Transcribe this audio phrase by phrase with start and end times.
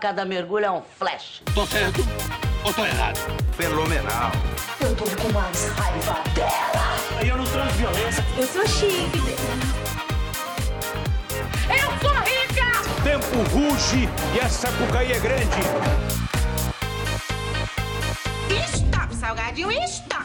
[0.00, 1.42] Cada mergulho é um flash.
[1.54, 2.00] Tô certo
[2.64, 3.18] ou tô errado?
[3.56, 4.32] Fenomenal.
[4.80, 7.26] Eu tô com mais raiva dela.
[7.26, 8.24] Eu não transo violência.
[8.36, 9.18] Eu sou chique.
[11.68, 13.02] Eu sou rica!
[13.04, 15.60] Tempo ruge e a sapucaí é grande.
[18.74, 20.21] Stop, salgadinho, stop!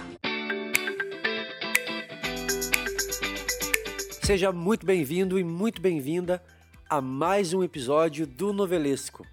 [4.27, 6.43] Seja muito bem-vindo e muito bem-vinda
[6.89, 9.25] a mais um episódio do Novelesco.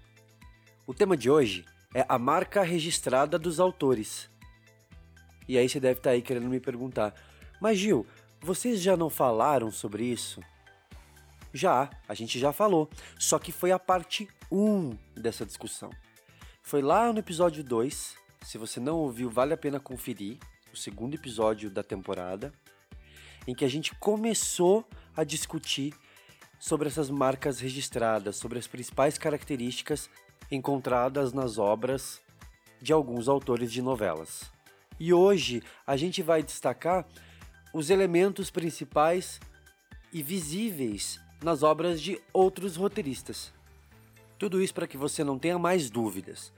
[0.87, 4.29] O tema de hoje é a marca registrada dos autores.
[5.49, 7.13] E aí você deve estar aí querendo me perguntar:
[7.59, 8.07] Mas Gil,
[8.39, 10.41] vocês já não falaram sobre isso?
[11.53, 12.89] Já, a gente já falou,
[13.19, 15.89] só que foi a parte 1 dessa discussão.
[16.63, 20.37] Foi lá no episódio 2, se você não ouviu, vale a pena conferir,
[20.71, 22.53] o segundo episódio da temporada,
[23.47, 25.93] em que a gente começou a discutir
[26.59, 30.09] sobre essas marcas registradas, sobre as principais características
[30.51, 32.21] encontradas nas obras
[32.81, 34.51] de alguns autores de novelas.
[34.99, 37.05] E hoje a gente vai destacar
[37.73, 39.39] os elementos principais
[40.13, 43.53] e visíveis nas obras de outros roteiristas.
[44.37, 46.53] Tudo isso para que você não tenha mais dúvidas.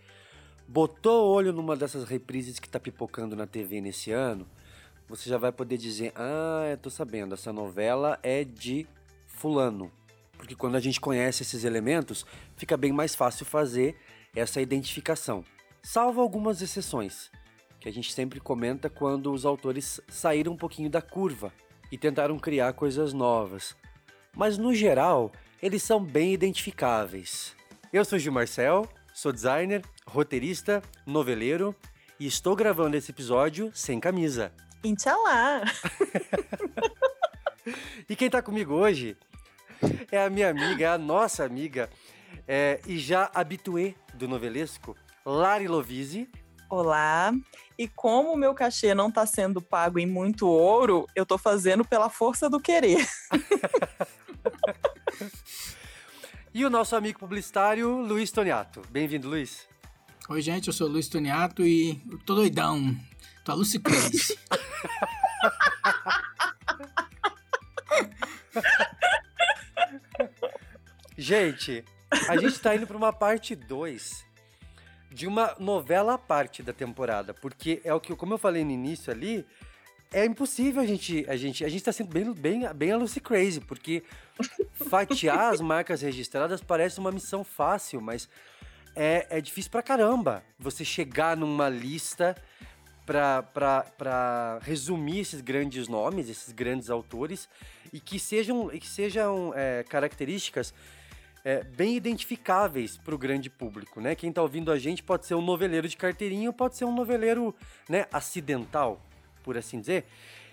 [0.67, 4.47] Botou o olho numa dessas reprises que está pipocando na TV nesse ano,
[5.07, 8.87] você já vai poder dizer: Ah, eu tô sabendo, essa novela é de
[9.25, 9.91] Fulano.
[10.37, 13.95] Porque quando a gente conhece esses elementos, fica bem mais fácil fazer
[14.35, 15.43] essa identificação.
[15.81, 17.31] Salvo algumas exceções,
[17.79, 21.51] que a gente sempre comenta quando os autores saíram um pouquinho da curva
[21.91, 23.75] e tentaram criar coisas novas.
[24.35, 27.55] Mas no geral, eles são bem identificáveis.
[27.91, 31.75] Eu sou Gil Marcel, sou designer, roteirista, noveleiro
[32.19, 34.51] e estou gravando esse episódio sem camisa.
[34.83, 35.63] Inshallah.
[38.09, 39.17] E quem tá comigo hoje
[40.09, 41.89] é a minha amiga, é a nossa amiga
[42.47, 46.29] é, e já habituê do novelesco, Lari Lovise.
[46.69, 47.33] Olá.
[47.77, 51.83] E como o meu cachê não está sendo pago em muito ouro, eu tô fazendo
[51.83, 53.05] pela força do querer.
[56.53, 58.81] E o nosso amigo publicitário, Luiz Toniato.
[58.89, 59.67] Bem-vindo, Luiz.
[60.27, 62.97] Oi, gente, eu sou o Luiz Toniato e eu tô doidão.
[63.53, 64.37] Lucy Crazy.
[71.17, 71.83] Gente,
[72.29, 74.25] a gente tá indo para uma parte 2
[75.11, 78.71] de uma novela à parte da temporada, porque é o que, como eu falei no
[78.71, 79.45] início ali,
[80.11, 83.19] é impossível a gente, a gente, a gente tá sendo bem, bem, bem a Lucy
[83.19, 84.03] Crazy, porque
[84.89, 88.29] fatiar as marcas registradas parece uma missão fácil, mas
[88.95, 92.35] é, é difícil pra caramba você chegar numa lista
[93.07, 97.47] para resumir esses grandes nomes, esses grandes autores,
[97.93, 100.73] e que sejam, e que sejam é, características
[101.45, 104.13] é, bem identificáveis para o grande público, né?
[104.13, 107.55] Quem está ouvindo a gente pode ser um noveleiro de carteirinha, pode ser um noveleiro
[107.87, 109.01] né, acidental,
[109.41, 110.05] por assim dizer,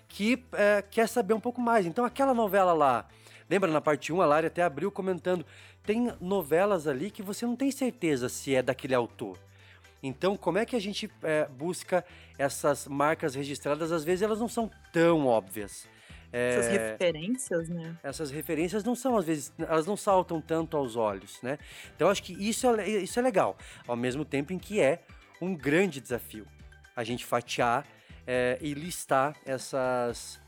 [0.07, 1.85] que é, quer saber um pouco mais.
[1.85, 3.05] Então, aquela novela lá,
[3.49, 5.45] lembra na parte 1, a Lari até abriu comentando,
[5.83, 9.37] tem novelas ali que você não tem certeza se é daquele autor.
[10.07, 12.05] Então, como é que a gente é, busca
[12.37, 13.91] essas marcas registradas?
[13.91, 15.87] Às vezes elas não são tão óbvias.
[16.31, 17.97] É, Essas referências, né?
[18.03, 21.57] essas referências não são, às vezes, elas não saltam tanto aos olhos, né?
[21.95, 23.57] Então, acho que isso é, isso é legal,
[23.87, 25.01] ao mesmo tempo em que é
[25.41, 26.45] um grande desafio
[26.95, 27.85] a gente fatiar
[28.27, 30.39] é, e listar essas,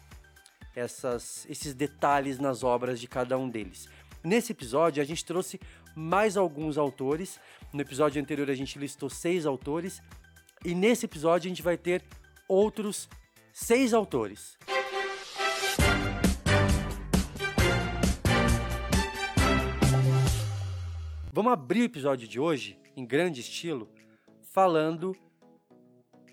[0.75, 3.87] essas, esses detalhes nas obras de cada um deles.
[4.23, 5.59] Nesse episódio, a gente trouxe
[5.97, 7.39] mais alguns autores.
[7.73, 9.99] No episódio anterior, a gente listou seis autores.
[10.63, 12.03] E nesse episódio, a gente vai ter
[12.47, 13.09] outros
[13.51, 14.55] seis autores.
[21.33, 23.89] Vamos abrir o episódio de hoje, em grande estilo,
[24.41, 25.15] falando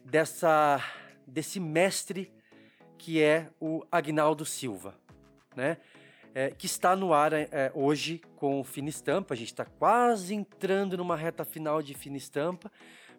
[0.05, 0.81] dessa
[1.27, 2.31] desse mestre
[2.99, 4.95] que é o Agnaldo Silva,
[5.57, 5.79] né?
[6.37, 9.35] É, que está no ar é, hoje com Fina Estampa.
[9.35, 12.73] A gente está quase entrando numa reta final de Fina Estampa.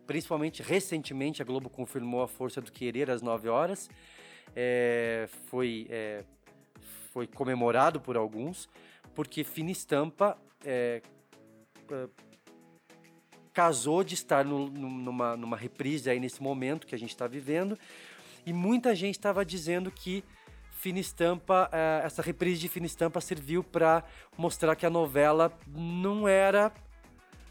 [0.06, 3.90] Principalmente recentemente a Globo confirmou a força do querer às 9 horas.
[4.54, 6.26] É, foi, é,
[7.14, 8.68] foi comemorado por alguns,
[9.14, 9.46] porque
[10.66, 11.02] é,
[11.90, 12.10] é,
[13.54, 17.80] casou de estar no, numa, numa reprise aí nesse momento que a gente está vivendo.
[18.46, 20.22] E muita gente estava dizendo que
[20.86, 24.04] Fina Estampa, é, essa reprise de Fina Estampa serviu para
[24.38, 26.72] mostrar que a novela não era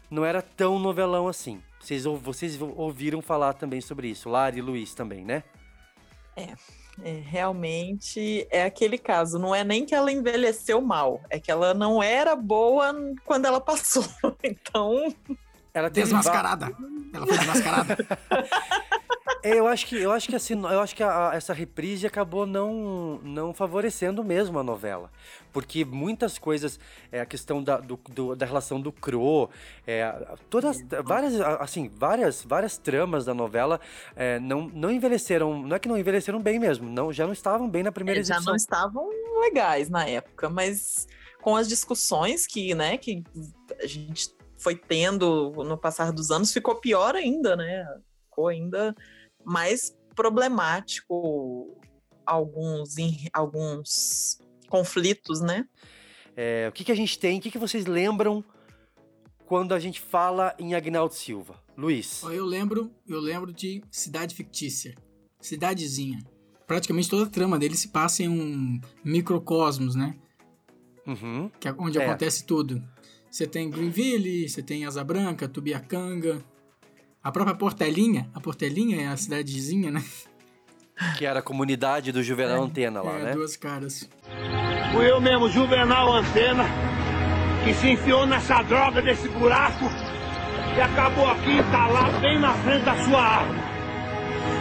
[0.09, 1.61] não era tão novelão assim.
[1.77, 5.43] Vocês, vocês ouviram falar também sobre isso, Lari e Luiz também, né?
[6.33, 6.53] É.
[7.03, 9.37] É, realmente é aquele caso.
[9.37, 12.95] Não é nem que ela envelheceu mal, é que ela não era boa
[13.25, 14.05] quando ela passou.
[14.41, 15.13] Então,
[15.73, 16.71] Ela teve Desmascarada.
[17.13, 17.97] Ela foi desmascarada.
[19.45, 22.07] É, eu acho que eu acho que assim, eu acho que a- a- essa reprise
[22.07, 25.11] acabou não não favorecendo mesmo a novela,
[25.53, 26.79] porque muitas coisas,
[27.11, 29.49] é, a questão da, do- do- da relação do Cro,
[29.85, 30.11] é,
[30.49, 33.79] todas várias assim várias várias tramas da novela
[34.15, 37.69] é, não não envelheceram, não é que não envelheceram bem mesmo, não já não estavam
[37.69, 38.51] bem na primeira é, já exibição.
[38.51, 39.09] não estavam
[39.41, 41.07] legais na época, mas
[41.41, 43.23] com as discussões que, né, que
[43.79, 47.85] a gente foi tendo no passar dos anos, ficou pior ainda, né?
[48.25, 48.95] Ficou ainda
[49.45, 51.77] mais problemático
[52.25, 54.39] alguns, em- alguns
[54.69, 55.65] conflitos, né?
[56.35, 57.37] É, o que que a gente tem?
[57.37, 58.43] O que que vocês lembram
[59.45, 61.61] quando a gente fala em Agnaldo Silva?
[61.77, 62.23] Luiz.
[62.23, 64.95] Eu lembro, eu lembro de Cidade Fictícia.
[65.39, 66.23] Cidadezinha.
[66.65, 70.15] Praticamente toda a trama dele se passa em um microcosmos, né?
[71.05, 71.49] Uhum.
[71.59, 72.05] Que é onde É.
[72.05, 72.83] acontece tudo.
[73.29, 76.43] Você tem Greenville, você tem Asa Branca, Tubiacanga.
[77.25, 80.03] A própria Portelinha, a Portelinha é a cidadezinha, né?
[81.17, 83.33] Que era a comunidade do Juvenal Antena lá, é, né?
[83.33, 84.07] duas caras.
[84.93, 86.65] Fui eu mesmo, Juvenal Antena,
[87.63, 89.85] que se enfiou nessa droga desse buraco
[90.77, 93.59] e acabou aqui entalado bem na frente da sua árvore.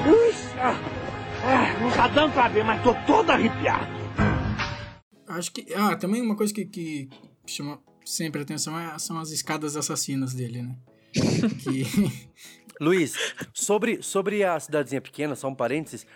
[0.08, 3.93] Ui, ah, não tá dando pra ver, mas tô todo arrepiado.
[5.28, 5.67] Acho que.
[5.75, 7.10] Ah, também uma coisa que, que
[7.46, 10.75] chama sempre atenção é- são as escadas assassinas dele, né?
[11.14, 11.84] Que.
[12.81, 13.14] Luiz,
[13.52, 16.06] sobre, sobre a cidadezinha pequena, só um parênteses,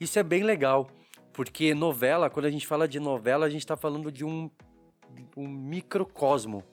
[0.00, 0.90] isso é bem legal,
[1.32, 4.50] porque novela, quando a gente fala de novela, a gente tá falando de um,
[5.36, 6.64] um microcosmo.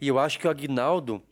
[0.00, 1.22] E eu acho que o Aguinaldo,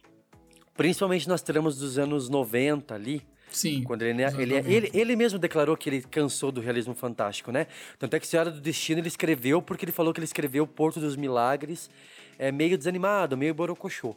[0.76, 3.22] principalmente nas tramas dos anos 90 ali,
[3.54, 3.84] Sim.
[3.84, 4.68] Quando ele, anos ele, 90.
[4.68, 7.68] ele, ele mesmo declarou que ele cansou do realismo fantástico, né?
[8.00, 10.98] Tanto é que Senhora do Destino ele escreveu porque ele falou que ele escreveu Porto
[10.98, 11.88] dos Milagres
[12.36, 14.16] é, meio desanimado, meio borocochô.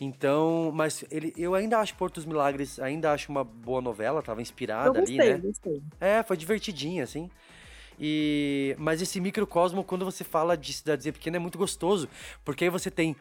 [0.00, 4.42] Então, mas ele, eu ainda acho Porto dos Milagres, ainda acho uma boa novela, tava
[4.42, 5.38] inspirada Eu gostei, ali, né?
[5.38, 5.82] gostei.
[6.00, 7.30] É, foi divertidinha, assim.
[7.98, 12.08] E, mas esse microcosmo, quando você fala de cidadezinha pequena, é muito gostoso,
[12.44, 13.16] porque aí você tem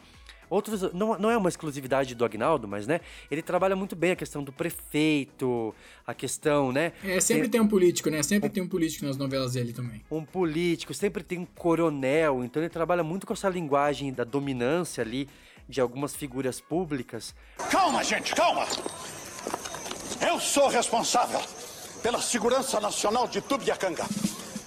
[0.50, 0.94] outros.
[0.94, 3.00] Não, não é uma exclusividade do Agnaldo, mas né?
[3.32, 5.74] Ele trabalha muito bem a questão do prefeito,
[6.06, 6.92] a questão, né?
[7.04, 8.22] É, sempre tem um político, né?
[8.22, 10.02] Sempre tem um político nas novelas dele também.
[10.12, 15.02] Um político, sempre tem um coronel, então ele trabalha muito com essa linguagem da dominância
[15.02, 15.30] ali
[15.68, 17.36] de algumas figuras públicas.
[17.70, 18.66] Calma, gente, calma!
[20.22, 21.42] Eu sou responsável
[22.02, 24.06] pela segurança nacional de Tubiacanga.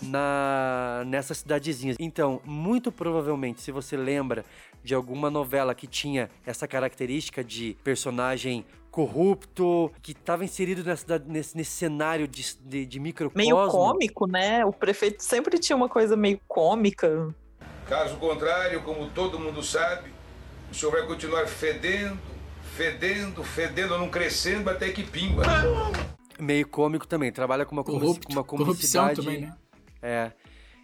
[0.03, 1.97] na nessas cidadezinhas.
[2.01, 4.45] Então, muito provavelmente, se você lembra
[4.83, 11.57] de alguma novela que tinha essa característica de personagem corrupto, que estava inserido nessa, nesse,
[11.57, 13.39] nesse cenário de, de, de microcosmo.
[13.39, 14.65] Meio cômico, né?
[14.65, 17.33] O prefeito sempre tinha uma coisa meio cômica.
[17.87, 20.11] Caso contrário, como todo mundo sabe,
[20.71, 22.19] o senhor vai continuar fedendo,
[22.77, 25.43] fedendo, fedendo, não crescendo até que pimba.
[26.39, 28.27] Meio cômico também, trabalha com uma, Corrupto.
[28.27, 29.17] com uma Corrupção comicidade.
[29.21, 29.57] também, né?
[30.01, 30.33] É.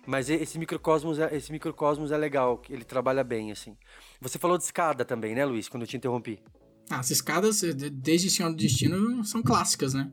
[0.07, 3.77] Mas esse microcosmos, é- esse microcosmos é legal, ele trabalha bem, assim.
[4.21, 6.43] Você falou de escada também, né, Luiz, quando eu te interrompi?
[6.91, 10.11] Ah, as escadas, eh, de- desde Senhor do Destino, são clássicas, né?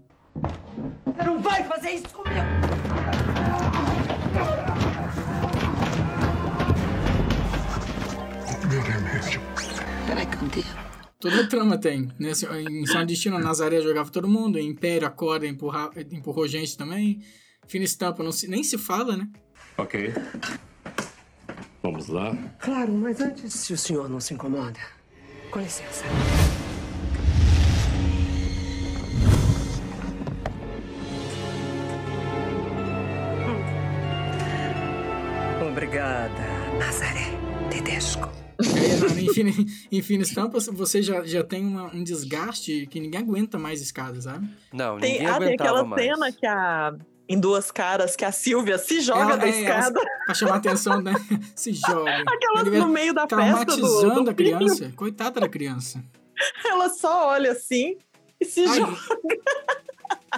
[1.06, 3.31] Você não vai fazer isso comigo!
[10.50, 10.64] Cadê?
[11.20, 12.12] Toda trama tem.
[12.18, 14.58] Nesse, em Senhor do Destino, a Nazaré jogava todo mundo.
[14.58, 17.22] Em Império, a Cora empurra, empurrou gente também.
[17.68, 19.30] Fina Estampa não se- nem se fala, né?
[19.78, 20.12] Ok.
[21.84, 22.36] Vamos lá.
[22.60, 24.80] Claro, mas antes, se o senhor não se incomoda,
[25.52, 26.04] com licença.
[35.62, 36.51] Obrigada, Nazaré Tedesco.
[39.92, 44.26] Em Fina Estampa, você já, já tem uma- um desgaste que ninguém aguenta mais escadas,
[44.26, 44.48] sabe?
[44.74, 46.04] Não, Tem, ninguém ah, tem aguentava aquela mais.
[46.04, 46.94] cena que a.
[47.30, 50.58] Em duas caras, que a Silvia se joga da é, ela- escada, pra chamar a
[50.58, 51.14] atenção, né?
[51.56, 52.12] Se joga.
[52.28, 54.92] aquela no meio da festa do, Traumatizando do a criança.
[54.98, 56.04] Coitada da criança.
[56.66, 57.96] Ela só olha assim
[58.38, 58.98] e se Ai, joga.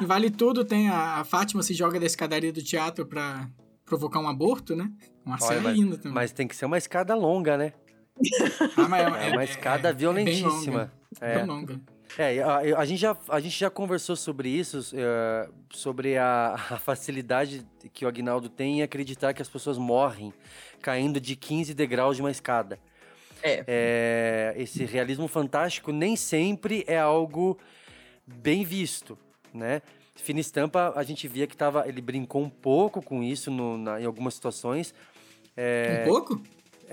[0.02, 3.48] E vale tudo, tem a, a Fátima se joga da escadaria do teatro pra
[3.86, 4.90] provocar um aborto, né?
[5.26, 6.14] Uma Olha, cena mas, linda também.
[6.14, 7.74] mas tem que ser uma escada longa, né?
[8.78, 10.92] Ah, mas É uma escada longa, violentíssima.
[11.20, 11.36] É.
[11.38, 11.82] bem longa.
[12.18, 16.78] É, a, a gente já, a gente já conversou sobre isso, eh, sobre a, a
[16.78, 20.32] facilidade que o Agnaldo tem em acreditar que as pessoas morrem
[20.82, 22.78] caindo de 15 degraus de uma escada.
[23.42, 23.64] É.
[23.68, 27.58] É, esse realismo fantástico nem sempre é algo
[28.28, 29.18] bem visto,
[29.54, 29.82] né?
[30.16, 34.00] Fina Estampa, a gente via que tava, ele brincou um pouco com isso no, na-
[34.00, 34.94] em algumas situações.
[35.58, 36.42] É, Um pouco?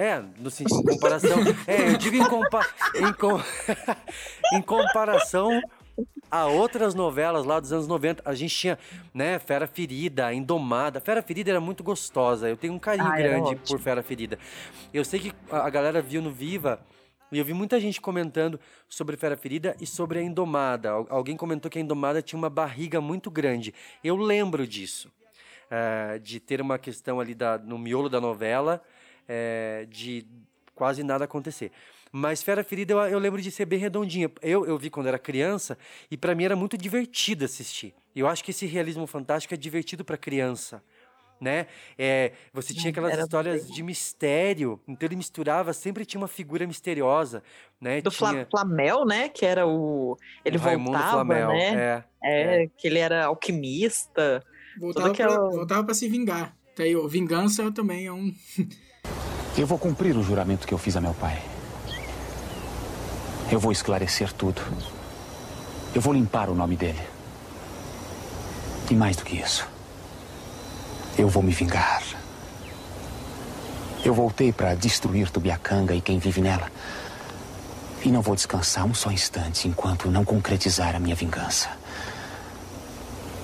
[0.02, 1.38] É, no sentido, em comparação.
[1.66, 3.40] é, eu digo em, compa em, com-
[4.56, 5.60] em comparação
[6.30, 8.22] a outras novelas lá dos anos 90.
[8.24, 8.78] A gente tinha,
[9.12, 11.00] né, Fera Ferida, Indomada.
[11.00, 12.48] Fera Ferida era muito gostosa.
[12.48, 14.38] Eu tenho um carinho Ah, grande por Fera Ferida.
[14.94, 16.80] Eu sei que a galera viu no Viva.
[17.32, 20.90] E eu vi muita gente comentando sobre Fera Ferida e sobre a Indomada.
[20.90, 23.72] Al- Alguém comentou que a Indomada tinha uma barriga muito grande.
[24.02, 25.08] Eu lembro disso
[25.70, 28.82] eh, de ter uma questão ali da, no miolo da novela,
[29.32, 30.26] eh, de
[30.74, 31.70] quase nada acontecer.
[32.10, 34.28] Mas Fera Ferida eu, eu lembro de ser bem redondinha.
[34.42, 35.78] Eu, eu vi quando era criança
[36.10, 37.94] e pra mim era muito divertido assistir.
[38.16, 40.82] Eu acho que esse realismo fantástico é divertido pra criança.
[41.40, 41.68] Né?
[41.96, 46.66] É, você tinha aquelas era histórias de mistério, então ele misturava, sempre tinha uma figura
[46.66, 47.42] misteriosa,
[47.80, 48.02] né?
[48.02, 49.30] Do tinha Flamel, né?
[49.30, 50.18] Que era o.
[50.44, 51.74] Ele o Raimundo voltava, Flamel, né?
[51.74, 52.04] é.
[52.22, 54.44] É, que ele era alquimista.
[54.78, 56.54] Voltava, aquela- pra, voltava pra se vingar.
[57.08, 58.34] Vingança também é um.
[59.56, 61.42] Eu vou cumprir o juramento que eu fiz a meu pai.
[63.50, 64.62] Eu vou esclarecer tudo.
[65.94, 67.00] Eu vou limpar o nome dele.
[68.90, 69.68] E mais do que isso,
[71.18, 72.02] eu vou me vingar.
[74.04, 76.70] Eu voltei para destruir Tubiacanga e quem vive nela.
[78.02, 81.68] E não vou descansar um só instante enquanto não concretizar a minha vingança.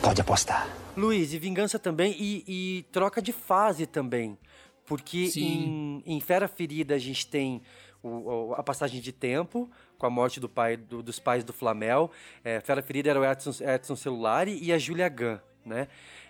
[0.00, 0.66] Pode apostar.
[0.96, 4.38] Luiz, e vingança também e, e troca de fase também.
[4.86, 6.02] Porque Sim.
[6.06, 7.60] em, em Fera Ferida a gente tem
[8.02, 12.10] o- a passagem de tempo com a morte do pai do- dos pais do Flamel.
[12.44, 15.88] É, Fera Ferida era o Edson, Edson Celulari e a Julia Gunn, né?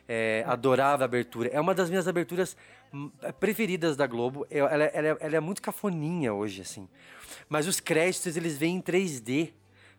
[0.08, 1.50] É, adorava a abertura.
[1.52, 2.56] É uma das minhas aberturas
[2.94, 3.10] hum,
[3.40, 4.46] preferidas da Globo.
[4.50, 6.88] Eu- ela, ela é- ela é muito cafoninha hoje, assim.
[7.48, 9.52] Mas os créditos, eles vêm em 3D.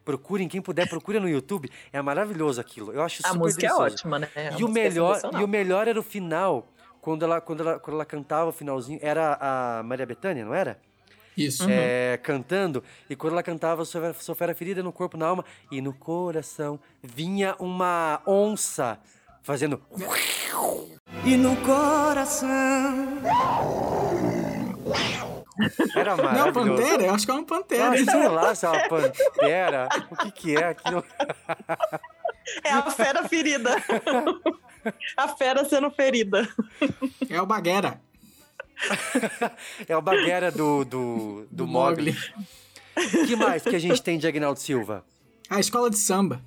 [0.06, 1.70] Procurem, quem puder, procura no YouTube.
[1.92, 2.94] É maravilhoso aquilo.
[2.94, 3.94] Eu acho A super música é delicioso.
[3.96, 4.30] ótima, né?
[4.36, 5.42] A E o, música é melhor, sensacional.
[5.42, 6.74] e o melhor era o final,
[7.08, 9.00] quando ela, quando ela, quando ela cantava o finalzinho.
[9.02, 10.78] Era a Maria Bethânia, não era?
[11.38, 11.66] Isso.
[11.70, 12.84] É, cantando.
[13.10, 15.94] E quando ela cantava Sou Fera- Sou Fera Ferida no corpo, na alma e no
[15.94, 19.00] coração, vinha uma onça
[19.42, 19.82] fazendo.
[21.24, 22.48] E no coração.
[25.96, 26.52] Era Não, maravilhoso.
[26.82, 27.04] pantera?
[27.04, 27.90] Eu acho que é uma pantera.
[27.92, 28.04] Ah, hein?
[28.06, 29.90] sei lá se é uma pantera.
[30.12, 31.06] O que que é aquilo?
[32.66, 33.72] É a fera ferida.
[35.16, 36.48] a fera sendo ferida.
[37.30, 38.00] É o Baguera.
[39.88, 42.16] É o Baguera do, do, do, Do Mogli.
[42.96, 45.04] O que mais que a gente tem de Agnaldo Silva?
[45.50, 46.42] A escola de samba.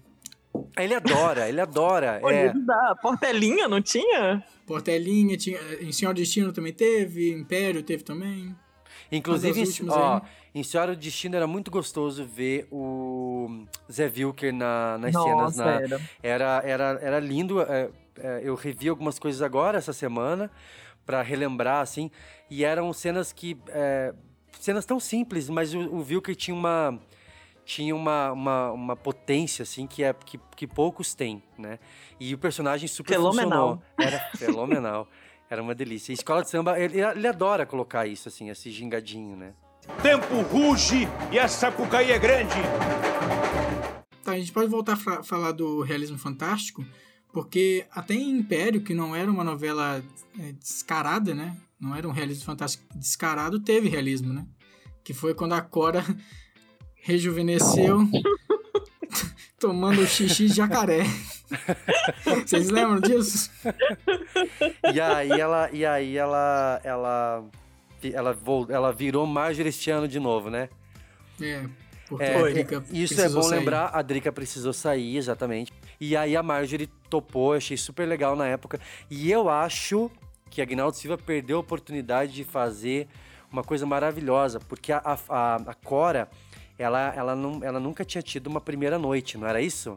[0.77, 2.19] Ele adora, ele adora.
[2.21, 4.43] Pô, É, ele da Portelinha, não tinha?
[4.67, 8.55] Portelinha, tinha, em Senhor Destino também teve, Império teve também.
[9.11, 10.23] Inclusive, ó, aí-
[10.55, 15.57] em Senhora do Destino era muito gostoso ver o Zé Wilker na, nas cenas.
[15.57, 16.01] Nossa, Na, era.
[16.23, 17.61] era, era, era lindo.
[17.61, 17.89] é,
[18.23, 20.51] é, eu revi algumas coisas agora essa semana
[21.07, 22.11] pra relembrar, assim.
[22.49, 23.57] E eram cenas que.
[23.69, 24.15] é,
[24.59, 26.99] cenas tão simples, mas o, o Wilker tinha uma.
[27.65, 31.79] Tinha uma, uma, uma potência, assim, que, é, que, que poucos têm, né?
[32.19, 33.77] E o personagem super Fenomenal.
[33.77, 33.83] funcionou.
[33.99, 35.09] Era fenomenal.
[35.49, 36.11] Era uma delícia.
[36.11, 39.53] E escola de samba, ele, ele adora colocar isso, assim, esse gingadinho, né?
[40.03, 42.55] Tempo ruge e a Sapucaí é grande.
[44.25, 46.85] Tá, a gente pode voltar a fa- falar do realismo fantástico,
[47.33, 50.03] porque até em Império, que não era uma novela
[50.39, 51.57] é, descarada, né?
[51.79, 54.47] Não era um realismo fantástico descarado, teve realismo, né?
[55.03, 56.05] Que foi quando a Cora
[57.03, 58.07] rejuvenesceu
[59.59, 61.05] tomando xixi de jacaré.
[62.47, 63.51] Vocês lembram disso?
[64.93, 67.45] E aí ela, e aí ela, ela,
[68.13, 70.69] ela, ela virou Marjorie este ano de novo, né?
[71.41, 71.65] É,
[72.09, 73.59] porque É, a é, Drica isso é bom sair.
[73.59, 75.73] lembrar, a Drica precisou sair, exatamente.
[76.01, 78.81] E aí a Marjorie topou, eu achei super legal na época.
[79.11, 80.11] E eu acho
[80.49, 83.07] que a Agnaldo Silva perdeu a oportunidade de fazer
[83.53, 86.29] uma coisa maravilhosa, porque a, a, a- a Cora,
[86.79, 89.95] ela, ela, não, ela nunca tinha tido uma primeira noite, não era isso?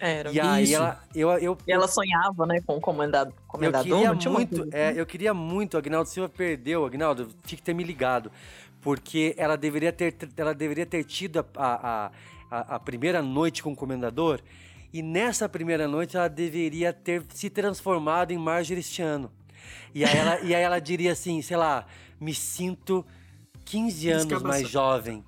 [0.00, 0.30] Era.
[0.30, 0.74] E aí Isso.
[0.76, 4.30] ela, eu, eu, E ela sonhava, né, com o comendado, eu comendador, queria não tinha
[4.30, 7.82] uma muito, é, eu queria muito, a Agnaldo Silva perdeu, Agnaldo, tinha que ter me
[7.82, 8.30] ligado,
[8.80, 12.10] porque ela deveria ter, ela deveria ter tido a, a,
[12.48, 14.40] a, a primeira noite com o comendador,
[14.92, 18.84] e nessa primeira noite ela deveria ter se transformado em Marjorie.
[19.94, 21.84] E aí ela, e aí ela diria assim, sei lá,
[22.20, 23.04] me sinto
[23.64, 25.24] 15 anos mais jovem.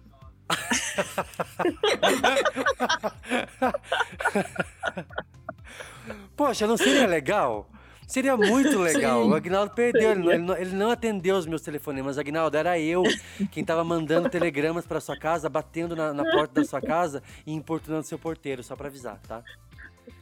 [6.37, 7.71] Poxa, não seria legal?
[8.11, 9.23] Seria muito legal.
[9.23, 9.31] Sim.
[9.31, 12.19] O Agnaldo perdeu, ele não, ele, não, atendeu os meus telefonemas.
[12.19, 13.05] Agnaldo, era eu
[13.52, 17.52] quem tava mandando telegramas pra sua casa, batendo na, na porta da sua casa e
[17.52, 19.45] importunando seu porteiro, só pra avisar, tá?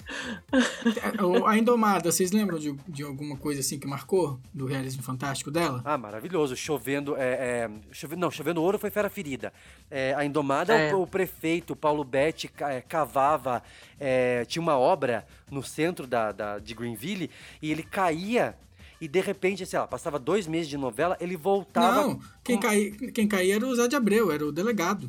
[1.47, 5.83] A Indomada, vocês lembram de, de alguma coisa assim que marcou do realismo fantástico dela?
[5.85, 6.57] Ah, maravilhoso.
[6.57, 7.17] Chovendo.
[7.17, 9.53] É, é, chove- não, chovendo ouro foi Fera Ferida.
[9.91, 10.95] É, a Indomada, É.
[10.95, 13.63] o, o prefeito Paulo Betti é, cavava.
[14.01, 18.57] é, tinha uma obra no centro da, da- de Greenville e ele caía.
[19.01, 22.03] E de repente, sei lá, passava dois meses de novela, ele voltava.
[22.03, 25.09] Não, quem, caía, quem caía era o Zé de Abreu, era o delegado.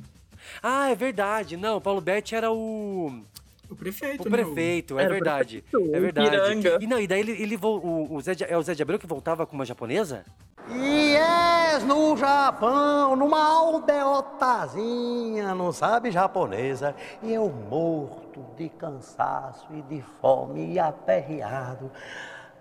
[0.62, 1.58] Ah, é verdade.
[1.58, 3.24] Não, o Paulo Betti era o.
[3.70, 4.38] O prefeito, O né?
[4.38, 5.62] prefeito, é Era o verdade.
[5.62, 6.30] prefeito, É verdade.
[6.30, 6.78] Piranga.
[6.82, 8.98] E não, e daí ele, ele o, o Zé de, é o Zé de Abreu
[8.98, 10.26] que voltava com uma japonesa?
[10.72, 16.96] E és no Japão, numa aldeotazinha, não sabe japonesa.
[17.24, 21.92] E eu morto de cansaço e de fome e aperreado.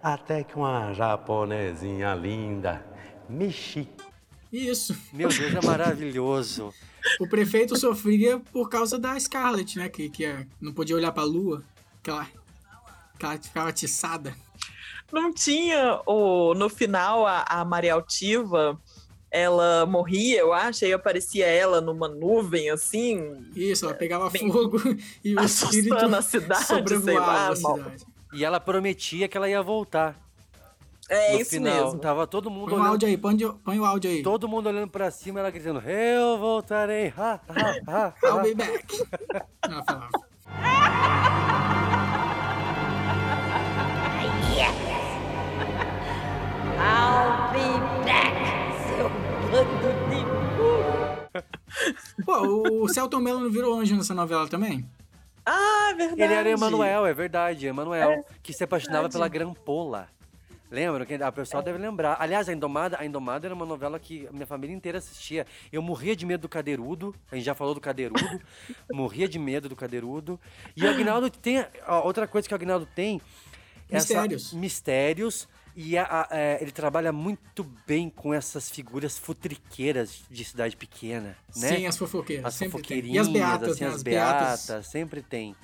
[0.02, 2.84] Até que uma japonesinha linda
[3.28, 3.48] me
[4.52, 4.96] Isso.
[5.12, 6.72] Meu Deus, é maravilhoso.
[7.20, 9.88] O prefeito sofria por causa da Scarlett, né?
[9.88, 11.62] Que, que é- não podia olhar pra lua,
[12.02, 12.26] que ela,
[13.18, 14.34] que ela ficava atiçada.
[15.12, 18.78] Não tinha o no final a, a Maria Altiva,
[19.30, 24.78] ela morria, eu acho, aí aparecia ela numa nuvem assim, Isso, ela pegava Bem, fogo
[25.24, 27.48] e o espírito assustando a cidade, sei sobrevoava lá.
[27.48, 28.06] a cidade.
[28.32, 30.18] E ela prometia que ela ia voltar.
[31.08, 31.98] É no isso final, mesmo.
[32.00, 32.90] Tava todo mundo Põe o olhando.
[32.92, 34.22] áudio aí, põe, de- põe o áudio aí.
[34.22, 37.12] Todo mundo olhando pra cima, ela gritando, eu voltarei.
[37.16, 38.86] Ha, ha, ha, I'll be back.
[39.64, 40.10] Ela falava.
[46.78, 47.66] I'll be
[48.04, 48.32] back,
[48.96, 49.08] seu
[49.50, 50.20] bando de
[52.24, 54.88] Pô, o Celton Mello não virou anjo nessa novela também?
[55.44, 56.22] Ah, verdade.
[56.22, 60.08] Ele era Emanuel, é verdade, Emanuel, que se apaixonava pela Grampola.
[60.70, 61.06] Lembra?
[61.26, 62.16] A pessoa deve lembrar.
[62.20, 65.46] Aliás, a Indomada, a Indomada era uma novela que a minha família inteira assistia.
[65.72, 67.14] Eu morria de medo do Cadeirudo.
[67.32, 68.20] A gente já falou do Cadeirudo.
[68.92, 70.38] morria de medo do Cadeirudo.
[70.76, 71.64] E o Agnaldo tem.
[71.86, 73.20] ó, outra coisa que o Agnaldo tem.
[73.90, 74.52] essa- Mistérios.
[74.52, 75.48] mistérios.
[75.80, 81.36] E a- a- é, ele trabalha muito bem com essas figuras futriqueiras de cidade pequena,
[81.56, 81.68] né?
[81.76, 82.44] Sim, as fofoqueiras.
[82.46, 82.80] As sempre tem.
[82.82, 83.88] fofoqueirinhas, E as beatas, assim, né?
[83.90, 84.86] as, As beatas, beatas.
[84.88, 85.54] sempre tem.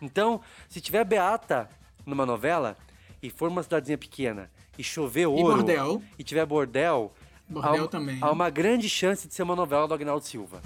[0.00, 1.68] Então, se tiver beata
[2.06, 2.76] numa novela
[3.20, 6.02] e for uma cidadezinha pequena e chover ouro bordel.
[6.18, 7.12] e tiver bordel,
[7.48, 8.18] Bordel há, também.
[8.20, 10.60] há uma grande chance de ser uma novela do Agnaldo Silva.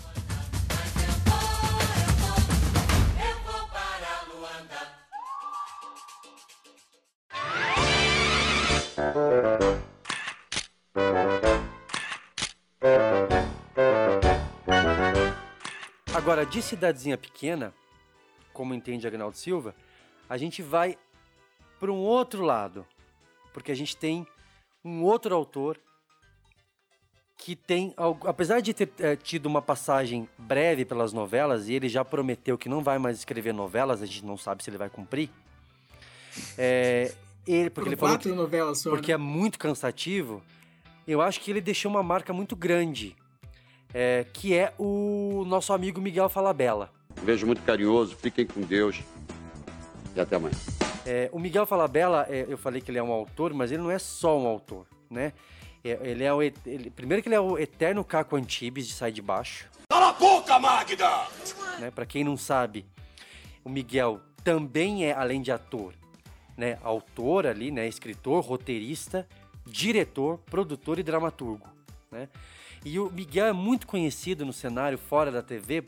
[16.14, 17.72] Agora, de cidadezinha pequena,
[18.52, 19.74] como entende Agnaldo Silva,
[20.28, 20.96] a gente vai
[21.78, 22.86] para um outro lado.
[23.52, 24.26] Porque a gente tem
[24.84, 25.78] um outro autor
[27.36, 31.88] que tem, algo- apesar de ter eh, tido uma passagem breve pelas novelas, e ele
[31.88, 34.90] já prometeu que não vai mais escrever novelas, a gente não sabe se ele vai
[34.90, 35.30] cumprir.
[36.58, 37.12] É,
[37.46, 39.14] ele, porque Foram ele falou quatro que, novelas só, porque né?
[39.14, 40.42] é muito cansativo.
[41.08, 43.16] Eu acho que ele deixou uma marca muito grande,
[43.94, 46.92] é, que é o nosso amigo Miguel Falabella.
[47.22, 49.00] Vejo muito carinhoso, fiquem com Deus
[50.14, 50.54] e até amanhã.
[51.12, 53.90] É, o Miguel Falabella, é, eu falei que ele é um autor, mas ele não
[53.90, 55.32] é só um autor, né?
[55.82, 59.10] É, ele é o, ele- primeiro que ele é o eterno Caco Antibes de Sai
[59.10, 59.68] de Baixo.
[59.90, 61.26] Cala a boca, Magda!
[61.80, 61.90] né?
[61.90, 62.86] Para quem não sabe,
[63.64, 65.94] o Miguel também é, além de ator,
[66.56, 66.78] né?
[66.80, 67.88] Autor ali, né?
[67.88, 69.26] Escritor, roteirista,
[69.66, 71.66] diretor, produtor e dramaturgo,
[72.08, 72.28] né?
[72.84, 75.82] E o Miguel é muito conhecido no cenário fora da TV,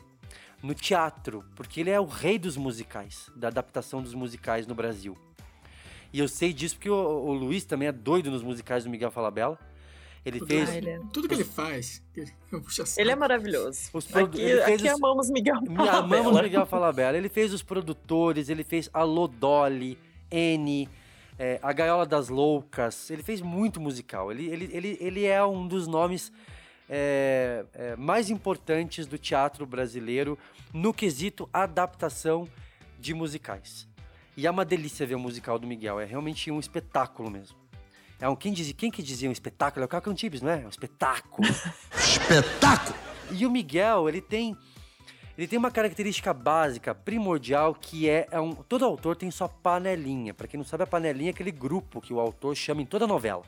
[0.63, 5.15] no teatro, porque ele é o rei dos musicais, da adaptação dos musicais no Brasil.
[6.11, 9.11] E eu sei disso porque o, o Luiz também é doido nos musicais do Miguel
[9.11, 9.59] Falabella.
[10.25, 10.69] Ele Tudo, fez.
[11.11, 12.01] tudo que ele faz.
[12.49, 13.89] puxo Ele é maravilhoso.
[13.91, 15.91] Os produ- Aqui, ele fez aqui os- amamos Miguel Falabella.
[15.97, 17.17] amamos Miguel Falabella.
[17.17, 19.97] Ele fez os produtores, ele fez Alô Dolly,
[20.31, 20.87] N,
[21.37, 23.09] é, A Gaiola das Loucas.
[23.11, 24.31] Ele fez muito musical.
[24.31, 26.31] Ele, ele, ele, ele é um dos nomes
[26.89, 30.37] é, é, mais importantes do teatro brasileiro
[30.73, 32.47] no quesito adaptação
[32.99, 33.87] de musicais.
[34.35, 35.99] E é uma delícia ver o musical do Miguel.
[35.99, 37.57] É realmente um espetáculo mesmo.
[38.19, 39.83] É um, quem, dizia, quem que dizia um espetáculo?
[39.83, 40.09] É o Caco
[40.41, 40.61] não é?
[40.61, 41.47] É um espetáculo.
[41.95, 42.97] espetáculo!
[43.31, 44.57] E o Miguel, ele tem
[45.37, 50.31] ele tem uma característica básica, primordial, que é, é um, todo autor tem sua panelinha.
[50.31, 53.07] Pra quem não sabe, a panelinha é aquele grupo que o autor chama em toda
[53.07, 53.43] novela.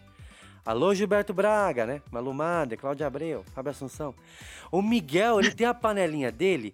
[0.66, 2.02] Alô, Gilberto Braga, né?
[2.10, 4.16] Malu Mader, Cláudia Abreu, Fábio Assunção.
[4.72, 6.74] O Miguel, ele tem a panelinha dele,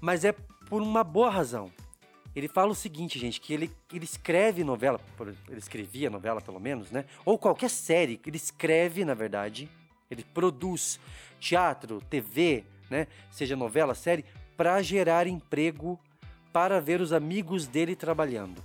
[0.00, 0.30] mas é
[0.68, 1.68] por uma boa razão.
[2.32, 5.00] Ele fala o seguinte, gente, que ele, ele escreve novela,
[5.48, 7.06] ele escrevia novela pelo menos, né?
[7.24, 9.68] Ou qualquer série, ele escreve, na verdade,
[10.08, 11.00] ele produz
[11.40, 13.08] teatro, TV, né?
[13.32, 14.24] Seja novela, série,
[14.56, 15.98] para gerar emprego,
[16.52, 18.62] para ver os amigos dele trabalhando.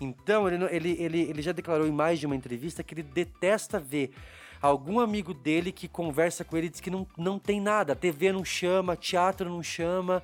[0.00, 3.78] Então, ele, ele, ele, ele já declarou em mais de uma entrevista que ele detesta
[3.78, 4.12] ver
[4.60, 7.94] algum amigo dele que conversa com ele diz que não, não tem nada.
[7.96, 10.22] TV não chama, teatro não chama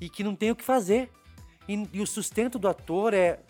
[0.00, 1.10] e que não tem o que fazer.
[1.68, 3.40] E, e o sustento do ator é,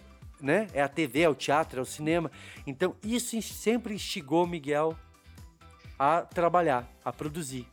[0.41, 2.31] né, é a TV, é o teatro, é o cinema.
[2.67, 4.97] Então, isso sempre instigou Miguel
[5.99, 7.67] a trabalhar, a produzir.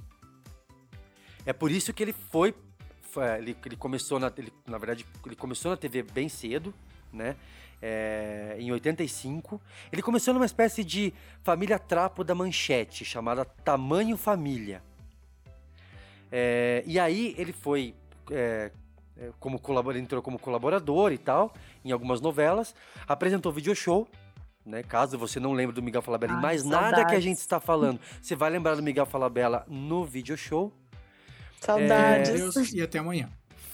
[1.46, 2.54] É por isso que ele foi.
[3.02, 4.32] foi- ele, ele começou na.
[4.38, 6.74] Ele, na verdade, ele começou na TV bem cedo,
[7.12, 7.36] né?
[7.82, 9.62] É, em 85.
[9.92, 14.84] Ele começou numa espécie de família trapo da manchete, chamada Tamanho Família.
[16.32, 17.96] É, e aí ele foi.
[18.32, 18.72] é,
[19.20, 22.74] é, como ele entrou como colaborador e tal, em algumas novelas,
[23.06, 24.08] apresentou video show.
[24.66, 24.82] Né?
[24.84, 27.24] Caso você não lembre do Miguel Falabella em Ai, mais nada que a saudades.
[27.24, 30.74] gente está falando, você vai lembrar do Miguel Falabella no video show.
[31.60, 32.32] Saudades.
[32.32, 33.30] Deus, e até amanhã.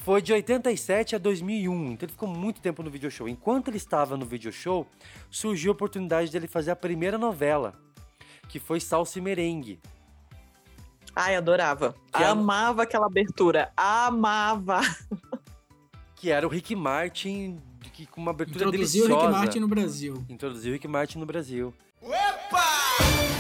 [0.06, 3.28] Foi de 87 a 2001, então ele ficou muito tempo no video show.
[3.28, 4.86] Enquanto ele estava no video show,
[5.32, 7.74] surgiu a oportunidade dele fazer a primeira novela,
[8.48, 9.80] que foi Salsa e Merengue.
[11.16, 11.96] Ai, adorava.
[12.16, 13.74] Que Amava aquela abertura.
[13.76, 14.82] Amava.
[16.16, 17.60] Que era o Rick Martin,
[17.92, 19.28] que, com uma abertura Introduziu o deliciosa.
[19.28, 20.26] Rick Martin no Brasil.
[20.30, 21.74] Introduziu o Rick Martin no Brasil.
[22.04, 22.10] Un,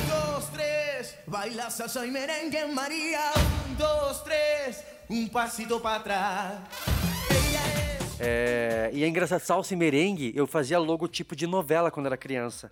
[0.09, 3.31] dos, tres, baila salsa y merengue, María.
[3.69, 6.59] Un, dos, tres, un pasito para atrás.
[8.19, 12.71] É, e é engraçado, salsa e merengue, eu fazia logotipo de novela quando era criança.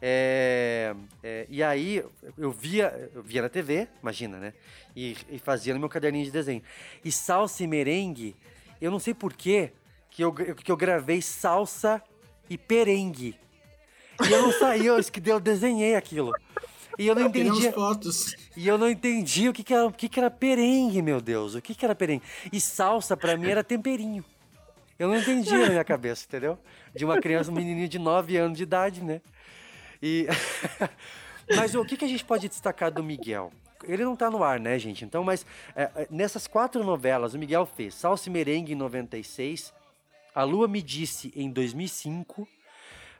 [0.00, 2.04] É, é, e aí
[2.36, 4.52] eu via, eu via na TV, imagina, né?
[4.94, 6.62] E, e fazia no meu caderninho de desenho.
[7.04, 8.36] E salsa e merengue,
[8.80, 9.72] eu não sei porquê
[10.10, 12.02] que eu, que eu gravei salsa
[12.48, 13.38] e perengue.
[14.28, 16.32] E eu não saí, eu, que eu desenhei aquilo.
[16.98, 17.30] E eu não
[17.72, 18.36] fotos.
[18.56, 21.54] E eu não entendi o que, que, era, o que, que era perengue, meu Deus.
[21.54, 22.22] O que, que era perengue?
[22.52, 24.24] E salsa, pra mim, era temperinho.
[24.98, 26.58] Eu não entendia na minha cabeça, entendeu?
[26.94, 29.20] De uma criança, um menininho de 9 anos de idade, né?
[30.00, 30.26] E...
[31.56, 33.52] mas o que, que a gente pode destacar do Miguel?
[33.86, 35.04] Ele não tá no ar, né, gente?
[35.04, 39.74] Então, mas é, é, nessas quatro novelas, o Miguel fez Salsa e Merengue em 96,
[40.34, 42.48] A Lua Me Disse em 2005,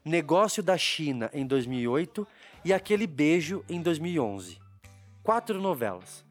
[0.04, 2.26] Negócio da China em 2008
[2.62, 4.58] e Aquele Beijo em 2011.
[5.22, 6.22] Quatro novelas.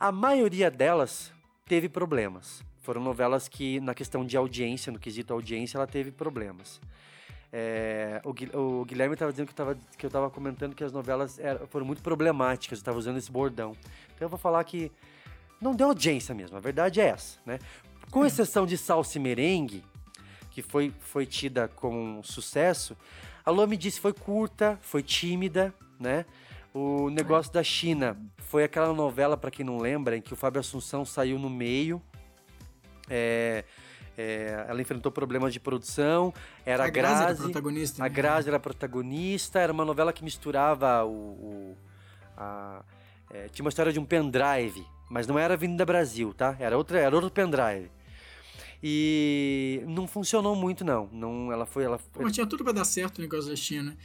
[0.00, 1.30] A maioria delas
[1.66, 2.64] teve problemas.
[2.80, 6.80] Foram novelas que, na questão de audiência, no quesito audiência, ela teve problemas.
[7.52, 10.90] É, o, Gui- o Guilherme estava dizendo que, tava, que eu estava comentando que as
[10.90, 13.76] novelas eram- foram muito problemáticas, eu estava usando esse bordão.
[14.14, 14.90] Então eu vou falar que
[15.60, 17.58] não deu audiência mesmo, a verdade é essa, né?
[18.10, 19.84] Com exceção de Salsa e Merengue,
[20.52, 22.96] que foi, foi tida como um sucesso,
[23.44, 26.24] a Lua me disse foi curta, foi tímida, né?
[26.74, 30.60] O negócio da China foi aquela novela, para quem não lembra, em que o Fábio
[30.60, 32.00] Assunção saiu no meio.
[33.10, 33.64] É,
[34.16, 36.32] é, ela enfrentou problemas de produção.
[36.64, 37.42] Era a, A Grazi era Grazi.
[37.42, 38.14] protagonista, A né?
[38.14, 39.58] Grazi era protagonista.
[39.58, 41.10] Era uma novela que misturava o.
[41.10, 41.76] o-
[42.36, 42.82] a-
[43.30, 46.54] é, tinha uma história de um pendrive, mas não era Avenida Brasil, tá?
[46.60, 47.90] Era, outra, era outro pendrive.
[48.82, 51.08] E não funcionou muito, não.
[51.12, 51.84] não ela foi.
[51.84, 53.96] Ela, tinha tudo pra dar certo o negócio da China.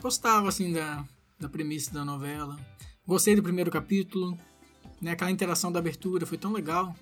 [0.00, 1.04] Gostava, assim, da,
[1.38, 2.58] da premissa da novela.
[3.06, 4.36] Gostei do primeiro capítulo.
[5.00, 5.12] Né?
[5.12, 6.94] Aquela interação da abertura foi tão legal.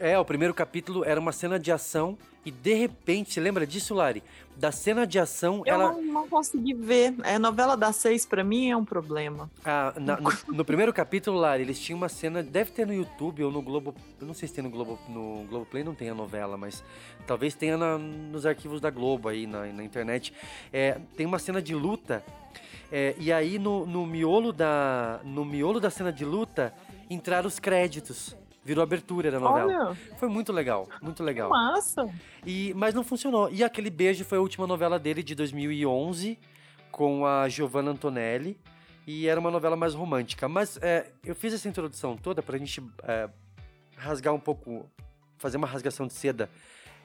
[0.00, 3.92] É, o primeiro capítulo era uma cena de ação e de repente, você lembra disso,
[3.94, 4.22] Lari?
[4.56, 5.92] Da cena de ação, Eu ela.
[5.92, 7.14] não, não consegui ver.
[7.24, 9.50] É, novela das seis, pra mim, é um problema.
[9.64, 13.42] Ah, na- no, no primeiro capítulo, Lari, eles tinham uma cena, deve ter no YouTube
[13.42, 16.14] ou no Globo, eu não sei se tem no Globo, no Globoplay não tem a
[16.14, 16.82] novela, mas
[17.26, 20.32] talvez tenha na- nos arquivos da Globo aí na, na internet.
[20.72, 22.24] É, tem uma cena de luta
[22.92, 26.72] é, e aí no, no miolo da no miolo da cena de luta
[27.10, 28.36] entraram os créditos.
[28.68, 29.86] Virou abertura da novela.
[29.88, 29.96] Olha.
[30.18, 31.48] Foi muito legal, muito legal.
[31.48, 32.06] Massa.
[32.44, 33.48] E, mas não funcionou.
[33.50, 36.38] E aquele beijo foi a última novela dele de 2011
[36.92, 38.60] com a Giovanna Antonelli
[39.06, 40.46] e era uma novela mais romântica.
[40.50, 43.30] Mas é, eu fiz essa introdução toda pra gente é,
[43.96, 44.84] rasgar um pouco,
[45.38, 46.50] fazer uma rasgação de seda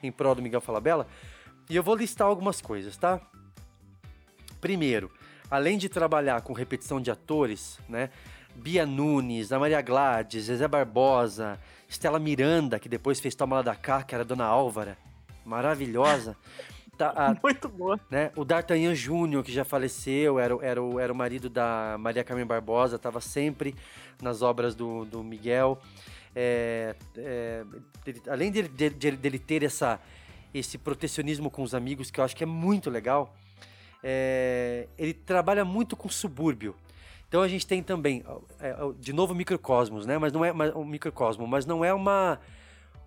[0.02, 1.06] em prol do Miguel Falabella.
[1.70, 3.18] E eu vou listar algumas coisas, tá?
[4.60, 5.10] Primeiro,
[5.50, 8.10] além de trabalhar com repetição de atores, né?
[8.56, 13.74] Bia Nunes, a Maria Gladys, Zezé Barbosa, Estela Miranda, que depois fez Toma Lá da
[13.74, 14.96] Cá, que era Dona Álvara,
[15.44, 16.36] maravilhosa.
[16.96, 17.98] Tá, a- Muito boa.
[18.08, 18.30] né?
[18.36, 22.22] O D'Artagnan Júnior, que já faleceu, era, o- era, o, era o marido da Maria
[22.22, 23.74] Carmen Barbosa, estava sempre
[24.22, 25.76] nas obras do, do Miguel.
[26.36, 27.64] É, é,
[28.28, 30.00] além dele, dele, dele ter essa,
[30.54, 33.34] esse protecionismo com os amigos, que eu acho que é muito legal,
[34.00, 36.76] é, ele trabalha muito com subúrbio.
[37.34, 38.22] Então a gente tem também,
[38.60, 40.16] é, de novo, microcosmos, né?
[40.18, 42.38] Mas não é um microcosmo, mas não é uma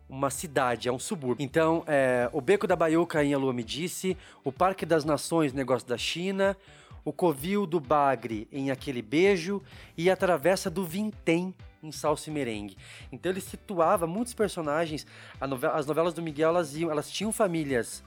[0.10, 1.42] uma cidade, é um subúrbio.
[1.42, 5.54] Então, é, o Beco da Baiuca em A Lua Me Disse, o Parque das Nações,
[5.54, 6.58] negócio da China,
[7.06, 9.64] o Covil do Bagre em Aquele Beijo
[9.98, 12.76] e a Travessa do Vintém em Salsa e Merengue.
[13.10, 15.08] Então ele situava muitos personagens.
[15.40, 18.04] Novela, as novelas do Miguel, elas, iam, elas tinham famílias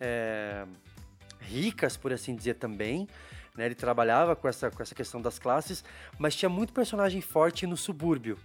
[0.00, 0.64] é,
[1.40, 3.06] ricas, por assim dizer, também.
[3.58, 3.66] Né?
[3.66, 5.82] Ele trabalhava com essa, com essa questão das classes,
[6.16, 8.38] mas tinha muito personagem forte no subúrbio.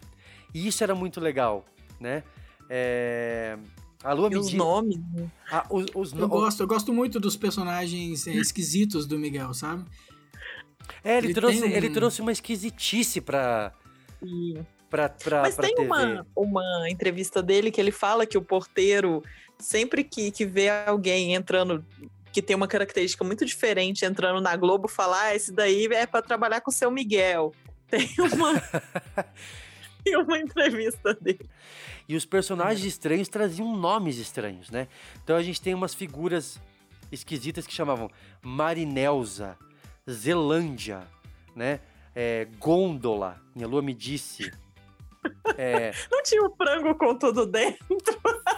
[0.51, 1.63] E isso era muito legal,
[1.99, 2.23] né?
[2.67, 3.55] É...
[4.03, 5.29] A Lua E os nomes, né?
[5.51, 9.85] Ah, os, os Eu gosto, eu gosto muito dos personagens é, esquisitos do Miguel, sabe?
[11.03, 13.71] É, ele, Ele trouxe, tem um- ele trouxe uma esquisitice pra.
[14.89, 15.87] pra, pra, Mas pra tem TV.
[15.87, 19.23] uma, uma entrevista dele que ele fala que o porteiro,
[19.59, 21.85] sempre que, que vê alguém entrando,
[22.33, 26.21] que tem uma característica muito diferente, entrando na Globo, fala: ah, esse daí é para
[26.21, 27.53] trabalhar com o seu Miguel.
[27.93, 28.53] Tem uma,
[30.03, 31.47] tem uma entrevista dele.
[32.09, 34.87] E os personagens estranhos traziam nomes estranhos, né?
[35.23, 36.59] Então a gente tem umas figuras
[37.11, 38.09] esquisitas que chamavam
[38.41, 39.55] Marinelza,
[40.09, 41.03] Zelândia,
[41.55, 41.81] né?
[42.15, 44.51] É, Gôndola, minha lua me disse.
[45.57, 47.97] É, Não tinha o frango com tudo dentro.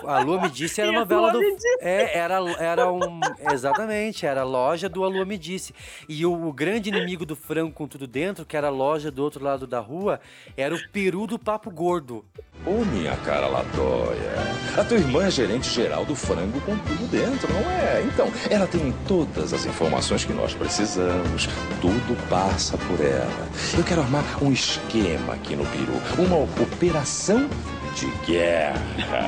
[0.07, 1.39] A Lua Me Disse era a novela Lua do.
[1.39, 1.67] Me Disse.
[1.79, 3.19] É, era, era um.
[3.51, 5.73] Exatamente, era a loja do A Lua Me Disse.
[6.07, 9.23] E o, o grande inimigo do frango com tudo dentro, que era a loja do
[9.23, 10.19] outro lado da rua,
[10.55, 12.23] era o peru do papo gordo.
[12.65, 14.33] Ô, minha cara Latoia.
[14.77, 18.01] A tua irmã é gerente geral do frango com tudo dentro, não é?
[18.01, 21.47] Então, ela tem todas as informações que nós precisamos.
[21.79, 23.49] Tudo passa por ela.
[23.77, 26.25] Eu quero armar um esquema aqui no Peru.
[26.25, 27.47] Uma operação
[27.95, 28.79] de guerra,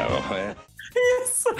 [0.29, 0.66] não é?
[1.23, 1.49] Isso.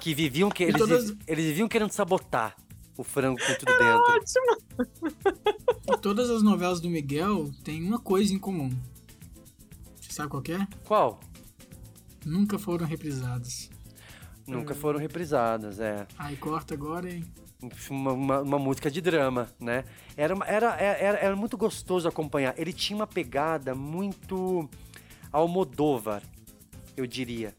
[0.00, 2.54] Que viviam que eles, todas- eles viviam querendo sabotar
[2.96, 4.12] o frango com tudo Era dentro.
[4.12, 5.44] ótimo.
[5.94, 8.70] E todas as novelas do Miguel têm uma coisa em comum.
[10.00, 10.66] Você sabe qual que é?
[10.86, 11.20] Qual?
[12.24, 13.70] Nunca foram reprisadas.
[14.46, 16.06] Nunca foram reprisadas, é.
[16.18, 17.24] Aí corta agora e.
[17.90, 19.84] Uma, uma, uma música de drama, né?
[20.16, 22.54] Era, era, era, era muito gostoso acompanhar.
[22.58, 24.68] Ele tinha uma pegada muito
[25.32, 26.22] Almodóvar,
[26.96, 27.54] eu diria.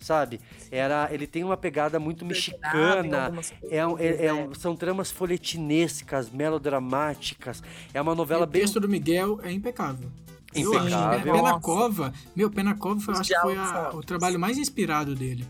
[0.00, 0.40] Sabe?
[0.70, 3.32] Era, ele tem uma pegada muito mexicana.
[3.70, 7.62] É, um- é- é um- são tramas folhetinescas, melodramáticas.
[7.94, 10.10] É uma novela o bem texto do Miguel é impecável.
[10.54, 11.20] Impecável.
[11.22, 11.60] Pé na Nossa.
[11.60, 15.46] Cova, meu, Pé na Cova acho que foi a- o trabalho mais inspirado dele.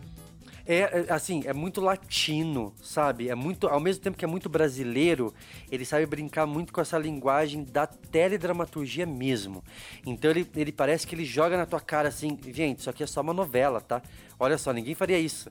[0.66, 3.28] É, é, assim, é muito latino, sabe?
[3.28, 5.34] É muito, ao mesmo tempo que é muito brasileiro,
[5.70, 9.62] ele sabe brincar muito com essa linguagem da teledramaturgia mesmo.
[10.06, 13.06] Então ele, ele parece que ele joga na tua cara assim, gente, isso aqui é
[13.06, 14.02] só uma novela, tá?
[14.42, 15.48] Olha só, ninguém faria isso.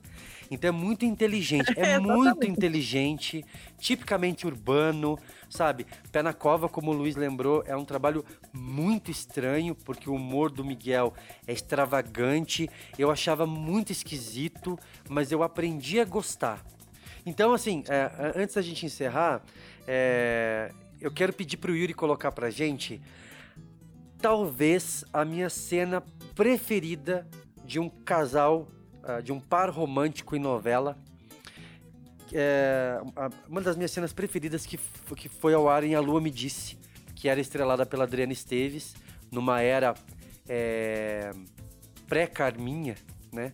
[0.50, 3.42] Então é muito inteligente, é É, muito inteligente,
[3.78, 5.86] tipicamente urbano, sabe?
[6.10, 10.50] Pé na Cova, como o Luiz lembrou, é um trabalho muito estranho, porque o humor
[10.50, 11.14] do Miguel
[11.46, 14.78] é extravagante, eu achava muito esquisito,
[15.08, 16.62] mas eu aprendi a gostar.
[17.24, 19.42] Então, assim, é, antes da gente encerrar,
[19.88, 23.00] é, eu quero pedir pro Yuri colocar pra gente
[24.20, 26.02] talvez a minha cena
[26.34, 27.26] preferida
[27.64, 28.68] de um casal,
[29.04, 30.96] ah, de um par romântico em novela.
[32.32, 32.98] É,
[33.48, 34.78] uma das minhas cenas preferidas que,
[35.16, 36.78] que foi ao ar em A Lua Me Disse,
[37.14, 38.94] que era estrelada pela Adriana Esteves,
[39.30, 39.94] numa era
[40.48, 41.30] é,
[42.08, 42.96] pré-Carminha,
[43.32, 43.52] né?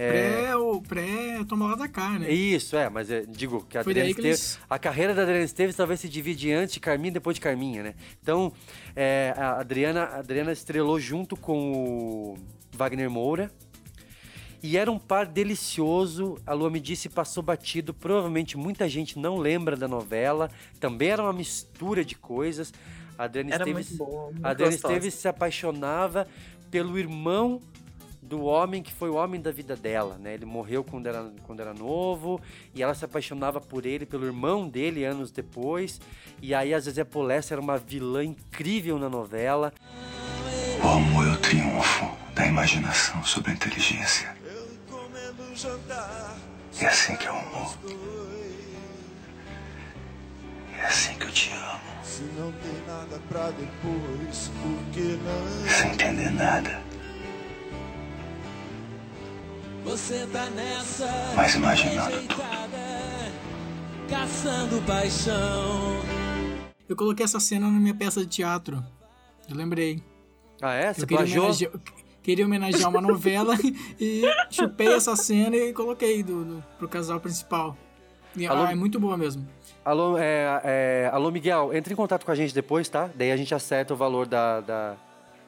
[0.00, 2.30] É, Pré, o pré toma lá da cá, né?
[2.30, 5.44] isso, é, mas é, digo que a Foi Adriana Esteves, eles- a carreira da Adriana
[5.44, 7.94] Esteves talvez se divide antes de Carminha e depois de Carminha, né?
[8.22, 8.52] Então,
[8.94, 12.38] é, a Adriana, a Adriana estrelou junto com o
[12.76, 13.50] Wagner Moura.
[14.62, 16.36] E era um par delicioso.
[16.46, 17.94] A Lua me disse passou batido.
[17.94, 20.50] Provavelmente muita gente não lembra da novela.
[20.80, 22.72] Também era uma mistura de coisas.
[23.16, 24.74] A Adriana Era Esteves, muito boa, muito a Adriana.
[24.74, 26.26] Esteves se apaixonava
[26.70, 27.60] pelo irmão
[28.28, 30.34] do homem que foi o homem da vida dela, né?
[30.34, 32.40] Ele morreu quando era, quando era novo
[32.74, 36.00] e ela se apaixonava por ele, pelo irmão dele anos depois.
[36.42, 39.72] E aí a Zezé Polessa era uma vilã incrível na novela.
[40.84, 44.37] O amor é o triunfo da imaginação sobre a inteligência.
[46.80, 47.76] É assim que é o amor.
[50.78, 51.80] É assim que eu te amo.
[52.04, 55.68] Se não tem nada pra depois, por que não?
[55.68, 56.80] Sem entender nada.
[59.84, 61.32] Você tá nessa.
[61.34, 63.32] Mas imaginando rejeitada,
[64.08, 66.00] Caçando paixão.
[66.88, 68.84] Eu coloquei essa cena na minha peça de teatro.
[69.48, 70.00] Eu lembrei.
[70.62, 70.90] Ah, é?
[70.90, 71.46] Eu Você plagiou?
[71.46, 71.72] homenagear,
[72.28, 73.54] queria homenagear uma novela
[73.98, 77.74] e chupei essa cena e coloquei do, do, pro casal principal.
[78.36, 78.64] E, Alô?
[78.64, 79.48] ah, é muito boa mesmo.
[79.82, 83.08] Alô, é, é, alô, Miguel, entre em contato com a gente depois, tá?
[83.14, 84.96] Daí a gente acerta o valor da, da,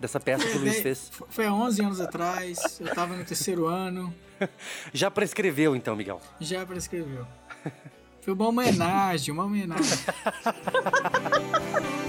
[0.01, 1.13] dessa peça que o Luiz fez.
[1.29, 4.15] Foi há 11 anos atrás, eu tava no terceiro ano.
[4.95, 6.19] Já prescreveu então, Miguel?
[6.41, 7.27] Já prescreveu.
[8.23, 9.85] Foi uma homenagem, uma homenagem.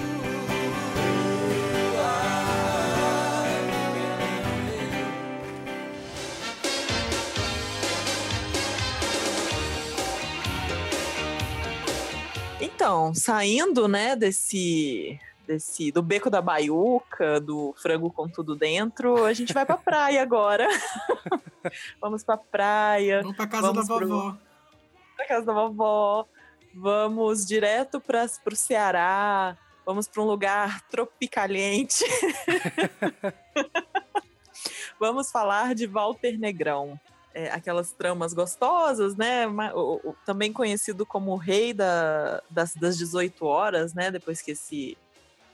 [12.82, 15.16] Então, saindo, né, desse,
[15.46, 20.20] desse do beco da baiuca, do frango com tudo dentro, a gente vai pra praia
[20.20, 20.66] agora.
[22.02, 23.20] Vamos pra praia.
[23.22, 24.36] Vamos pra casa da pro- vovó.
[25.16, 26.26] Pra casa da vovó.
[26.74, 29.56] Vamos direto para pro Ceará.
[29.86, 32.04] Vamos para um lugar tropicaliente.
[34.98, 36.98] Vamos falar de Walter Negrão.
[37.34, 39.46] É, aquelas tramas gostosas, né?
[39.74, 44.10] O- o- também conhecido como o rei da- das, das 18 horas, né?
[44.10, 44.98] Depois que esse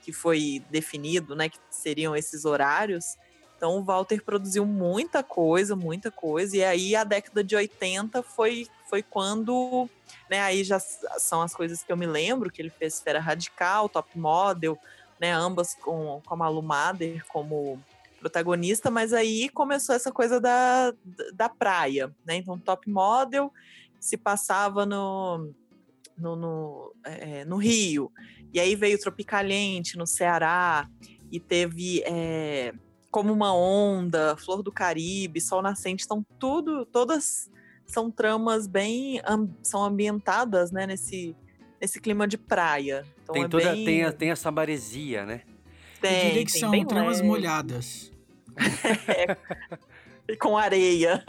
[0.01, 1.47] que foi definido, né?
[1.49, 3.17] Que seriam esses horários.
[3.55, 6.55] Então o Walter produziu muita coisa, muita coisa.
[6.57, 9.89] E aí a década de 80 foi, foi quando,
[10.29, 10.41] né?
[10.41, 14.17] Aí já são as coisas que eu me lembro, que ele fez Esfera Radical, Top
[14.17, 14.77] Model,
[15.19, 15.31] né?
[15.31, 17.79] Ambas com, com a Malu Mader como
[18.19, 20.93] protagonista, mas aí começou essa coisa da,
[21.33, 22.35] da praia, né?
[22.35, 23.51] Então Top Model
[23.99, 25.51] se passava no,
[26.17, 28.11] no, no, é, no Rio.
[28.53, 30.87] E aí veio Tropicaliente no Ceará
[31.31, 32.73] e teve é,
[33.11, 37.49] Como uma Onda, Flor do Caribe, Sol Nascente, então tudo, todas
[37.85, 39.19] são tramas bem
[39.63, 41.35] são ambientadas, né, nesse
[41.81, 43.05] nesse clima de praia.
[43.23, 45.41] Então tem, é toda, bem, tem, a- tem essa maresia, né?
[46.01, 47.27] Tem, Eu diria que tem são tramas leve.
[47.27, 48.11] molhadas.
[50.27, 51.23] e com areia.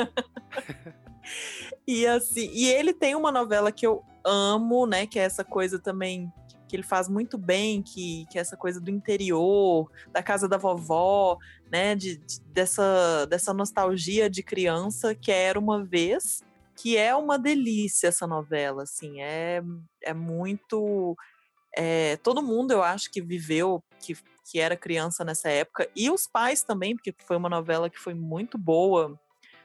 [1.87, 5.79] e assim, e ele tem uma novela que eu amo, né, que é essa coisa
[5.79, 6.31] também
[6.69, 10.57] que ele faz muito bem, que, que é essa coisa do interior, da casa da
[10.57, 11.37] vovó,
[11.69, 16.45] né, de, de- dessa, dessa nostalgia de criança que era uma vez,
[16.77, 19.61] que é uma delícia essa novela, assim, é,
[20.05, 21.17] é muito
[21.77, 24.17] é, todo mundo eu acho que viveu, que,
[24.51, 28.15] que era criança nessa época, e os pais também, porque foi uma novela que foi
[28.15, 29.19] muito boa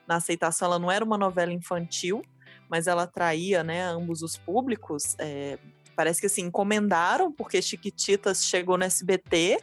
[0.08, 0.68] na aceitação.
[0.68, 2.22] Ela não era uma novela infantil,
[2.70, 5.16] mas ela atraía né, ambos os públicos.
[5.18, 5.58] é,
[5.96, 9.60] parece que assim, encomendaram, porque Chiquititas chegou no SBT.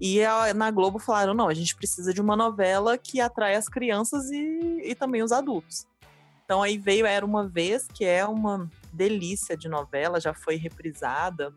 [0.00, 0.20] E
[0.54, 4.80] na Globo falaram: não, a gente precisa de uma novela que atrai as crianças e,
[4.84, 5.86] e também os adultos.
[6.44, 11.52] Então aí veio Era Uma Vez, que é uma delícia de novela, já foi reprisada,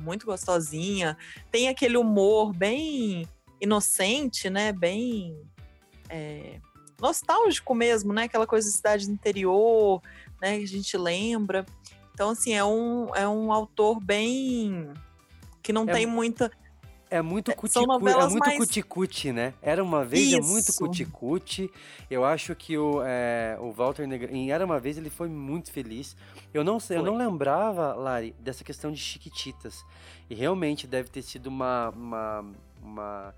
[0.00, 1.16] muito gostosinha.
[1.50, 3.26] Tem aquele humor bem
[3.60, 4.72] inocente, né?
[4.72, 5.36] Bem
[6.08, 6.60] é,
[7.00, 8.24] nostálgico mesmo, né?
[8.24, 10.00] Aquela coisa de cidade do interior,
[10.40, 10.58] né?
[10.58, 11.64] Que a gente lembra.
[12.14, 14.92] Então, assim, é um, é um autor bem.
[15.62, 16.50] que não É tem mu- muita.
[17.12, 19.52] É muito cuticute, é novelas muito mais- cuticute, né?
[19.60, 20.78] Era uma vez, é muito Isso.
[20.78, 21.70] cuticute.
[22.10, 25.70] Eu acho que o, é, o Walter Negrão, em Era uma vez, ele foi muito
[25.70, 26.16] feliz.
[26.54, 29.84] Eu não sei, eu não lembrava, Lari, dessa questão de Chiquititas.
[30.30, 31.90] E realmente deve ter sido uma.
[31.90, 32.44] uma,
[32.82, 33.34] uma-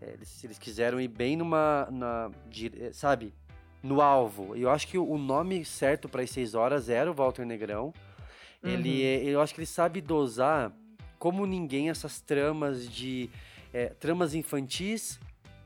[0.00, 1.88] é, eles, eles quiseram ir bem numa.
[1.90, 3.32] Na, dire- sabe?
[3.82, 4.54] No alvo.
[4.56, 7.94] Eu acho que o, nome certo para as seis horas era o Walter Negrão.
[8.62, 9.28] Ele, Uhum.
[9.28, 10.72] é- eu acho que ele sabe dosar
[11.26, 13.28] como ninguém essas tramas de
[13.74, 15.18] é, tramas infantis,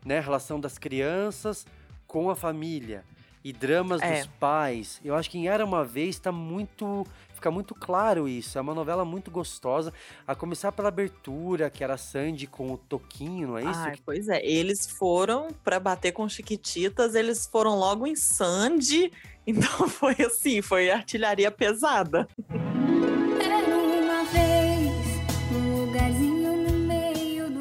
[0.03, 1.66] né, relação das crianças
[2.07, 3.05] com a família
[3.44, 4.20] e dramas É.
[4.20, 4.99] dos pais.
[5.05, 8.57] Eu acho que em Era uma vez tá muito fica muito claro isso.
[8.57, 9.92] É uma novela muito gostosa,
[10.27, 13.81] a começar pela abertura, que era Sandy com o Toquinho, não é isso?
[13.81, 19.12] Ai, pois é, eles foram para bater com Chiquititas, eles foram logo em Sandy,
[19.46, 22.27] então foi assim, foi artilharia pesada.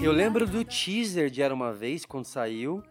[0.01, 2.81] Eu lembro do teaser de Era Uma Vez, quando saiu,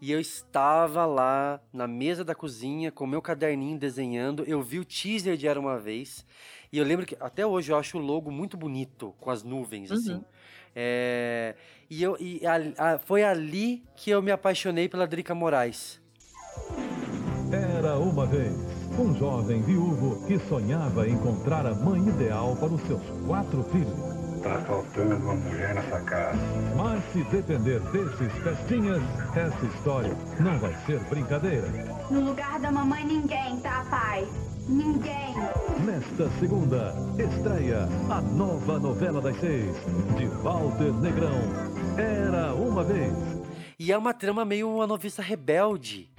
[0.00, 4.44] e eu estava lá na mesa da cozinha com meu caderninho desenhando.
[4.46, 6.24] Eu vi o teaser de Era Uma Vez,
[6.72, 9.90] e eu lembro que até hoje eu acho o logo muito bonito, com as nuvens,
[9.90, 9.96] Uhum.
[9.96, 10.24] assim.
[10.74, 11.54] É,
[11.88, 16.00] e eu, e a- a- foi ali que eu me apaixonei pela Drica Moraes.
[17.52, 18.52] Era uma vez
[18.98, 24.23] um jovem viúvo que sonhava encontrar a mãe ideal para os seus quatro filhos.
[24.44, 26.38] Tá faltando uma mulher nessa casa.
[26.76, 29.02] Mas se depender desses festinhas,
[29.34, 31.66] essa história não vai ser brincadeira.
[32.10, 34.28] No lugar da mamãe ninguém, tá, pai?
[34.68, 35.34] Ninguém.
[35.86, 39.74] Nesta segunda, estreia a nova novela das seis,
[40.18, 41.40] de Walter Negrão.
[41.96, 43.14] Era uma vez.
[43.78, 46.13] E é uma trama meio uma noviça rebelde.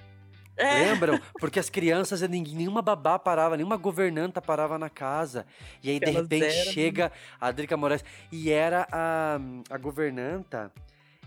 [0.57, 0.85] É.
[0.85, 1.19] Lembram?
[1.39, 5.45] Porque as crianças, nenhuma babá parava, nenhuma governanta parava na casa.
[5.83, 8.03] E aí, de repente, eram- chega a Drica Moraes.
[8.31, 9.37] E era a,
[9.69, 10.71] a governanta.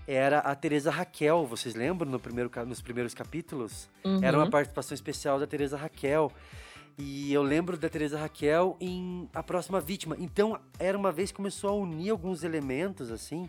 [0.07, 3.91] era a Teresa Raquel, vocês lembram no primeiro, nos primeiros capítulos?
[4.03, 4.21] Uhum.
[4.23, 6.33] Era uma participação especial da Teresa Raquel.
[6.97, 10.17] E eu lembro da Teresa Raquel em A Próxima Vítima.
[10.19, 13.49] Então, era uma vez que começou a unir alguns elementos, assim,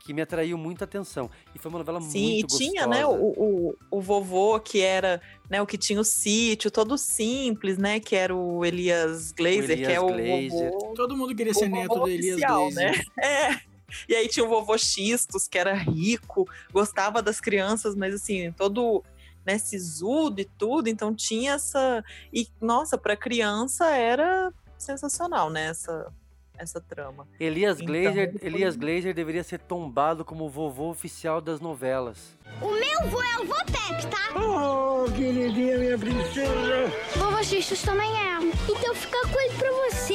[0.00, 1.30] que me atraiu muita atenção.
[1.54, 2.88] E foi uma novela Sim, e muito tinha, gostosa.
[2.88, 5.20] né, o, o, o vovô que era,
[5.50, 9.84] né, o que tinha o sítio, todo simples, né, que era o Elias Glazer, que
[9.84, 10.70] é Elias o Glazer.
[10.72, 10.94] vovô...
[10.94, 12.92] Todo mundo queria ser neto do Elias oficial, Glazer.
[12.92, 13.04] né?
[13.22, 13.60] É.
[14.06, 19.02] E aí tinha o vovô Xistos, que era rico, gostava das crianças, mas assim, todo
[19.46, 22.04] né, sisudo e tudo, então tinha essa...
[22.32, 26.12] E, nossa, para criança era sensacional, né, essa,
[26.58, 27.26] essa trama.
[27.38, 32.36] Elias Então, Glazer, foi- Elias Glazer deveria ser tombado como o vovô oficial das novelas.
[32.60, 34.34] O meu vô é o Vopep, tá?
[34.38, 36.92] Oh, queridinha, minha princesa.
[37.16, 38.38] Vovô Xistos também é.
[38.70, 40.14] Então fica com ele pra você.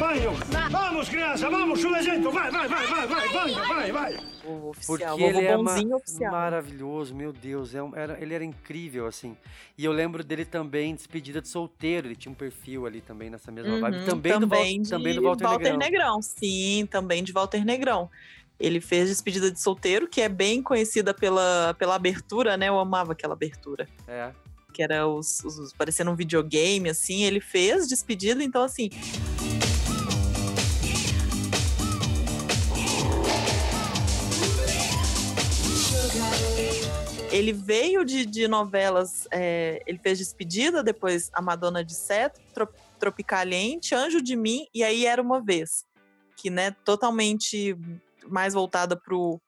[0.00, 0.30] Banho.
[0.70, 2.30] Vamos, criança, vamos, chulezento.
[2.30, 4.14] Vai, vai, vai, vai, vai, vai, vai, vai.
[4.44, 6.32] O Porque oficial, ele vovô é ma- bonzinho oficial.
[6.32, 9.36] maravilhoso, meu Deus, é um- era, ele era incrível, assim.
[9.76, 13.52] E eu lembro dele também, Despedida de Solteiro, ele tinha um perfil ali também nessa
[13.52, 13.98] mesma vibe.
[13.98, 14.46] Uhum, Também, do,
[14.82, 16.22] de também do Walter, Negrão.
[16.22, 18.10] Sim, também de Walter Negrão.
[18.58, 22.68] Ele fez Despedida de Solteiro, que é bem conhecida pela, pela abertura, né?
[22.68, 23.86] Eu amava aquela abertura.
[24.08, 24.30] É.
[24.72, 27.22] Que era os, os, os- parecendo um videogame, assim.
[27.24, 28.88] Ele fez Despedida, então assim.
[37.40, 42.68] Ele veio de, de novelas, é, ele fez Despedida, depois A Madonna de Seto, Tro-
[42.98, 45.86] Tropicaliente, Anjo de Mim, e aí Era Uma Vez.
[46.36, 47.74] Que, né, totalmente
[48.28, 49.40] mais voltada pro,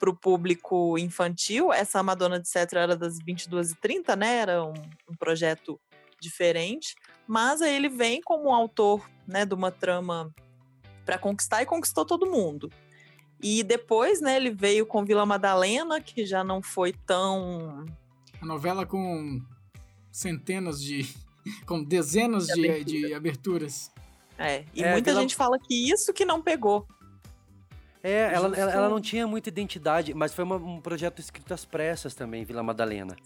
[0.00, 1.70] pro público infantil.
[1.70, 4.72] Essa Madonna de Seto era das 22h30, né, era um,
[5.06, 5.78] um projeto
[6.18, 6.94] diferente.
[7.26, 10.34] Mas aí ele vem como autor, né, de uma trama
[11.04, 12.70] para conquistar e conquistou todo mundo.
[13.40, 17.86] E depois, né, ele veio com Vila Madalena, que já não foi tão
[18.40, 19.40] A novela com
[20.10, 21.06] centenas de.
[21.66, 23.06] com dezenas De de, abertura.
[23.08, 23.92] de aberturas.
[24.38, 26.86] É, e É, muita gente fala que isso que não pegou.
[28.02, 31.64] É, ela, ela, ela não tinha muita identidade, mas foi uma- um projeto escrito às
[31.64, 33.16] pressas também, Vila Madalena.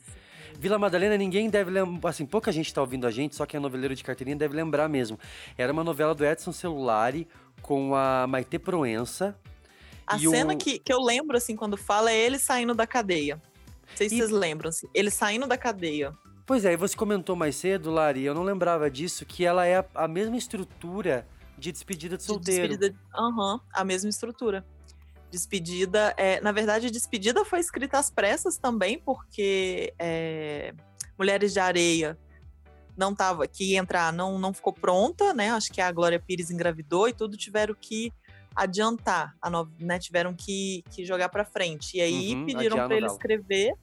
[0.59, 3.61] Vila Madalena, ninguém deve lembrar, assim, pouca gente tá ouvindo a gente, só quem é
[3.61, 5.19] noveleiro de carteirinha deve lembrar mesmo.
[5.59, 7.29] Era uma novela do Edson Celulari
[7.61, 9.37] com a Maite Proença.
[10.07, 10.57] A e cena o...
[10.57, 13.37] que, que eu lembro, assim, quando fala, é ele saindo da cadeia.
[13.37, 14.89] Não sei se E- vocês lembram, assim.
[14.95, 16.13] Ele saindo da cadeia.
[16.45, 19.77] Pois é, e você comentou mais cedo, Lari, eu não lembrava disso, que ela é
[19.79, 21.27] a, a mesma estrutura
[21.57, 22.69] de Despedida de Solteiro.
[22.77, 22.99] Despedida.
[23.15, 24.67] Aham, a mesma estrutura.
[25.31, 26.13] Despedida.
[26.17, 30.75] É, na verdade, Despedida foi escrita às pressas também, porque é,
[31.17, 32.19] Mulheres de Areia
[32.97, 35.51] não tava, que ia entrar, não, não ficou pronta, né?
[35.51, 38.13] Acho que a Glória Pires engravidou e tudo tiveram que
[38.55, 39.99] adiantar, a né?
[39.99, 41.97] Tiveram que, que jogar pra frente.
[41.97, 43.75] E aí Uhum, pediram para ele escrever.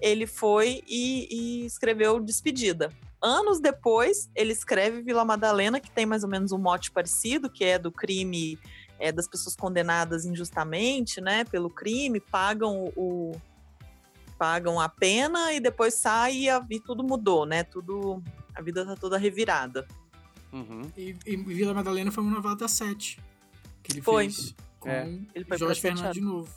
[0.00, 2.90] Ele foi e, e escreveu Despedida.
[3.22, 7.64] Anos depois, ele escreve Vila Madalena, que tem mais ou menos um mote parecido, que
[7.64, 8.58] é do crime
[8.98, 13.40] é, das pessoas condenadas injustamente, né, pelo crime, pagam o, o-
[14.38, 17.62] pagam a pena e depois sai e, a, e tudo mudou, né?
[17.62, 18.20] Tudo
[18.52, 19.86] a vida tá toda revirada.
[20.52, 20.82] Uhum.
[20.96, 23.20] E, e Vila Madalena foi uma novela da Sete.
[23.82, 24.24] Que ele Foi.
[24.24, 24.54] fez.
[24.78, 25.06] Com É.
[25.34, 26.50] Ele foi Jorge Fernando de novo.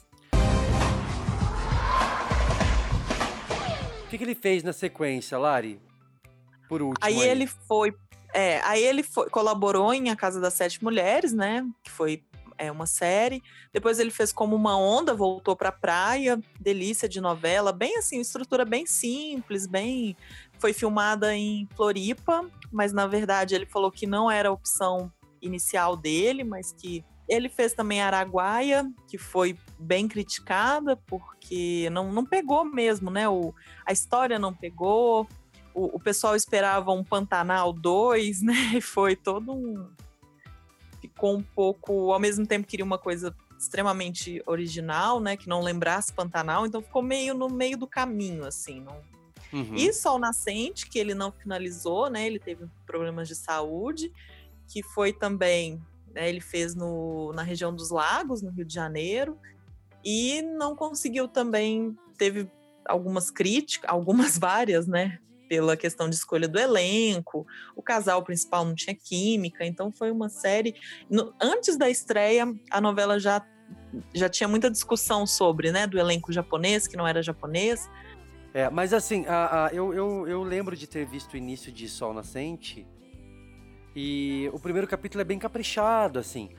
[4.04, 5.80] O que, que ele fez na sequência, Lari?
[6.70, 7.06] Por último.
[7.06, 7.94] Aí ele foi,
[8.34, 11.66] é, aí ele foi, colaborou em A Casa das Sete Mulheres, né?
[11.84, 12.24] Que foi
[12.58, 13.42] é, uma série.
[13.74, 18.66] Depois ele fez Como uma Onda, voltou pra praia, delícia de novela, bem assim, estrutura
[18.66, 20.16] bem simples, bem.
[20.60, 25.12] Foi filmada em Floripa, mas na verdade ele falou que não era a opção
[25.42, 32.26] inicial dele, mas que ele fez também Araguaia, que foi bem criticada, porque não, não
[32.26, 33.28] pegou mesmo, né?
[33.28, 33.54] O,
[33.86, 35.28] a história não pegou,
[35.74, 38.54] o, o pessoal esperava um Pantanal 2, né?
[38.76, 39.88] E foi todo um.
[41.02, 42.14] Ficou um pouco.
[42.14, 45.36] Ao mesmo tempo, queria uma coisa extremamente original, né?
[45.36, 48.80] Que não lembrasse Pantanal, então ficou meio no meio do caminho, assim.
[48.80, 49.02] Não...
[49.52, 49.76] Uhum.
[49.76, 52.26] E Sol Nascente, que ele não finalizou, né?
[52.26, 54.12] Ele teve problemas de saúde,
[54.68, 55.82] que foi também.
[56.16, 59.38] Né, ele fez no, na região dos lagos, no Rio de Janeiro,
[60.04, 61.94] e não conseguiu também.
[62.18, 62.50] Teve
[62.88, 65.20] algumas críticas, algumas várias, né?
[65.50, 67.46] Pela questão de escolha do elenco,
[67.76, 70.74] o casal principal não tinha química, então foi uma série.
[71.10, 73.46] no- antes da estreia, a novela já,
[74.14, 75.86] já tinha muita discussão sobre, né?
[75.86, 77.88] Do elenco japonês, que não era japonês.
[78.54, 81.90] É, mas assim, a, a- eu, eu, eu lembro de ter visto o início de
[81.90, 82.88] Sol Nascente
[83.96, 86.50] e o primeiro capítulo é bem caprichado, assim.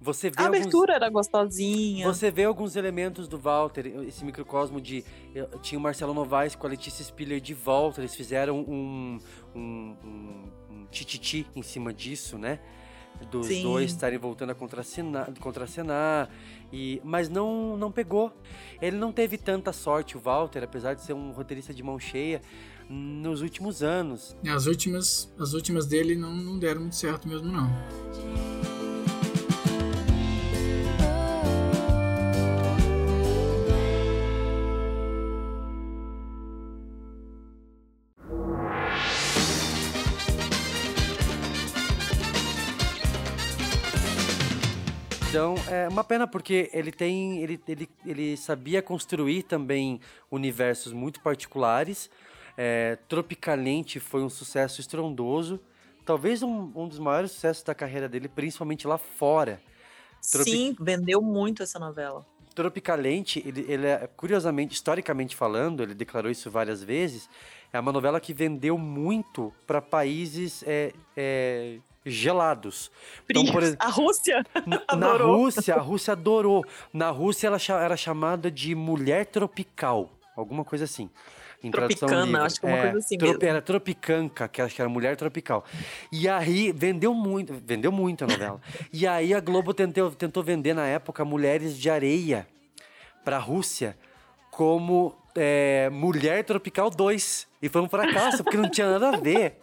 [0.00, 2.06] Você vê A alguns- abertura era gostosinha.
[2.06, 5.02] Você vê alguns elementos do Walter, esse microcosmo de.
[5.34, 9.18] eu- Tinha o Marcelo Novaes com a Letícia Spiller de volta, eles fizeram um.
[9.54, 9.96] um, um,
[10.70, 12.60] um tititi em cima disso, né?
[13.30, 13.62] Dos Sim.
[13.62, 16.28] dois estarem voltando a contracenar, contracenar
[16.70, 18.30] e mas não não pegou.
[18.80, 22.42] Ele não teve tanta sorte, o Walter, apesar de ser um roteirista de mão cheia,
[22.88, 24.36] nos últimos anos.
[24.46, 27.70] As últimas, as últimas dele não, não deram muito certo mesmo, não.
[45.36, 47.42] Então, é uma pena porque ele tem.
[47.42, 52.08] Ele, ele, ele sabia construir também universos muito particulares.
[52.56, 55.60] É, Tropicalente foi um sucesso estrondoso.
[56.04, 59.60] Talvez um, um dos maiores sucessos da carreira dele, principalmente lá fora.
[60.20, 62.24] Sim, vendeu muito essa novela.
[62.54, 67.28] Tropicalente, ele, ele é, curiosamente, historicamente falando, ele declarou isso várias vezes,
[67.70, 72.90] é uma novela que vendeu muito para países é, é, gelados.
[73.28, 75.36] Então, por A Rússia na adorou.
[75.36, 76.64] Rússia, a Rússia adorou.
[76.92, 81.10] Na Rússia, ela era chamada de mulher tropical, alguma coisa assim.
[81.62, 82.46] Em tradução Tropicana, livre.
[82.46, 83.38] acho que é uma coisa assim mesmo.
[83.42, 85.64] Era tropicanca, que acho que era mulher tropical.
[86.12, 88.60] E aí, vendeu muito, vendeu muito a novela.
[88.92, 92.46] e aí, a Globo tentou, tentou vender, na época, Mulheres de Areia
[93.24, 93.96] pra Rússia
[94.50, 97.46] como é, Mulher Tropical 2.
[97.60, 99.60] E foi um fracasso, porque não tinha nada a ver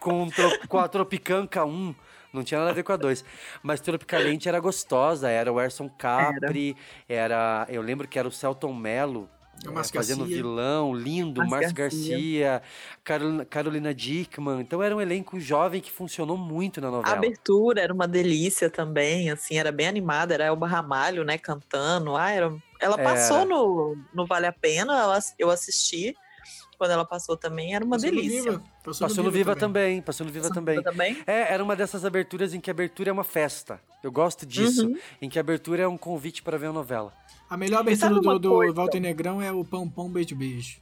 [0.00, 0.28] com,
[0.68, 1.94] com a Tropicanca 1.
[2.32, 3.24] Não tinha nada a ver com a 2.
[3.62, 6.76] Mas Tropicalente era gostosa, era o Erson Capri,
[7.08, 7.64] era.
[7.68, 9.28] eu lembro que era o Celton Mello.
[9.66, 10.36] É fazendo Garcia.
[10.36, 12.10] vilão, lindo, Márcio Márcio Garcia.
[12.16, 12.62] Garcia,
[13.02, 14.60] Carolina, Carolina Dickman.
[14.60, 17.16] Então era um elenco jovem que funcionou muito na A novela.
[17.16, 22.14] abertura era uma delícia também, assim, era bem animada, era Elba Ramalho, né, cantando.
[22.16, 22.54] Ah, era...
[22.80, 26.14] Ela passou no, no Vale a Pena, ela- eu assisti.
[26.84, 28.42] Quando ela passou também, era uma Passou no delícia.
[28.42, 28.62] Viva.
[28.84, 30.82] Passou, Passou no Viva também, passou no Viva também.
[30.82, 31.16] também?
[31.26, 33.80] É, era uma dessas aberturas em que a abertura é uma festa.
[34.02, 34.86] Eu gosto disso.
[34.86, 34.98] Uhum.
[35.22, 37.10] Em que a abertura é um convite para ver a novela.
[37.48, 38.74] A melhor abertura do, do?
[38.74, 40.78] Walter Negrão é o Pão Pão Beijo Beijo.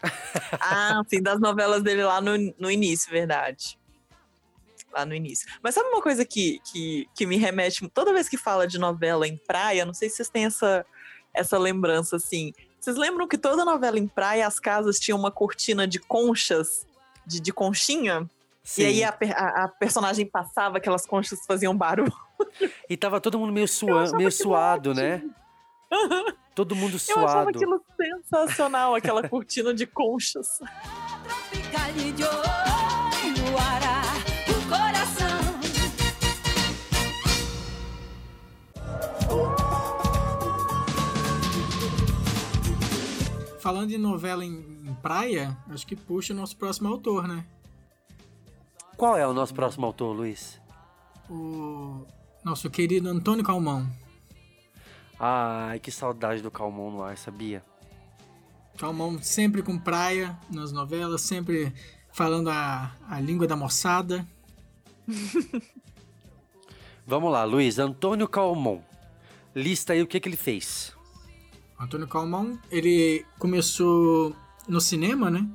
[0.60, 3.76] Ah, sim, das novelas dele lá no, no início, verdade.
[4.92, 5.48] Lá no início.
[5.60, 9.26] Mas sabe uma coisa que, que, que me remete, toda vez que fala de novela
[9.26, 10.86] em praia, não sei se vocês têm essa,
[11.34, 12.52] essa lembrança, assim.
[12.80, 16.86] Vocês lembram que toda novela em praia, as casas tinham uma cortina de conchas,
[17.26, 18.28] de, de conchinha?
[18.62, 18.82] Sim.
[18.82, 22.12] E aí a, a- a personagem passava, aquelas conchas faziam barulho.
[22.88, 25.22] E tava todo mundo meio, suan, meio suado, né?
[26.54, 27.48] Todo mundo Eu achava suado.
[27.50, 30.46] aquilo sensacional, aquela cortina de conchas.
[43.68, 47.44] Falando em novela em, em praia, acho que puxa o nosso próximo autor, né?
[48.96, 50.58] Qual é o nosso próximo autor, Luiz?
[51.28, 52.06] O
[52.42, 53.86] nosso querido Antônio Calmão.
[55.20, 57.62] Ai, que saudade do Calmon no ar, sabia?
[58.78, 61.70] Calmão sempre com praia nas novelas, sempre
[62.10, 64.26] falando a, a língua da moçada.
[67.06, 67.78] Vamos lá, Luiz.
[67.78, 68.80] Antônio Calmon.
[69.54, 70.96] Lista aí o que, que ele fez.
[71.78, 74.34] Antônio Calmon, ele começou
[74.66, 75.48] no cinema, né?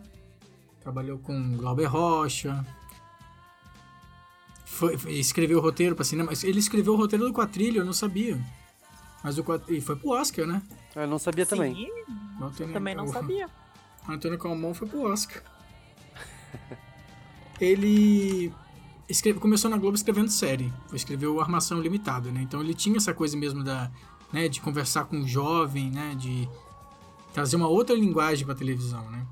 [0.81, 2.65] Trabalhou com Glauber Rocha.
[4.65, 6.31] Foi, foi- escreveu o roteiro para cinema.
[6.43, 8.39] Ele escreveu o roteiro do Quatrilho, eu não sabia.
[9.23, 10.61] Mas o Quat- e foi pro Oscar, né?
[10.95, 11.75] Eu não sabia também.
[11.75, 11.89] Sim,
[12.41, 13.49] Antônio- também não o- sabia.
[14.07, 15.41] Antônio Calmon foi pro Oscar.
[17.59, 18.51] ele
[19.07, 20.71] escreve, começou na Globo escrevendo série.
[20.93, 22.41] Escreveu Armação Limitada, né?
[22.41, 23.89] Então ele tinha essa coisa mesmo da,
[24.33, 26.15] né, de conversar com o jovem, né?
[26.19, 26.49] De
[27.33, 29.25] trazer uma outra linguagem pra televisão, né?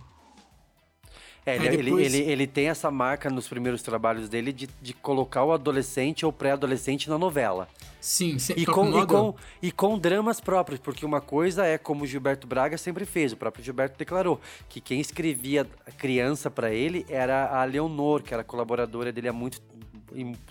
[1.43, 4.69] É, ele, Aí ele- depois- ele, ele tem essa marca nos primeiros trabalhos dele de,
[4.79, 7.67] de colocar o adolescente ou pré-adolescente na novela.
[7.99, 12.03] Sim, E top com, e, com, e com dramas próprios, porque uma coisa é como
[12.03, 14.39] o Gilberto Braga sempre fez, o próprio Gilberto declarou
[14.69, 19.61] que quem escrevia criança pra ele era a Leonor, que era colaboradora dele há muito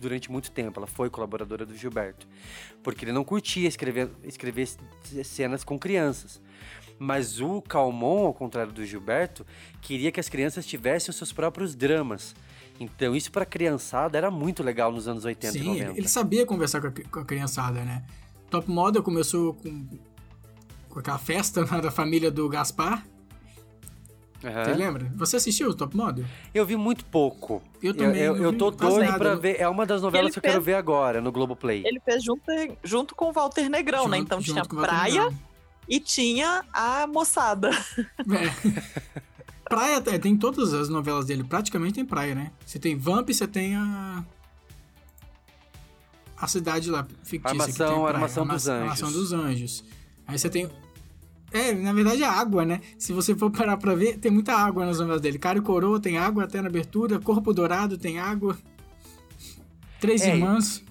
[0.00, 2.26] durante muito tempo, ela foi colaboradora do Gilberto,
[2.82, 4.68] porque ele não curtia escrever, escrever
[5.24, 6.40] cenas com crianças.
[6.98, 9.46] Mas o Calmon, ao contrário do Gilberto,
[9.80, 12.34] queria que as crianças tivessem os seus próprios dramas.
[12.78, 15.98] Então, isso pra criançada era muito legal nos anos 80 e Sim, 90.
[15.98, 18.04] ele, sabia conversar com a, com a criançada, né?
[18.50, 19.86] Top Model começou com,
[20.88, 23.06] com aquela festa né, da família do Gaspar.
[24.44, 24.64] Aham.
[24.64, 25.12] Você lembra?
[25.16, 26.24] Você assistiu o Top Model?
[26.54, 27.62] Eu vi muito pouco.
[27.82, 28.20] Eu também.
[28.20, 29.60] eu, eu vi tô doido pra ver.
[29.60, 31.82] É uma das novelas que eu quero fez- ver agora no Globoplay.
[31.86, 32.42] Ele fez junto,
[32.84, 34.18] junto com o Walter Negrão, né?
[34.18, 35.38] Junto- Então junto tinha praia Negrão.
[35.88, 37.70] e tinha a moçada.
[37.98, 38.80] É.
[39.70, 42.50] Praia tem- tem todas as novelas dele, praticamente tem praia, né?
[42.66, 44.24] Você tem Vamp, você tem a.
[46.36, 47.50] A cidade lá, fictícia.
[47.50, 48.14] Armação- que tem praia.
[48.16, 49.02] Armação dos Arma- Anjos.
[49.02, 49.84] Armação dos Anjos.
[50.26, 50.68] Aí você tem.
[51.52, 52.80] É, na verdade é água, né?
[52.98, 55.38] Se você for parar pra ver, tem muita água nas novelas dele.
[55.38, 58.56] Cara e Coroa tem água até na abertura, Corpo Dourado tem água.
[60.00, 60.82] Três É, Irmãs.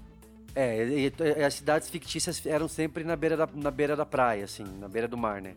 [0.55, 4.43] É, e- e- as cidades fictícias eram sempre na beira, da, na beira da praia,
[4.43, 5.53] assim, na beira do mar, né?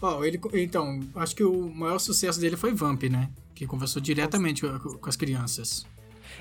[0.00, 3.30] Ó, ele, então, acho que o maior sucesso dele foi Vamp, né?
[3.54, 5.86] Que conversou diretamente com, com as crianças.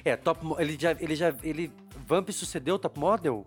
[0.04, 1.72] É, Top ele já ele já ele
[2.08, 3.46] Vamp sucedeu Top Model?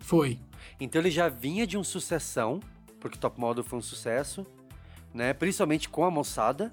[0.00, 0.38] Foi.
[0.80, 2.58] Então ele já vinha de um sucessão,
[3.02, 4.46] porque Top Model foi um sucesso,
[5.12, 5.34] né?
[5.34, 6.72] Principalmente com a moçada.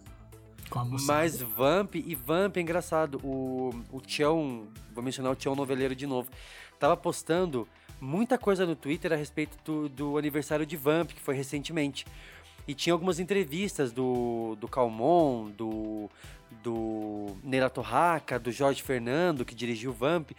[0.70, 1.20] Com a moçada.
[1.20, 3.20] Mas Vamp e Vamp é engraçado.
[3.24, 6.30] O o Tião, vou mencionar o Tião Noveleiro de novo,
[6.80, 7.68] tava postando
[8.00, 12.06] muita coisa no Twitter a respeito do, do aniversário de Vamp, que foi recentemente.
[12.68, 16.12] E tinha algumas entrevistas do, do Calmon, do,
[16.62, 20.30] do Neira Torraca, do Jorge Fernando, que dirigiu Vamp.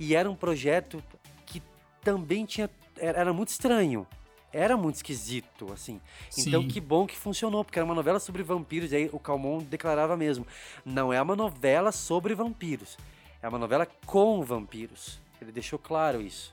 [0.00, 1.00] E era um projeto
[1.46, 1.62] que
[2.02, 2.68] também tinha.
[2.98, 4.04] Era, era muito estranho.
[4.52, 6.00] Era muito esquisito, assim.
[6.36, 6.68] Então, Sim.
[6.68, 8.90] que bom que funcionou, porque era uma novela sobre vampiros.
[8.92, 10.46] E aí o Calmon declarava mesmo:
[10.84, 12.98] não é uma novela sobre vampiros,
[13.42, 15.20] é uma novela com vampiros.
[15.40, 16.52] Ele deixou claro isso.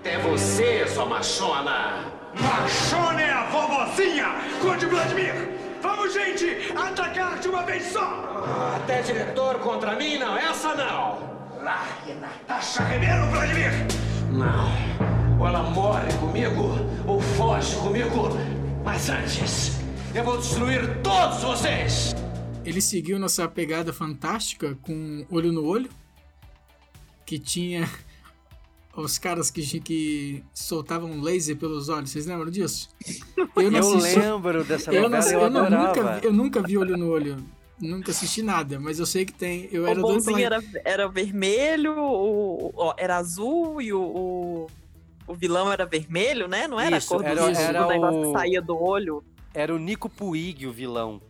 [0.00, 2.04] Até você, sua machona!
[2.40, 4.26] Machona é a vovozinha,
[4.62, 5.34] Conde Vladimir!
[5.82, 8.44] Vamos, gente, atacar de uma vez só!
[8.76, 11.18] Até diretor contra mim, não, essa não!
[11.62, 13.72] Largue Natasha Ribeiro, Vladimir!
[14.30, 15.07] Não.
[15.38, 16.74] Ou ela morre comigo,
[17.06, 18.28] ou foge comigo.
[18.84, 19.72] Mas antes,
[20.14, 22.14] eu vou destruir todos vocês!
[22.64, 25.88] Ele seguiu nossa pegada fantástica com Olho no Olho,
[27.24, 27.88] que tinha
[28.96, 32.10] os caras que, que soltavam laser pelos olhos.
[32.10, 32.88] Vocês lembram disso?
[33.56, 36.96] Eu, não assisti- lembro dessa Eu, não, eu, eu, nunca, vi- eu nunca vi Olho
[36.96, 37.36] no Olho.
[37.80, 39.68] Nunca assisti nada, mas eu sei que tem.
[39.70, 40.56] Eu O era doido bonzinho pela...
[40.56, 44.66] era, era vermelho, o, ó, era azul e o, o,
[45.28, 46.66] o vilão era vermelho, né?
[46.66, 49.22] Não era Isso, a cor do, era- do era negócio o- que saía do olho.
[49.54, 51.20] Era o Nico Puig, o vilão.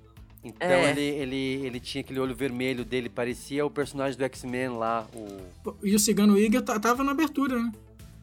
[0.42, 0.90] Então É.
[0.90, 5.74] ele, ele, ele tinha aquele olho vermelho dele, parecia o personagem do X-Men lá, o
[5.82, 7.72] E o Cigano Igor ta- tava na abertura, né?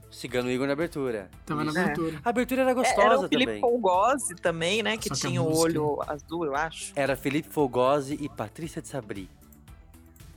[0.10, 1.30] Cigano Igor na abertura.
[1.46, 1.80] Tava na Isso.
[1.82, 2.22] abertura.
[2.24, 3.60] A abertura era É, gostosa era o Felipe também.
[3.62, 4.96] Fogose também, né?
[4.98, 6.94] Que Só que tinha o música- olho azul, eu acho.
[6.96, 9.30] Era Felipe Fogosi e Patrícia de Sabri.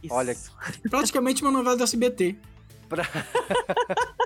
[0.03, 0.12] Isso.
[0.12, 0.36] Olha,
[0.91, 2.36] Praticamente uma novela do SBT.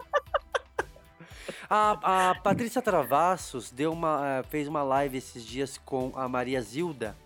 [1.68, 6.60] a, a Patrícia Travassos deu uma, eh, fez uma live esses dias com a Maria
[6.60, 7.16] Zilda.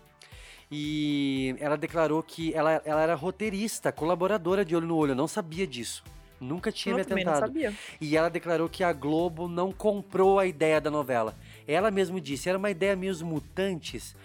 [0.69, 5.11] E ela declarou que ela, ela era roteirista, colaboradora de Olho no Olho.
[5.11, 6.03] Eu não sabia disso.
[6.39, 7.49] Nunca tinha Eu me também não atentado.
[7.49, 7.73] sabia.
[7.99, 11.35] E ela declarou que a Globo não comprou a ideia da novela.
[11.67, 14.15] Ela mesmo disse, era uma ideia meio os mutantes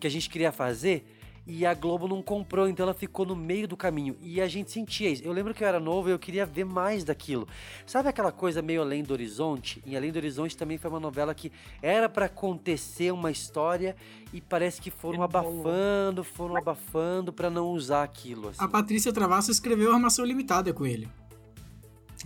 [0.00, 1.11] que a gente queria fazer
[1.46, 4.16] e a Globo não comprou, então ela ficou no meio do caminho.
[4.20, 5.22] E a gente sentia isso.
[5.24, 7.48] Eu lembro que eu era novo e eu queria ver mais daquilo.
[7.84, 9.82] Sabe aquela coisa meio Além do Horizonte?
[9.86, 11.50] Em Além do Horizonte também foi uma novela que
[11.82, 13.96] era pra acontecer uma história
[14.32, 18.48] e parece que foram abafando, foram abafando pra não usar aquilo.
[18.48, 18.62] assim.
[18.64, 21.08] A Patrícia Travasso escreveu Armação Limitada com ele.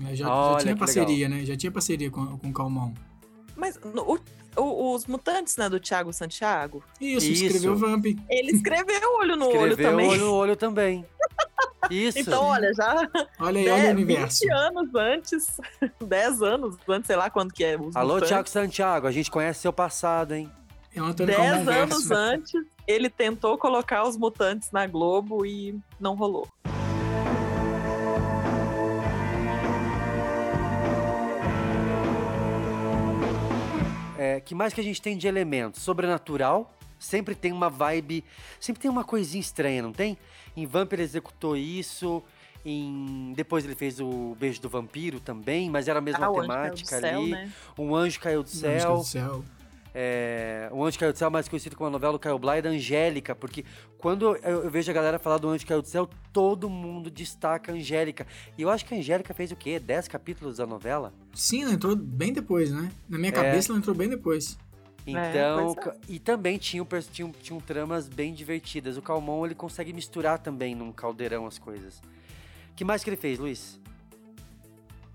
[0.07, 1.45] É, Já, já tinha que parceria, né?
[1.45, 2.93] Já tinha parceria com, com o Calmon.
[3.57, 4.21] Mas no-
[4.57, 6.83] o- o- os mutantes, né, do Thiago Santiago.
[7.01, 7.45] Isso, Isso.
[7.45, 8.05] escreveu Vamp.
[8.29, 10.09] Ele escreveu olho no olho Escreveu também.
[10.11, 11.05] olho no olho também.
[11.91, 12.19] Isso.
[12.19, 13.09] Então, olha, já.
[13.39, 14.39] Olha aí, dez- olha o universo.
[14.41, 15.47] 20 anos antes,
[16.01, 17.79] 10 anos antes, sei lá quando que é.
[17.81, 18.29] Os Alô, mutantes.
[18.29, 20.51] Thiago Santiago, a gente conhece seu passado, hein?
[20.95, 25.79] É um Antônio 10 Calmon anos antes, ele tentou colocar os mutantes na Globo e
[26.01, 26.49] não rolou.
[34.19, 35.79] É, que mais que a gente tem de elemento?
[35.81, 36.73] Sobrenatural.
[36.99, 38.25] Sempre tem uma vibe.
[38.59, 40.17] Sempre tem uma coisinha estranha, não tem?
[40.57, 42.23] Em Vamp ele executou isso.
[42.65, 43.33] Em...
[43.37, 46.49] Depois ele fez o Beijo do Vampiro também, mas era a mesma Ah, o Anjo
[46.49, 47.31] Caiu do temática Céu, ali.
[47.31, 47.53] né?
[47.79, 48.81] Um Anjo Caiu do Anjo Céu.
[48.81, 49.45] Caiu do Céu.
[49.99, 52.61] É, o Anjo Caiu do Céu, mais conhecido como a novela do Caio Blá, é
[52.61, 53.65] da Angélica, porque
[53.97, 57.73] quando eu, eu vejo a galera falar do Anjo Caiu do Céu, todo mundo destaca
[57.73, 58.27] a Angélica.
[58.59, 59.79] E eu acho que a Angélica fez o quê?
[59.81, 61.15] 10 capítulos da novela?
[61.33, 62.91] Sim, ela entrou bem depois, né?
[63.09, 63.33] Na minha É.
[63.33, 64.59] cabeça ela entrou bem depois.
[65.07, 65.99] Então, pois é.
[66.11, 68.99] e também tinham, tinham, tinham tramas bem divertidas.
[68.99, 72.03] O Calmon, ele consegue misturar também num caldeirão as coisas.
[72.75, 73.81] que mais que ele fez, Luiz?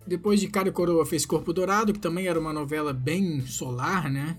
[0.08, 4.10] Depois de Cara e Coroa fez Corpo Dourado, que também era uma novela bem solar,
[4.10, 4.38] né?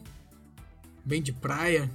[1.05, 1.91] Bem de praia.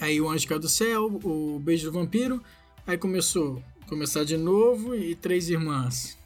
[0.00, 2.42] Aí o Anjo Caiu do Céu, o Beijo do Vampiro.
[2.86, 6.18] Aí começou Começar de Novo e Três Irmãs.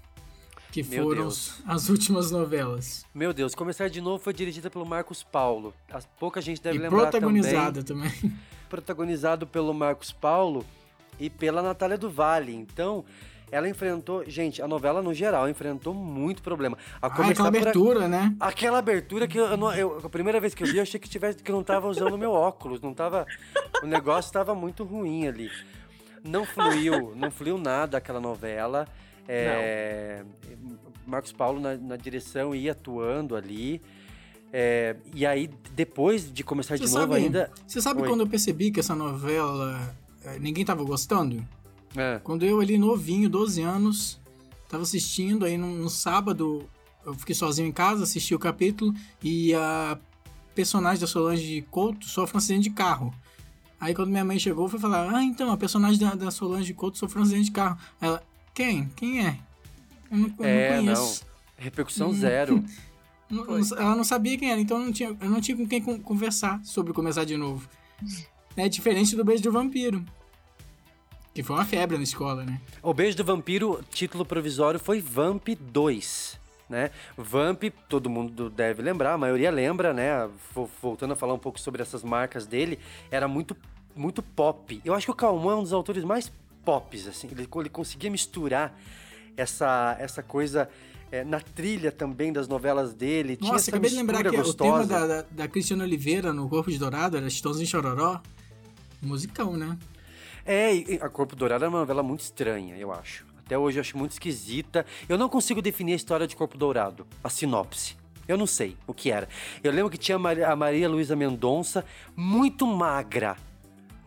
[0.73, 1.61] Que Meu foram Deus.
[1.67, 3.05] as últimas novelas.
[3.15, 5.75] Meu Deus, Começar de Novo foi dirigida pelo Marcos Paulo.
[5.91, 8.11] As, pouca gente deve e lembrar protagonizada também.
[8.71, 10.65] protagonizado pelo Marcos Paulo
[11.19, 12.55] e pela Natália do Vale.
[12.55, 13.05] Então,
[13.51, 16.77] ela enfrentou, gente, a novela no geral enfrentou muito problema.
[17.03, 18.35] A Ah, aquela a- abertura, né?
[18.39, 21.09] Aquela abertura que eu, não- eu- a primeira vez que eu vi, eu achei que
[21.09, 23.27] tivesse que não tava usando meu óculos, não tava,
[23.83, 25.51] o negócio estava muito ruim ali.
[26.23, 28.87] Não fluiu, não fluiu nada aquela novela.
[29.27, 30.23] É,
[31.07, 33.81] Marcos Paulo na, na direção ia atuando ali.
[34.53, 37.51] É, e aí, depois de começar de Você novo, sabe, ainda.
[37.67, 38.09] você sabe Oi.
[38.09, 39.95] quando eu percebi que essa novela
[40.25, 41.43] eh, ninguém tava gostando?
[41.97, 42.21] É.
[42.23, 44.21] Quando eu ali novinho, 12 anos,
[44.69, 46.69] tava assistindo, aí num, num sábado
[47.05, 49.99] eu fiquei sozinho em casa, assisti o capítulo e a
[50.55, 53.13] personagem da Solange Couto sofre um acidente de carro.
[53.81, 56.99] Aí quando minha mãe chegou, foi falar: Ah, então, a personagem da, da Solange Couto
[56.99, 57.79] sofreu um acidente de carro.
[58.01, 58.23] Ela,
[58.55, 58.87] quem?
[58.95, 59.39] Quem é?
[60.11, 60.95] Eu não, eu É, não não.
[60.95, 61.25] conheço.
[61.57, 62.15] Repercussão Hum.
[62.15, 62.65] zero.
[63.31, 65.65] Não- não- ela não sabia quem era, então eu não tinha, eu não tinha com
[65.65, 67.69] quem con- conversar sobre começar de novo.
[68.57, 70.05] É diferente do Beijo do Vampiro.
[71.33, 72.61] Que foi uma febre na escola, né?
[72.83, 76.91] O Beijo do Vampiro, título provisório foi Vamp 2, né?
[77.17, 80.29] Vamp, todo mundo deve lembrar, a maioria lembra, né?
[80.55, 82.79] Vo- Voltando a falar um pouco sobre essas marcas dele,
[83.13, 83.57] era muito,
[83.95, 84.81] muito pop.
[84.85, 86.33] Eu acho que o Calmon é um dos autores mais
[86.65, 87.29] pops, assim.
[87.31, 88.77] Ele, ele conseguia misturar
[89.37, 90.69] essa, essa coisa
[91.13, 93.37] é, na trilha também das novelas dele.
[93.37, 95.07] Tinha Nossa, essa acabei de lembrar que mistura o tema gostosa.
[95.09, 98.21] da, da, da Cristiana Oliveira no Corpo de Dourado era Chitãozinho Chororó.
[99.01, 99.79] Musicão, né?
[100.45, 103.27] É, e a Corpo Dourado é uma novela muito estranha, eu acho.
[103.45, 104.87] Até hoje eu acho muito esquisita.
[105.09, 107.97] Eu não consigo definir a história de Corpo Dourado, a sinopse.
[108.29, 109.29] Eu não sei o que era.
[109.63, 111.85] Eu lembro que tinha a Maria, Luísa Mendonça,
[112.15, 113.37] muito magra.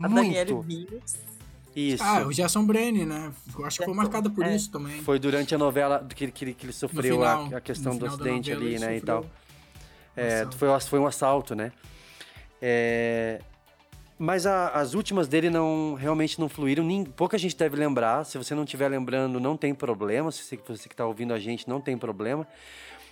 [0.00, 0.64] A muito.
[1.76, 2.02] Isso.
[2.02, 3.32] Ah, o Gerson Brenner, né?
[3.58, 4.54] Eu acho que foi marcada por é.
[4.54, 5.02] isso também.
[5.02, 8.50] Foi durante a novela que, que, que ele sofreu final, a, a questão do acidente
[8.50, 9.26] novela, ali, né, e tal.
[10.16, 11.72] É, foi, foi um assalto, né?
[12.62, 13.42] É,
[14.18, 16.84] mas a- as últimas dele não realmente não fluíram.
[16.84, 18.24] Nem, pouca gente deve lembrar.
[18.24, 20.30] Se você não estiver lembrando, não tem problema.
[20.30, 22.46] Se você, você que está ouvindo a gente, não tem problema.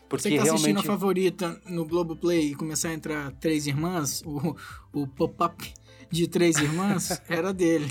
[0.09, 0.87] Porque Você que tá assistindo realmente.
[0.89, 4.55] a favorita no Globoplay e começar a entrar Três Irmãs, o,
[4.93, 5.73] o pop-up
[6.11, 7.91] de Três Irmãs era dele.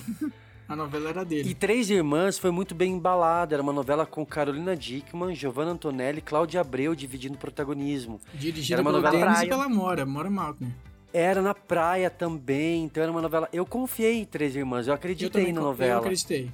[0.70, 1.50] A novela era dele.
[1.50, 3.56] E Três Irmãs foi muito bem embalada.
[3.56, 8.22] Era uma novela com Carolina Dickman, Giovanna Antonelli e Cláudia Abreu dividindo o protagonismo.
[8.36, 10.72] Dirigida Era uma pelo novela Denis e pela Mora, Mora Maltner.
[11.14, 13.50] Era na praia também, então era uma novela.
[13.52, 15.94] Eu confiei em Três Irmãs, eu Eu acreditei também na novela.
[15.94, 16.50] Eu acreditei.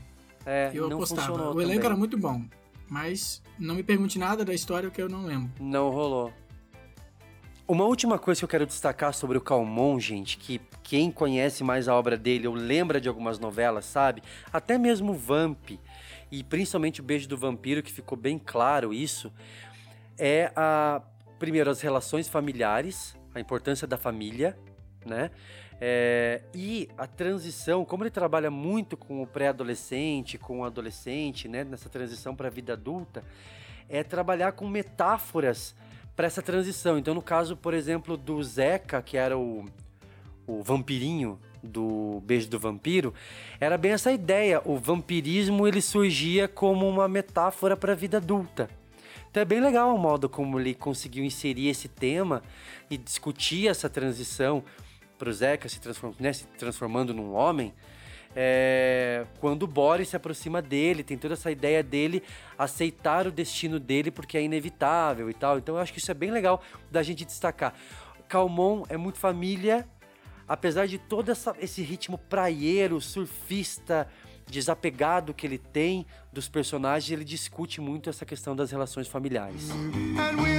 [0.45, 1.27] É, eu não apostava.
[1.27, 1.85] funcionou O elenco também.
[1.85, 2.43] era muito bom,
[2.89, 5.51] mas não me pergunte nada da história que eu não lembro.
[5.59, 6.33] Não rolou.
[7.67, 11.89] Uma última coisa que eu quero destacar sobre o Calmon, gente, que quem conhece mais
[11.89, 14.23] a obra dele ou lembra de algumas novelas, sabe?
[14.53, 15.71] Até mesmo Vamp,
[16.31, 19.33] e principalmente o Beijo do Vampiro, que ficou bem claro isso,
[20.17, 21.01] é a
[21.37, 24.57] primeiro as relações familiares, a importância da família,
[25.05, 25.32] né?
[25.80, 31.63] É, e a transição, como ele trabalha muito com o pré-adolescente, com o adolescente, né?
[31.63, 33.23] Nessa transição para a vida adulta,
[33.88, 35.75] é trabalhar com metáforas
[36.15, 36.97] para essa transição.
[36.97, 39.65] Então, no caso, por exemplo, do Zeca, que era o,
[40.47, 43.13] o vampirinho do Beijo do Vampiro,
[43.59, 44.61] era bem essa ideia.
[44.65, 48.67] O vampirismo ele surgia como uma metáfora para a vida adulta.
[49.38, 52.41] Então é bem legal o modo como ele conseguiu inserir esse tema
[52.89, 54.63] e discutir essa transição
[55.15, 57.71] para o Zeca se, transform, né, se transformando num homem.
[58.35, 62.23] É, quando o Boris se aproxima dele, tem toda essa ideia dele
[62.57, 65.59] aceitar o destino dele porque é inevitável e tal.
[65.59, 66.59] Então eu acho que isso é bem legal
[66.89, 67.75] da gente destacar.
[68.27, 69.88] Calmon é muito família,
[70.47, 74.07] apesar de todo essa, esse ritmo praieiro, surfista,
[74.47, 79.69] desapegado que ele tem dos personagens, ele discute muito essa questão das relações familiares.
[79.69, 80.57] And when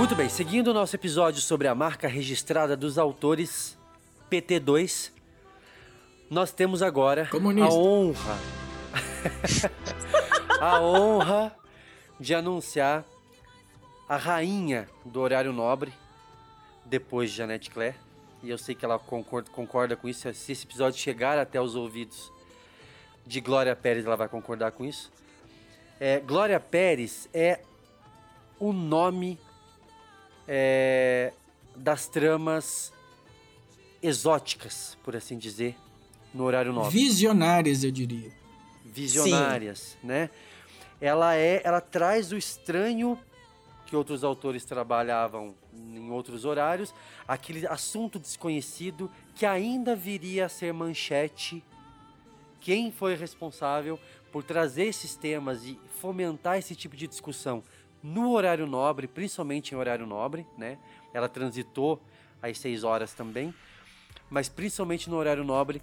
[0.00, 3.76] Muito bem, seguindo o nosso episódio sobre a marca registrada dos autores
[4.30, 5.12] PT2,
[6.30, 8.38] nós temos agora a honra.
[10.58, 11.54] a honra
[12.18, 13.04] de anunciar
[14.08, 15.92] a rainha do horário nobre,
[16.86, 17.96] depois de Janete Claire.
[18.42, 20.32] E eu sei que ela concorda, concorda com isso.
[20.32, 22.32] Se esse episódio chegar até os ouvidos
[23.26, 25.12] de Glória Pérez, ela vai concordar com isso.
[26.00, 27.60] É, Glória Pérez é
[28.58, 29.38] o nome
[30.46, 31.32] é,
[31.76, 32.92] das tramas
[34.02, 35.76] exóticas, por assim dizer,
[36.32, 36.90] no horário nobre.
[36.90, 38.32] Visionárias, eu diria.
[38.84, 40.30] Visionárias, né?
[41.00, 43.18] Ela é, ela traz o estranho
[43.86, 46.94] que outros autores trabalhavam em outros horários,
[47.26, 51.64] aquele assunto desconhecido que ainda viria a ser manchete.
[52.60, 53.98] Quem foi responsável
[54.30, 57.64] por trazer esses temas e fomentar esse tipo de discussão
[58.02, 60.78] no horário nobre, principalmente em horário nobre, né?
[61.12, 62.00] Ela transitou
[62.42, 63.54] às seis horas também,
[64.28, 65.82] mas principalmente no horário nobre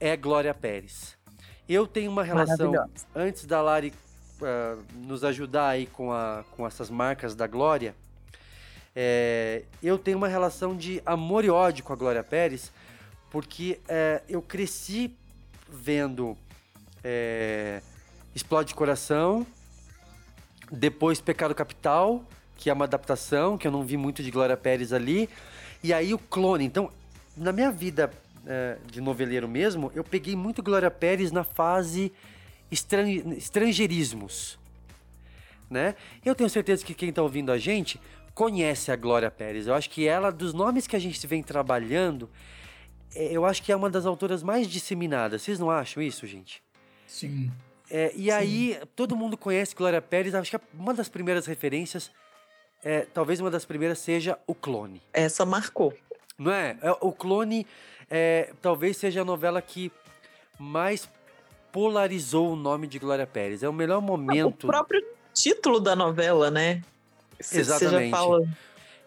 [0.00, 1.16] é Glória Pérez.
[1.68, 2.72] Eu tenho uma relação
[3.14, 3.92] antes da Lari
[4.40, 7.94] uh, nos ajudar aí com, a, com essas marcas da Glória.
[8.94, 12.70] é, eu tenho uma relação de amor e ódio com a Glória Pérez,
[13.30, 15.16] porque é, eu cresci
[15.68, 16.36] vendo
[17.02, 17.80] é,
[18.34, 19.46] Explode Coração,
[20.74, 22.24] depois Pecado Capital,
[22.56, 25.28] que é uma adaptação, que eu não vi muito de Glória Pérez ali,
[25.82, 26.64] e aí o Clone.
[26.64, 26.90] Então,
[27.36, 28.10] na minha vida
[28.46, 32.12] é, de noveleiro mesmo, eu peguei muito Glória Pérez na fase
[32.70, 34.58] estran estrangeirismos,
[35.70, 35.94] né?
[36.24, 38.00] Eu tenho certeza que quem está ouvindo a gente
[38.34, 39.66] conhece a Glória Pérez.
[39.66, 42.28] Eu acho que ela, dos nomes que a gente vem trabalhando,
[43.14, 45.42] é, eu acho que é uma das autoras mais disseminadas.
[45.42, 46.62] Vocês não acham isso, gente?
[47.06, 47.50] Sim.
[47.90, 50.34] É, e aí, todo mundo conhece Glória Pérez.
[50.34, 52.10] Acho que uma das primeiras referências,
[52.82, 55.02] é, talvez uma das primeiras, seja o Clone.
[55.12, 55.92] Essa marcou.
[56.38, 56.76] Não é?
[56.82, 57.66] É, O Clone
[58.10, 59.92] é, talvez seja a novela que
[60.58, 61.08] mais
[61.70, 63.62] polarizou o nome de Glória Pérez.
[63.62, 64.66] É o melhor O momento.
[64.66, 66.82] próprio título da novela, né?
[67.40, 68.10] Já Exatamente.
[68.10, 68.46] fala.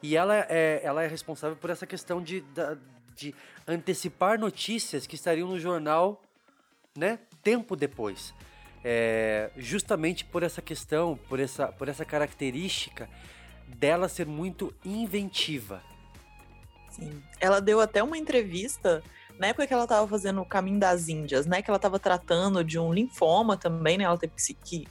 [0.03, 2.43] E ela é, ela é responsável por essa questão de,
[3.15, 3.33] de
[3.67, 6.21] antecipar notícias que estariam no jornal,
[6.95, 7.19] né?
[7.41, 8.33] Tempo depois.
[8.89, 13.09] É, justamente por essa questão, por essa, por essa característica
[13.67, 15.81] dela ser muito inventiva.
[16.91, 17.21] Sim.
[17.37, 19.03] Ela deu até uma entrevista
[19.37, 21.61] na época que ela estava fazendo o Caminho das Índias, né?
[21.61, 24.05] Que ela estava tratando de um linfoma também, né?
[24.05, 24.31] Ela teve
[24.63, 24.87] que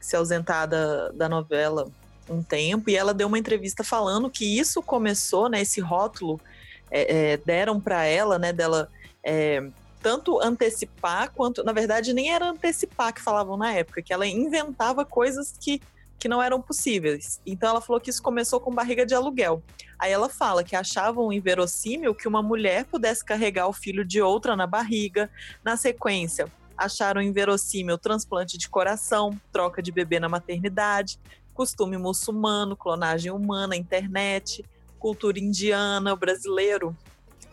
[0.00, 1.88] se, ausentar da, da novela
[2.28, 2.90] um tempo.
[2.90, 5.60] E ela deu uma entrevista falando que isso começou, né?
[5.60, 6.40] Esse rótulo
[6.90, 8.52] é, é, deram para ela, né?
[8.52, 8.90] Dela
[9.22, 9.64] é,
[10.00, 15.04] tanto antecipar quanto, na verdade, nem era antecipar que falavam na época, que ela inventava
[15.04, 15.80] coisas que
[16.18, 17.40] que não eram possíveis.
[17.46, 19.62] Então ela falou que isso começou com barriga de aluguel.
[19.98, 24.56] Aí ela fala que achavam inverossímil que uma mulher pudesse carregar o filho de outra
[24.56, 25.30] na barriga.
[25.64, 31.18] Na sequência, acharam inverossímil transplante de coração, troca de bebê na maternidade,
[31.54, 34.64] costume muçulmano, clonagem humana, internet,
[34.98, 36.96] cultura indiana, o brasileiro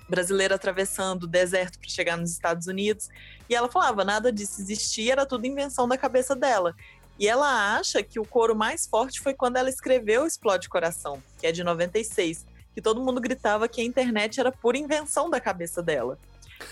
[0.07, 3.09] brasileiro atravessando o deserto para chegar nos Estados Unidos.
[3.49, 6.75] E ela falava, nada disso existia, era tudo invenção da cabeça dela.
[7.17, 11.47] E ela acha que o coro mais forte foi quando ela escreveu Explode Coração, que
[11.47, 15.81] é de 96, que todo mundo gritava que a internet era pura invenção da cabeça
[15.81, 16.19] dela.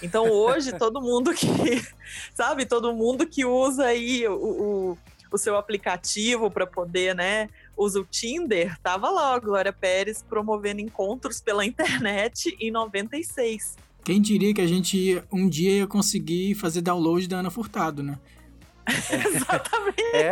[0.02, 1.48] Então hoje todo mundo que,
[2.36, 4.98] sabe, todo mundo que usa aí o, o,
[5.32, 10.82] o seu aplicativo para poder, né, usa o Tinder, tava lá a Glória Pérez promovendo
[10.82, 13.76] encontros pela internet em 96.
[14.04, 18.04] Quem diria que a gente ia- um dia ia conseguir fazer download da Ana Furtado,
[18.04, 18.20] né?
[20.14, 20.32] É.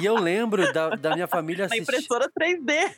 [0.00, 1.82] E eu lembro da, da minha família Na assistir.
[1.82, 2.92] impressora 3D,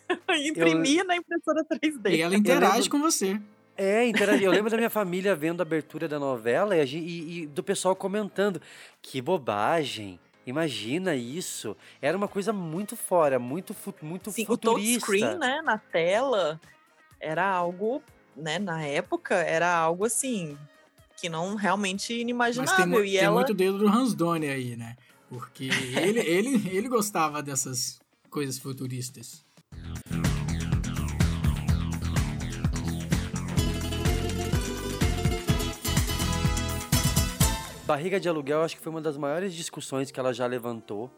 [0.46, 2.10] imprimir na impressora 3D.
[2.16, 3.40] E ela interage com você.
[3.76, 4.42] É, interagi.
[4.42, 7.94] Eu lembro da minha família vendo a abertura da novela e, e- e do pessoal
[7.94, 8.60] comentando.
[9.00, 10.18] Que bobagem.
[10.48, 11.76] Imagina isso.
[12.00, 15.00] Era uma coisa muito fora, muito, fu- muito Sim, o futurista.
[15.06, 16.58] touchscreen, né, na tela,
[17.20, 18.02] era algo,
[18.34, 20.56] né, na época, era algo assim,
[21.18, 22.76] que não realmente Mas inimaginável.
[22.76, 24.96] tem, mu- e tem ela, muito dedo do Hans Donner aí, né?
[25.28, 25.64] Porque
[26.00, 27.98] ele, ele, ele gostava dessas
[28.30, 29.44] coisas futuristas.
[37.88, 41.10] Barriga de Aluguel, acho que foi uma das maiores discussões que ela já levantou.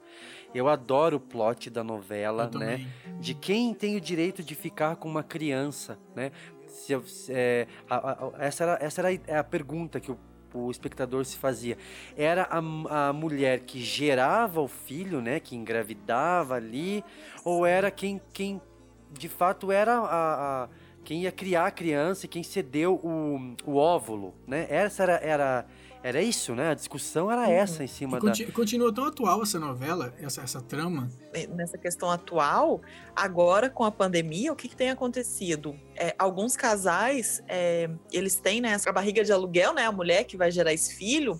[0.54, 2.86] Eu adoro o plot da novela, Eu né?
[3.18, 6.30] De quem tem o direito de ficar com uma criança, né?
[6.68, 6.94] Se
[7.28, 10.18] é, a- a- essa era, essa era a- a pergunta que o,
[10.54, 11.76] o espectador se fazia.
[12.16, 15.40] Era a, a mulher que gerava o filho, né?
[15.40, 17.02] Que engravidava ali,
[17.44, 18.62] ou era quem, quem
[19.10, 20.68] de fato era a, a-
[21.02, 24.68] quem ia criar a criança e quem cedeu o, o óvulo, né?
[24.70, 25.66] Essa era, era,
[26.02, 26.70] era isso, né?
[26.70, 28.26] A discussão era essa em cima E da...
[28.28, 31.10] conti- continua tão atual essa novela, essa, essa trama.
[31.50, 32.80] nessa questão atual,
[33.14, 35.74] agora com a pandemia, o que, que tem acontecido?
[35.94, 39.84] É, alguns casais, é, eles têm né, essa barriga de aluguel, né?
[39.86, 41.38] A mulher que vai gerar esse filho,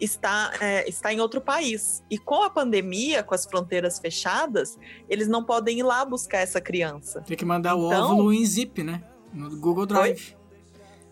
[0.00, 2.02] está, é, está em outro país.
[2.10, 4.78] E com a pandemia, com as fronteiras fechadas,
[5.08, 7.20] eles não podem ir lá buscar essa criança.
[7.22, 9.02] Tem que mandar o Então- óvulo em zip, né?
[9.34, 10.34] No Google Drive.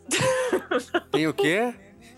[1.10, 1.74] Tem o quê?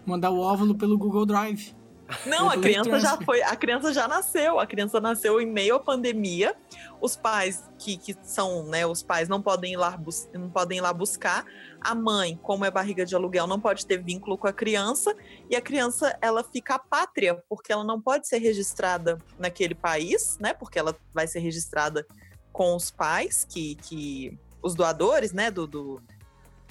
[0.08, 1.76] Mandar o óvulo pelo Google Drive.
[2.24, 5.78] Não, a criança já foi, a criança já nasceu, a criança nasceu em meio à
[5.78, 6.56] pandemia.
[6.98, 10.78] Os pais que, que são, né, os pais não podem ir lá bus- não podem
[10.78, 11.44] ir lá buscar.
[11.78, 15.14] A mãe, como é barriga de aluguel, não pode ter vínculo com a criança
[15.50, 20.54] e a criança ela fica apátria, porque ela não pode ser registrada naquele país, né?
[20.54, 22.06] Porque ela vai ser registrada
[22.50, 26.00] com os pais que, que os doadores, né, do, do,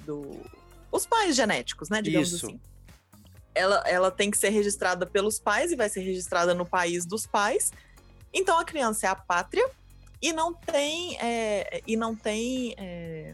[0.03, 0.41] do-
[0.91, 2.47] os pais genéticos, né, digamos Isso.
[2.47, 2.59] assim
[3.57, 7.25] ela, ela tem que ser registrada pelos pais e vai ser registrada no país dos
[7.25, 7.71] pais.
[8.33, 9.67] Então a criança é a pátria
[10.21, 13.33] e não tem, é, e não tem é,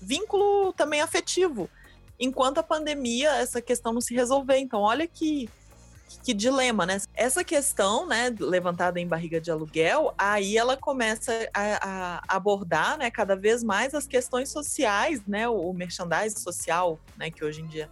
[0.00, 1.68] vínculo também afetivo.
[2.18, 4.58] Enquanto a pandemia, essa questão não se resolver.
[4.58, 5.48] Então, olha que,
[6.22, 7.00] que dilema, né?
[7.14, 13.10] Essa questão, né, levantada em barriga de aluguel, aí ela começa a, a abordar, né,
[13.10, 17.88] cada vez mais as questões sociais, né, o, merchandising social, né, que hoje em dia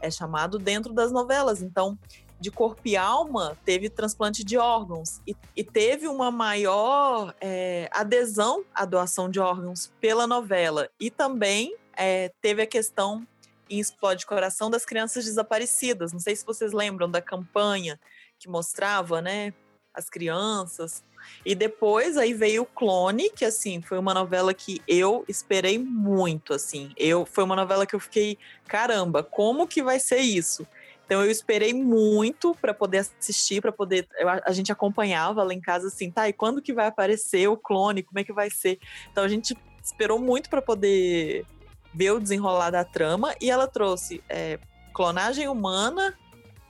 [0.00, 1.62] é chamado dentro das novelas.
[1.62, 1.98] Então,
[2.40, 8.64] de corpo e alma, teve transplante de órgãos e, e teve uma maior é, adesão
[8.72, 10.88] à doação de órgãos pela novela.
[11.00, 13.26] E também é, teve a questão
[13.68, 16.12] em Explode Coração das crianças desaparecidas.
[16.12, 18.00] Não sei se vocês lembram da campanha
[18.38, 19.52] que mostrava, né,
[19.92, 21.02] as crianças.
[21.44, 26.52] E depois aí veio o Clone, que assim, foi uma novela que eu esperei muito,
[26.54, 26.92] assim.
[26.96, 30.66] Eu foi uma novela que eu fiquei, caramba, como que vai ser isso?
[31.08, 35.60] Então eu esperei muito para poder assistir, para poder eu- a, gente acompanhava lá em
[35.60, 38.02] casa assim, tá, e quando que vai aparecer o clone?
[38.02, 38.78] Como é que vai ser?
[39.10, 41.46] Então a gente esperou muito para poder
[41.94, 44.58] ver o desenrolar da trama e ela trouxe é,
[44.92, 46.14] clonagem humana,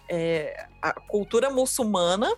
[0.08, 2.32] é, a cultura muçulmana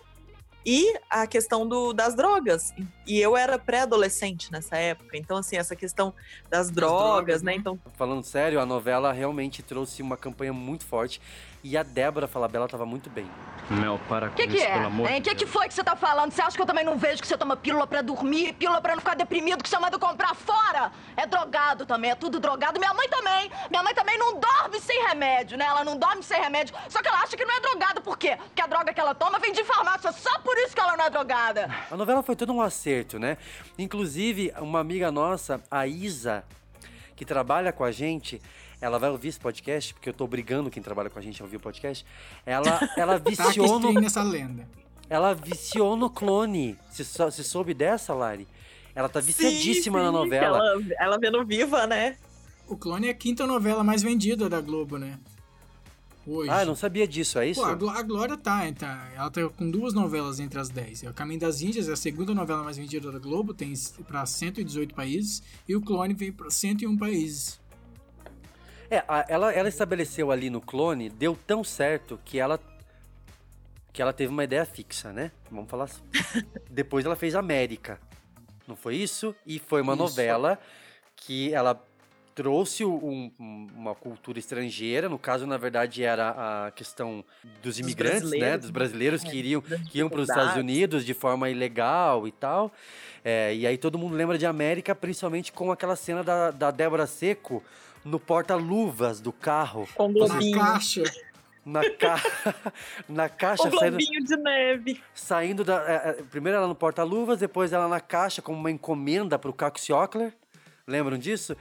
[0.65, 2.73] e a questão do, das drogas.
[3.11, 6.13] E eu era pré-adolescente nessa época, então assim, essa questão
[6.49, 7.53] das drogas, né?
[7.53, 11.19] Então Falando sério, a novela realmente trouxe uma campanha muito forte
[11.63, 13.29] e a Débora Falabella tava muito bem.
[13.69, 14.73] Mel, para com O que, que isso, é?
[14.73, 15.19] pelo amor Hein?
[15.19, 16.31] O de que, que foi que você tá falando?
[16.31, 18.93] Você acha que eu também não vejo que você toma pílula pra dormir, pílula pra
[18.93, 20.91] não ficar deprimido, que você manda comprar fora?
[21.15, 22.79] É drogado também, é tudo drogado.
[22.79, 23.51] Minha mãe também.
[23.69, 25.65] Minha mãe também não dorme sem remédio, né?
[25.65, 26.75] Ela não dorme sem remédio.
[26.89, 28.01] Só que ela acha que não é drogada.
[28.01, 28.37] Por quê?
[28.37, 30.11] Porque a droga que ela toma vem de farmácia.
[30.11, 31.69] Só por isso que ela não é drogada.
[31.89, 33.37] A novela foi todo um acerto, né?
[33.77, 36.43] Inclusive, uma amiga nossa, a Isa,
[37.15, 38.41] que trabalha com a gente,
[38.79, 41.45] ela vai ouvir esse podcast, porque eu tô obrigando quem trabalha com a gente a
[41.45, 42.05] ouvir o podcast.
[42.45, 43.93] Ela, ela Tá viciou no.
[43.93, 44.67] nessa lenda.
[45.09, 46.77] Ela viciou no clone.
[46.89, 48.47] Você, sou- você soube dessa, Lari?
[48.95, 50.57] Ela tá viciadíssima sim, na sim, novela.
[50.57, 52.17] Ela, ela vendo viva, né?
[52.67, 55.19] O Clone é a quinta novela mais vendida da Globo, né?
[56.25, 56.49] Hoje.
[56.51, 57.59] Ah, eu não sabia disso, é isso?
[57.61, 61.03] Pô, a, Gló- a Glória tá, tá, ela tá com duas novelas entre as 10.
[61.03, 63.73] É O Caminho das Índias é a segunda novela mais vendida da Globo, tem
[64.07, 67.59] pra 118 países, e o Clone veio pra 101 países.
[68.89, 72.59] É, ela, ela estabeleceu ali no clone, deu tão certo que ela
[73.93, 75.31] que ela teve uma ideia fixa, né?
[75.49, 76.01] Vamos falar assim.
[76.69, 77.99] Depois ela fez América.
[78.67, 79.35] Não foi isso?
[79.45, 80.01] E foi uma Isso.
[80.01, 80.57] novela
[81.15, 81.75] que ela
[82.33, 87.23] trouxe um- um- uma cultura estrangeira, no caso, na verdade, era a questão
[87.61, 88.29] dos imigrantes, né?
[88.29, 88.73] brasileiros, Dos né?
[88.73, 90.55] brasileiros É, que iriam, das que iam para os Estados.
[90.55, 92.71] Unidos de forma ilegal e tal.
[93.23, 97.05] É, e aí todo mundo lembra de América, principalmente com aquela cena da, da Débora
[97.05, 97.63] Seco
[98.03, 99.87] no porta-luvas do carro.
[99.95, 100.57] Com Na globinho.
[100.59, 101.03] caixa.
[101.63, 102.15] Na, ca...
[103.07, 104.99] na caixa, O saindo, de neve.
[105.13, 105.75] saindo da.
[105.87, 109.79] é, é, primeiro ela no porta-luvas, depois ela na caixa como uma encomenda pro Caco
[109.79, 110.33] Ciocler.
[110.91, 111.55] Lembram disso?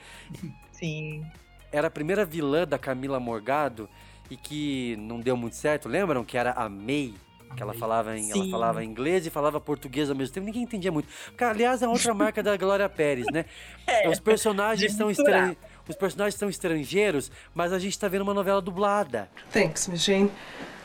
[0.73, 1.25] Sim.
[1.73, 3.89] Era a primeira vilã da Camila Morgado
[4.31, 5.89] e que não deu muito certo.
[5.89, 7.15] Lembram que era a May?
[7.57, 10.47] Que ela falava, em, ela falava inglês e falava português ao mesmo tempo.
[10.47, 11.09] Ninguém entendia muito.
[11.41, 13.45] Aliás, é outra marca da Glória Pérez, né?
[14.09, 15.51] Os personagens são misturar.
[15.51, 15.69] estran...
[15.89, 19.29] Os personagens são estrangeiros, mas a gente tá vendo uma novela dublada.
[19.53, 20.31] Thanks, Miss Jane.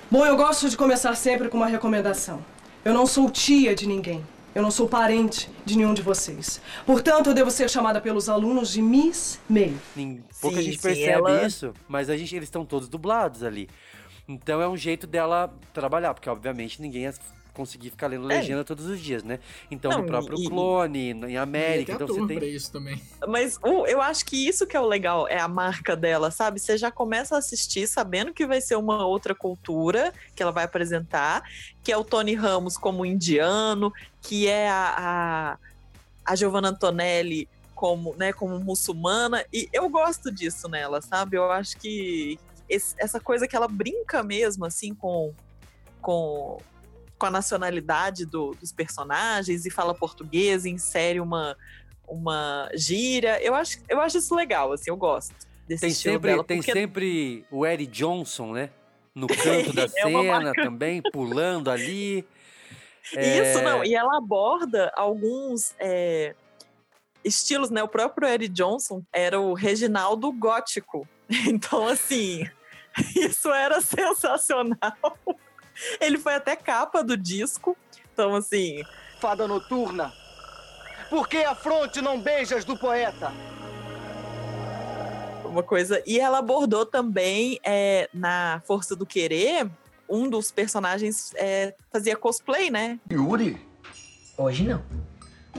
[0.10, 2.43] Bom, eu gosto de começar sempre com uma recomendação.
[2.84, 4.24] Eu não sou tia de ninguém.
[4.56, 6.62] Eu não sou parente de nenhum de vocês.
[6.86, 9.76] Portanto, eu devo ser chamada pelos alunos de Miss May.
[9.95, 13.43] Nem- Pouca Sim, gente sim, percebe ela- isso, mas a gente, eles estão todos dublados
[13.43, 13.70] ali.
[14.28, 17.06] Então é um jeito dela trabalhar, porque obviamente ninguém
[17.56, 18.36] conseguir ficar lendo É.
[18.38, 19.39] legenda todos os dias, né?
[19.72, 22.49] Então Não, no próprio e- clone, em América, então você tem.
[22.49, 23.01] isso também.
[23.28, 26.60] Mas uh, eu acho que isso que é o legal, é a marca dela, sabe?
[26.60, 30.66] Você já começa a assistir sabendo que vai ser uma outra cultura que ela vai
[30.66, 31.41] apresentar,
[31.84, 33.91] que é o Tony Ramos como indiano,
[34.22, 35.58] que é a,
[36.26, 41.36] a, a Giovanna Antonelli como, né, como muçulmana, e eu gosto disso nela, sabe?
[41.38, 42.39] Eu acho que
[42.70, 45.34] esse- essa coisa que ela brinca mesmo, assim, com
[46.01, 46.58] com,
[47.18, 51.55] com a nacionalidade do- dos personagens e fala português, e insere uma,
[52.07, 53.41] uma gíria.
[53.41, 55.34] Eu acho, eu acho isso legal, assim, eu gosto
[55.68, 56.43] desse Tem estilo sempre, dela.
[56.43, 58.70] tem porque sempre o Eric Johnson, né?
[59.13, 62.28] No canto da É cena também, pulando ali.
[63.13, 63.84] Isso, É, não.
[63.86, 66.36] E ela aborda alguns é,
[67.24, 67.82] estilos, né?
[67.84, 71.07] O próprio Eric Johnson era o Reginaldo gótico.
[71.47, 72.47] Então, assim,
[73.16, 74.95] isso era sensacional.
[75.99, 77.78] Ele foi até capa do disco.
[78.13, 78.84] Então, assim.
[79.19, 80.13] Fada noturna,
[81.09, 83.32] por que a fronte não beijas do poeta?
[85.55, 86.03] uma coisa.
[86.05, 89.69] E ela abordou também é, na Força do Querer.
[90.07, 92.99] Um dos personagens é, fazia cosplay, né?
[93.09, 93.57] Yuri?
[94.38, 94.84] Hoje não.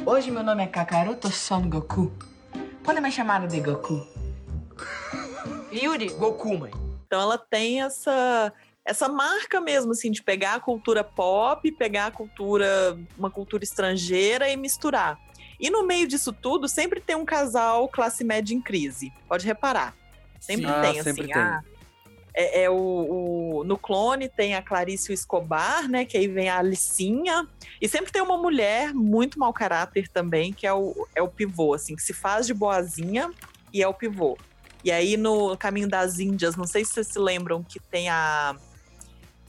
[0.05, 2.13] Hoje meu nome é Kakaroto Son Goku.
[2.85, 4.07] Pode me chamar de Goku.
[5.73, 6.71] Yuri, Goku, mãe.
[7.07, 8.53] Então ela tem essa
[8.87, 14.49] essa marca mesmo assim de pegar a cultura pop, pegar a cultura uma cultura estrangeira
[14.49, 15.19] e misturar.
[15.59, 19.13] E no meio disso tudo sempre tem um casal classe média em crise.
[19.29, 19.95] Pode reparar.
[20.41, 20.73] Sempre Sim.
[20.73, 21.33] Ah, tem sempre assim.
[21.33, 21.43] tem.
[21.43, 21.63] ah,
[22.33, 22.75] é, é o,
[23.61, 26.05] o- no clone tem a Clarice Escobar, né?
[26.05, 27.49] Que aí vem a Alicinha.
[27.81, 31.73] E sempre tem uma mulher muito mau caráter também, que é o, é o pivô,
[31.75, 33.33] assim, que se faz de boazinha
[33.73, 34.37] e é o pivô.
[34.85, 38.55] E aí no Caminho das Índias, não sei se vocês se lembram que tem a,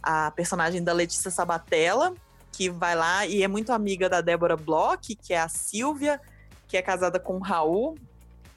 [0.07, 2.13] a personagem da Letícia Sabatella,
[2.53, 6.21] que vai lá e é muito amiga da Débora Bloch, que é a Silvia,
[6.65, 7.97] que é casada com o Raul,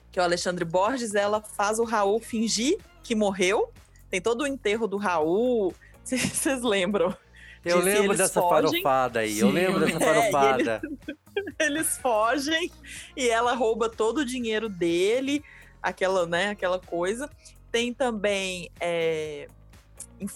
[0.09, 1.13] que é o Alexandre Borges.
[1.13, 3.69] Ela faz o Raul fingir que morreu.
[4.09, 5.75] Tem todo o enterro do Raul.
[6.05, 7.13] Vocês lembram?
[7.65, 8.81] Eu lembro eles dessa fogem.
[8.81, 10.07] farofada aí, eu Sim, lembro eu dessa lembro.
[10.07, 10.81] É, e farofada.
[11.59, 12.71] eles fogem
[13.15, 15.43] e ela rouba todo o dinheiro dele,
[15.83, 17.29] aquela, né, aquela coisa.
[17.69, 19.47] Tem também é,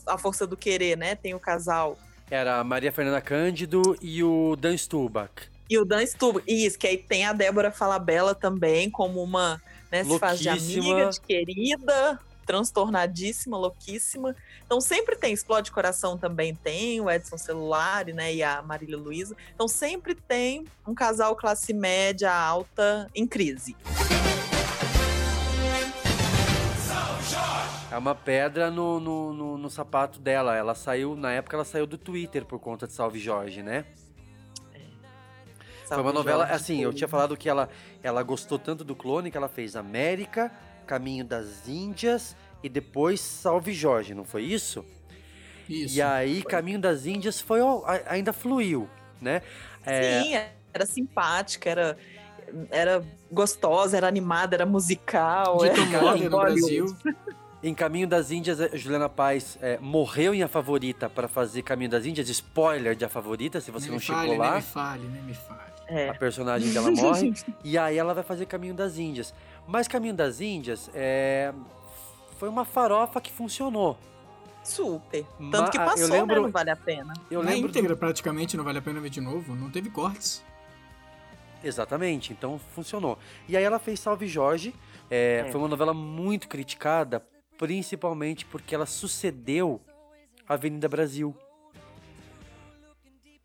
[0.05, 1.15] a força do querer, né?
[1.15, 1.97] Tem o casal
[2.29, 5.49] Era a Maria Fernanda Cândido e o Dan Stubach.
[5.69, 6.43] e o Dan Stubach.
[6.47, 9.61] Isso, que aí tem a Débora Falabella também como uma,
[9.91, 14.35] né, se faz de amiga, de querida, transtornadíssima, louquíssima.
[14.65, 19.35] Então sempre tem Explode Coração também tem, o Edson Celulari, né, e a Marília Luiza.
[19.53, 23.75] Então sempre tem um casal classe média alta em crise.
[27.95, 30.53] É uma pedra no, no, no, no sapato dela.
[30.53, 33.85] Ela saiu, na época, ela saiu do Twitter por conta de Salve Jorge, né?
[34.73, 36.97] Foi uma Salve novela, Jorge, assim, eu foi.
[36.97, 37.69] tinha falado que ela,
[38.03, 40.51] ela gostou tanto do clone que ela fez América,
[40.85, 44.83] Caminho das Índias e depois Salve Jorge, não foi isso?
[45.69, 45.95] Isso.
[45.95, 47.61] E aí, Caminho das Índias foi
[48.07, 48.89] ainda fluiu,
[49.21, 49.41] né?
[49.85, 50.33] É, Sim,
[50.73, 51.97] era simpática, era,
[52.69, 55.59] era gostosa, era animada, era musical.
[55.59, 56.29] Dito era no.
[56.29, 56.87] Brasil.
[57.67, 61.89] Em Caminho das Índias, a Juliana Paz é, morreu em A Favorita para fazer Caminho
[61.89, 62.29] das Índias.
[62.29, 64.45] Spoiler de A Favorita, se você Nem não me chegou fale, lá.
[64.51, 65.59] nem me fale, nem me fale.
[65.87, 66.09] É.
[66.09, 67.33] A personagem dela morre.
[67.63, 69.33] e aí ela vai fazer Caminho das Índias.
[69.67, 71.51] Mas Caminho das Índias é,
[72.37, 73.97] foi uma farofa que funcionou.
[74.63, 75.25] Super.
[75.39, 76.41] Ma- Tanto que eu passou, lembro- né?
[76.43, 77.13] Não vale a pena.
[77.31, 79.55] Eu Na lembro íntegra, praticamente, não vale a pena ver de novo.
[79.55, 80.43] Não teve cortes.
[81.63, 83.17] Exatamente, então funcionou.
[83.49, 84.71] E aí ela fez Salve Jorge.
[85.09, 85.51] é, É.
[85.51, 87.23] Foi uma novela muito criticada,
[87.57, 89.81] principalmente porque ela sucedeu
[90.47, 91.35] Avenida Brasil.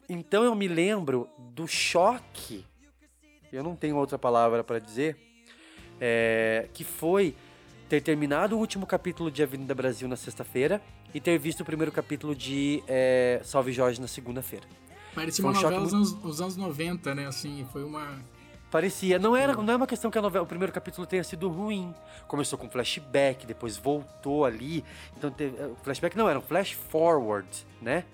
[0.08, 2.64] Então eu me lembro do choque,
[3.52, 5.16] eu não tenho outra palavra para dizer,
[6.00, 7.34] é, que foi
[7.88, 10.82] ter terminado o último capítulo de Avenida Brasil na sexta-feira
[11.12, 14.66] e ter visto o primeiro capítulo de é, Salve Jorge na segunda-feira.
[15.14, 17.26] Parecia Foi uma um choque novela dos anos, anos 90, né?
[17.26, 18.18] Assim, foi uma...
[18.70, 19.18] Parecia.
[19.18, 21.94] Não era, não é uma questão que a novela, o primeiro capítulo tenha sido ruim.
[22.28, 24.84] Começou com flashback, depois voltou ali.
[25.16, 27.48] Então teve, eh, flashback não era um flash forward,
[27.82, 28.04] né?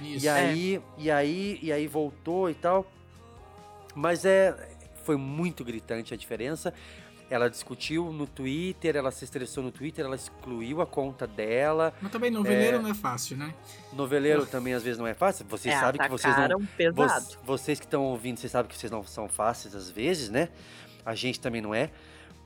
[0.00, 0.26] Isso.
[0.26, 2.86] E aí, e aí, e aí voltou e tal.
[3.94, 4.54] Mas é
[5.02, 6.72] foi muito gritante a diferença.
[7.32, 11.94] Ela discutiu no Twitter, ela se estressou no Twitter, ela excluiu a conta dela.
[12.02, 13.54] Mas também noveleiro É, não é fácil, né?
[13.94, 15.46] Noveleiro também às vezes não é fácil.
[15.48, 16.60] Vocês É, sabem que vocês não.
[16.66, 17.24] pesado.
[17.26, 20.50] Vo- vocês que estão ouvindo, vocês sabem que vocês não são fáceis às vezes, né?
[21.06, 21.90] A gente também não é.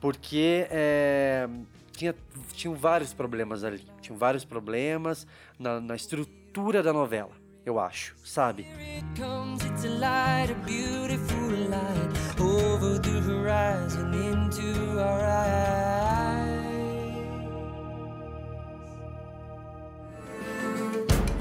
[0.01, 1.49] Porque é,
[1.91, 2.15] tinha,
[2.53, 3.85] tinham vários problemas ali.
[4.01, 5.27] Tinham vários problemas
[5.59, 7.33] na, na estrutura da novela,
[7.67, 8.65] eu acho, sabe?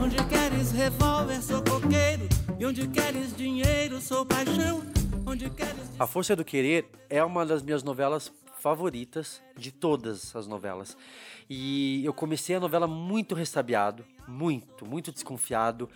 [0.04, 2.28] Onde queres revólver, sou coqueiro.
[2.58, 4.82] E onde queres dinheiro, sou paixão.
[5.28, 5.76] Onde queres.
[6.00, 8.32] A Força do Querer é uma das minhas novelas
[8.66, 10.98] favoritas de todas as novelas.
[11.48, 15.88] E eu comecei a novela muito ressabiado, muito, muito desconfiado,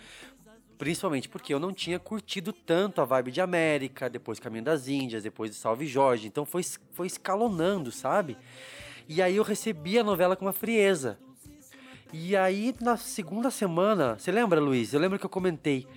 [0.78, 5.24] principalmente porque eu não tinha curtido tanto a vibe de América, depois Caminho das Índias,
[5.24, 8.38] depois de Salve Jorge, então foi, foi escalonando, sabe?
[9.08, 11.18] E aí eu recebi a novela com uma frieza.
[12.12, 14.94] E aí na segunda semana, você lembra, Luiz?
[14.94, 15.88] Eu lembro que eu comentei,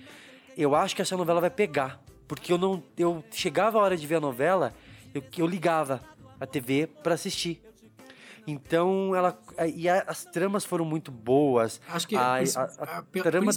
[0.56, 4.08] eu acho que essa novela vai pegar, porque eu não, eu chegava a hora de
[4.08, 4.74] ver a novela,
[5.14, 6.02] eu, eu ligava
[6.44, 7.60] a TV para assistir.
[8.46, 9.38] Então ela
[9.74, 11.80] e a- as tramas foram muito boas.
[11.88, 13.02] Acho que a, pris- a- da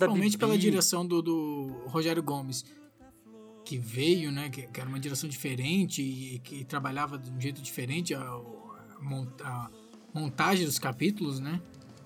[0.06, 2.64] principalmente pela direção do, do Rogério Gomes,
[3.66, 7.62] que veio, né, que, que era uma direção diferente e que trabalhava de um jeito
[7.62, 8.40] diferente a
[10.14, 11.62] montagem dos capítulos, né?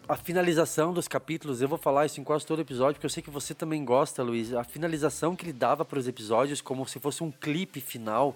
[0.10, 3.24] a finalização dos capítulos, eu vou falar isso em quase todo episódio, porque eu sei
[3.24, 4.54] que você também gosta, Luiz.
[4.54, 8.36] A finalização que ele dava para os episódios, como se fosse um clipe final.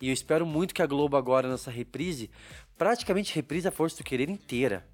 [0.00, 2.30] E eu espero muito que a Globo agora, nessa reprise,
[2.76, 4.86] praticamente reprise a Força do Querer inteira.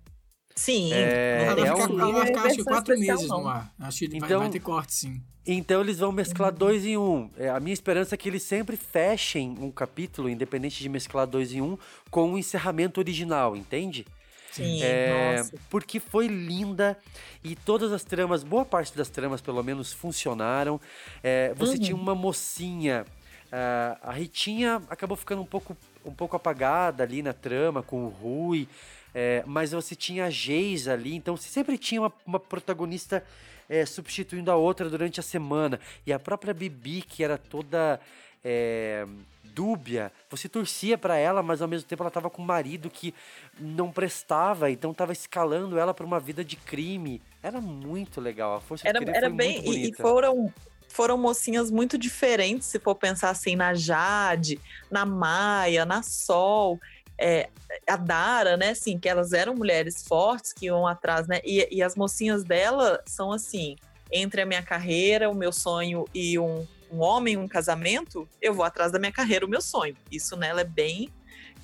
[0.55, 0.93] Sim.
[0.93, 3.43] É, ela vai é ficar, um- ela vai ficar acho quatro meses não.
[3.43, 3.73] no ar.
[3.79, 5.23] Acho que vai- Então- vai ter corte, sim.
[5.47, 6.59] Então eles vão mesclar Uhum.
[6.59, 7.31] dois em um.
[7.37, 11.53] É, a minha esperança é que eles sempre fechem um capítulo, independente de mesclar dois
[11.53, 11.79] em um,
[12.11, 14.05] com um encerramento original, entende?
[14.51, 15.53] Sim, É, nossa.
[15.69, 16.97] porque foi linda
[17.45, 20.81] e todas as tramas, boa parte das tramas pelo menos funcionaram.
[21.23, 21.79] É, você Uhum.
[21.79, 23.05] tinha uma mocinha,
[23.53, 28.09] ah, a Ritinha acabou ficando um pouco, um pouco apagada ali na trama com o
[28.09, 28.69] Rui,
[29.15, 33.25] é, mas você tinha a Geisa ali, então você sempre tinha uma, uma protagonista
[33.69, 35.81] é, substituindo a outra durante a semana.
[36.07, 38.01] E a própria Bibi, que era toda
[38.45, 39.07] é,
[39.43, 43.15] dúbia, você torcia pra ela, mas ao mesmo tempo ela tava com um marido que
[43.59, 47.23] não prestava, então tava escalando ela pra uma vida de crime.
[47.43, 49.63] Era muito legal, a força Era, era bem.
[49.67, 50.53] E, e foram,
[50.97, 54.59] foram mocinhas muito diferentes, se for pensar assim, na Jade,
[54.91, 56.81] na Maia, na Sol.
[57.19, 57.51] é,
[57.87, 61.83] a Dara, né, assim, que elas eram mulheres fortes que iam atrás, né, e, e
[61.83, 63.77] as mocinhas dela são assim,
[64.11, 68.65] entre a minha carreira, o meu sonho e um, um homem, um casamento, eu vou
[68.65, 69.97] atrás da minha carreira, o meu sonho.
[70.11, 71.11] Isso nela é bem,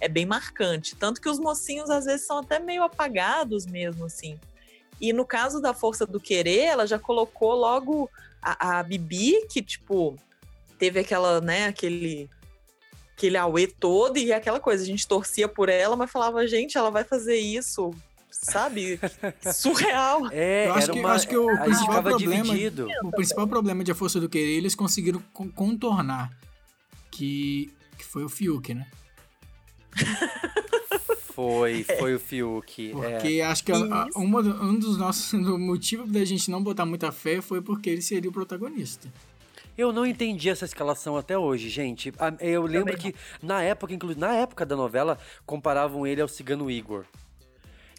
[0.00, 0.96] é bem marcante.
[0.96, 4.38] Tanto que os mocinhos às vezes são até meio apagados mesmo, assim.
[5.00, 8.10] E no caso da Força do Querer, ela já colocou logo
[8.42, 10.18] a, a Bibi, que, tipo,
[10.78, 12.28] teve aquela, né, aquele
[13.16, 16.90] aquele auê todo e aquela coisa, a gente torcia por ela, mas falava, gente, ela
[16.90, 17.94] vai fazer isso,
[18.30, 18.98] sabe?
[19.54, 20.28] Surreal.
[20.32, 22.88] É, Eu acho era que, uma, acho que o principal problema, dividido.
[23.04, 26.36] o principal problema de A Força do Querer, eles conseguiram con- contornar,
[27.12, 28.86] que, que foi o Fiuk, né?
[31.34, 32.90] Foi, foi o Fiuk.
[32.90, 32.92] é.
[33.18, 36.84] Porque acho que a- a- uma um dos nossos do motivo da gente não botar
[36.86, 39.08] muita fé foi porque ele seria o protagonista.
[39.76, 42.12] Eu não entendi essa escalação até hoje, gente.
[42.40, 47.04] Eu lembro que na época, inclusive na época da novela, comparavam ele ao Cigano Igor.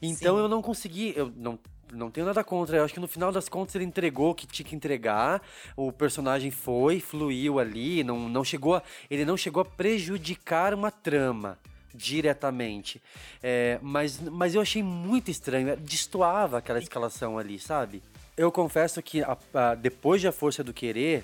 [0.01, 1.57] Então eu não consegui, eu não
[1.91, 2.77] não tenho nada contra.
[2.77, 5.39] Eu acho que no final das contas ele entregou o que tinha que entregar.
[5.77, 10.89] O personagem foi, fluiu ali, não, não chegou a, ele não chegou a prejudicar uma
[10.89, 11.57] trama
[11.93, 13.01] diretamente.
[13.41, 18.01] É, mas, mas eu achei muito estranho, é, destoava aquela escalação ali, sabe?
[18.35, 21.23] Eu confesso que a- a- depois de A Força do Querer,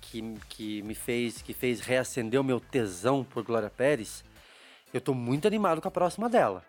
[0.00, 4.22] que, que me fez, que fez reacender o meu tesão por Glória Pérez,
[4.92, 6.62] eu tô muito animado com a próxima dela.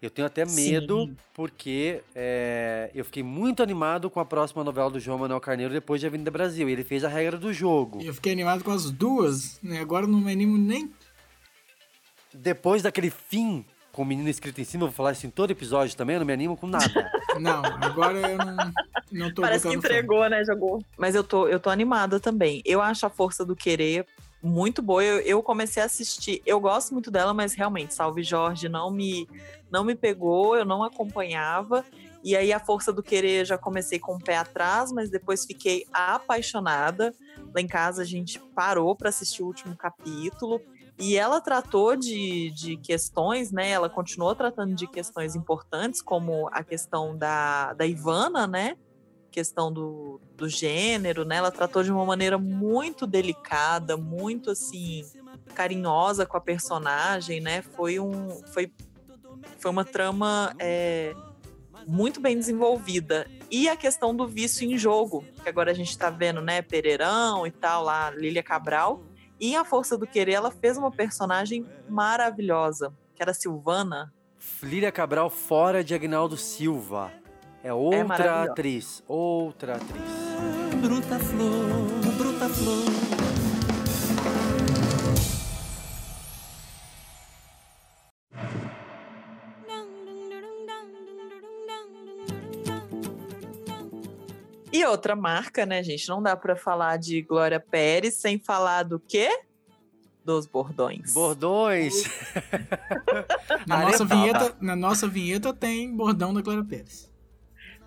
[0.00, 1.16] Eu tenho até medo, Sim.
[1.34, 6.00] porque é, eu fiquei muito animado com a próxima novela do João Manuel Carneiro depois
[6.02, 6.68] de Avenida Brasil.
[6.68, 8.00] E ele fez a regra do jogo.
[8.02, 9.80] Eu fiquei animado com as duas, né?
[9.80, 10.92] Agora não me animo nem.
[12.36, 13.64] Depois daquele fim
[13.96, 16.20] com o menino escrito em cima, eu vou falar isso em todo episódio também, eu
[16.20, 16.86] não me animo com nada.
[17.40, 18.72] Não, agora eu não,
[19.12, 20.42] não tô Parece que entregou, né?
[20.42, 20.82] Jogou.
[20.96, 22.62] Mas eu tô, eu tô animada também.
[22.64, 24.06] Eu acho a Força do Querer
[24.42, 25.04] muito boa.
[25.04, 26.40] Eu, eu comecei a assistir.
[26.46, 29.28] Eu gosto muito dela, mas realmente, Salve Jorge não me,
[29.70, 31.84] não me pegou, eu não acompanhava.
[32.24, 35.86] E aí, a Força do Querer já comecei com o pé atrás, mas depois fiquei
[35.92, 37.14] apaixonada.
[37.54, 40.60] Lá em casa, a gente parou para assistir o último capítulo.
[40.98, 43.70] E ela tratou de, de questões, né?
[43.70, 48.76] Ela continuou tratando de questões importantes, como a questão da, da Ivana, né?
[49.30, 51.36] Questão do, do gênero, né?
[51.36, 55.04] Ela tratou de uma maneira muito delicada, muito assim,
[55.54, 57.60] carinhosa com a personagem, né?
[57.60, 58.30] Foi um.
[58.46, 58.72] Foi,
[59.58, 61.14] foi uma trama é,
[61.86, 63.26] muito bem desenvolvida.
[63.50, 66.62] E a questão do vício em jogo, que agora a gente tá vendo, né?
[66.62, 69.02] Pereirão e tal, lá, Lília Cabral.
[69.38, 74.12] E em A Força do Querer, ela fez uma personagem maravilhosa, que era Silvana.
[74.62, 77.10] Lília Cabral fora de Agnaldo Silva.
[77.62, 78.50] É outra maravilhosa.
[78.52, 79.04] atriz.
[79.08, 80.02] Outra atriz.
[80.80, 83.15] Bruta flor, bruta flor.
[94.76, 96.06] E outra marca, né, gente?
[96.06, 99.30] Não dá pra falar de Glória Pérez sem falar do quê?
[100.22, 101.14] Dos bordões.
[101.14, 102.04] Bordões!
[103.66, 107.10] Na nossa, vinheta, na nossa vinheta tem bordão da Glória Pérez.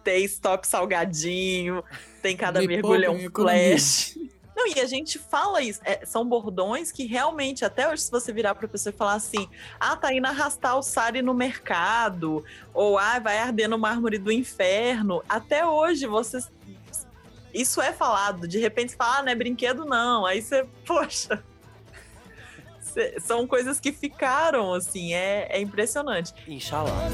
[0.04, 1.84] Tem stop salgadinho,
[2.24, 4.18] tem cada Me mergulho é um flash.
[4.56, 5.80] Não, e a gente fala isso.
[5.86, 9.48] é, são bordões que realmente, até hoje, se você virar pra pessoa e falar assim:
[9.80, 12.44] ah, tá indo arrastar o Sari no mercado,
[12.74, 15.22] ou ah, vai arder no mármore do inferno.
[15.30, 16.52] Até hoje, vocês.
[17.54, 18.48] Isso é falado.
[18.48, 20.26] De repente você fala, ah, não é brinquedo, não.
[20.26, 21.44] Aí você, poxa.
[22.82, 26.34] Cê- São coisas que ficaram, assim, é, é impressionante.
[26.48, 27.10] Inshallah.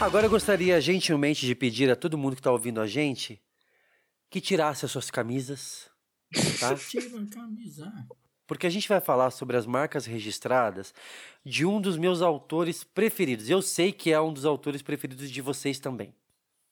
[0.00, 3.42] Agora eu gostaria gentilmente de pedir a todo mundo que está ouvindo a gente
[4.30, 5.90] que tirasse as suas camisas,
[6.60, 6.74] tá?
[6.76, 7.92] Tira a camisa.
[8.48, 10.94] Porque a gente vai falar sobre as marcas registradas
[11.44, 13.50] de um dos meus autores preferidos.
[13.50, 16.14] Eu sei que é um dos autores preferidos de vocês também.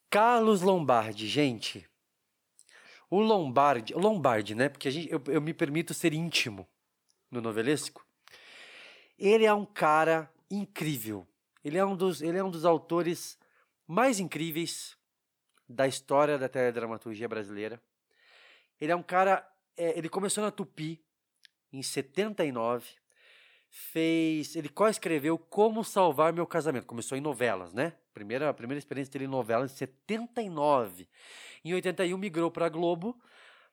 [0.08, 1.86] Carlos Lombardi, gente.
[3.10, 4.70] O Lombardi, Lombardi, né?
[4.70, 6.66] Porque gente, eu, eu me permito ser íntimo
[7.30, 8.06] no novelesco.
[9.18, 11.28] Ele é um cara incrível.
[11.62, 13.38] Ele é um dos, ele é um dos autores
[13.86, 14.96] mais incríveis
[15.68, 17.78] da história da teledramaturgia brasileira.
[18.80, 19.46] Ele é um cara.
[19.76, 21.04] é, ele começou na Tupi
[21.76, 22.86] em 79.
[23.68, 24.56] Fez.
[24.56, 26.86] Ele co-escreveu Como Salvar Meu Casamento.
[26.86, 27.92] Começou em novelas, né?
[28.14, 31.08] Primeira, a primeira experiência dele em novelas em 79.
[31.64, 33.20] Em 81 migrou para Globo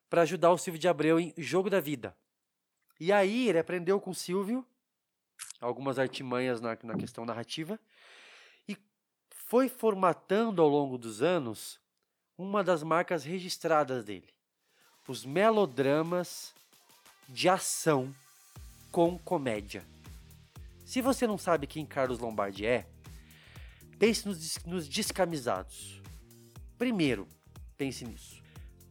[0.10, 2.16] para ajudar o Silvio de Abreu em Jogo da Vida.
[3.00, 4.66] E aí ele aprendeu com o Silvio
[5.60, 7.80] algumas artimanhas na, na questão narrativa
[8.68, 8.78] e
[9.30, 11.80] foi formatando ao longo dos anos
[12.38, 14.30] uma das marcas registradas dele:
[15.08, 16.54] os melodramas
[17.30, 18.14] de ação
[18.91, 19.84] com comédia.
[20.86, 22.86] Se você não sabe quem Carlos Lombardi é,
[23.98, 26.02] pense nos, nos descamisados.
[26.78, 27.28] Primeiro,
[27.78, 28.41] pense nisso.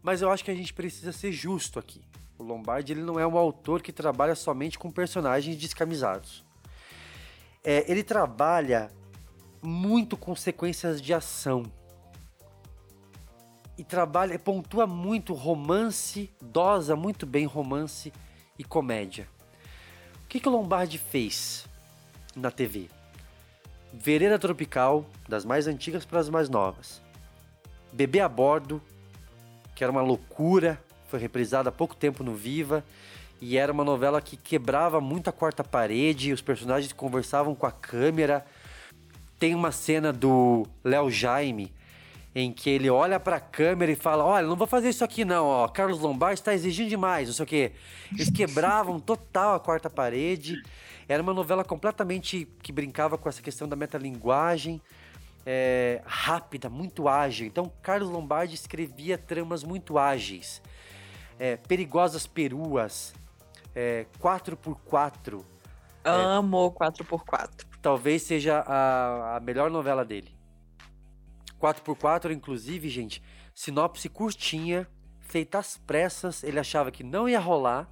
[0.02, 2.02] Mas eu acho que a gente precisa ser justo aqui.
[2.38, 6.44] O Lombardi ele não é um autor que trabalha somente com personagens descamisados.
[7.62, 8.90] É, ele trabalha
[9.62, 11.62] muito com sequências de ação.
[13.82, 18.12] E trabalha, pontua muito romance, dosa muito bem romance
[18.56, 19.26] e comédia.
[20.24, 21.66] O que, que o Lombardi fez
[22.36, 22.88] na TV?
[23.92, 27.02] Vereda Tropical, das mais antigas para as mais novas.
[27.92, 28.80] Bebê a Bordo,
[29.74, 32.84] que era uma loucura, foi reprisada há pouco tempo no Viva,
[33.40, 37.72] e era uma novela que quebrava muito a quarta parede, os personagens conversavam com a
[37.72, 38.46] câmera.
[39.40, 41.74] Tem uma cena do Léo Jaime
[42.34, 45.46] em que ele olha pra câmera e fala: Olha, não vou fazer isso aqui não,
[45.46, 45.68] ó.
[45.68, 47.72] Carlos Lombardi está exigindo demais, não sei o quê.
[48.12, 50.62] Eles quebravam total a quarta parede.
[51.08, 54.80] Era uma novela completamente que brincava com essa questão da metalinguagem,
[55.44, 57.46] é, rápida, muito ágil.
[57.46, 60.62] Então, Carlos Lombardi escrevia tramas muito ágeis.
[61.38, 63.14] É, perigosas peruas,
[63.74, 65.44] é, 4x4.
[66.04, 67.66] Amo 4x4.
[67.82, 70.41] Talvez seja a, a melhor novela dele.
[71.62, 73.22] 4x4, inclusive, gente,
[73.54, 74.88] sinopse curtinha,
[75.20, 77.88] feita às pressas, ele achava que não ia rolar,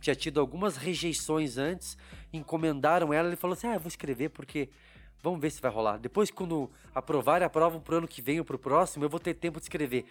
[0.00, 1.96] tinha tido algumas rejeições antes,
[2.32, 4.68] encomendaram ela, ele falou assim, ah, eu vou escrever porque
[5.22, 5.98] vamos ver se vai rolar.
[5.98, 9.58] Depois, quando aprovarem, aprovam pro ano que vem ou pro próximo, eu vou ter tempo
[9.58, 10.04] de escrever.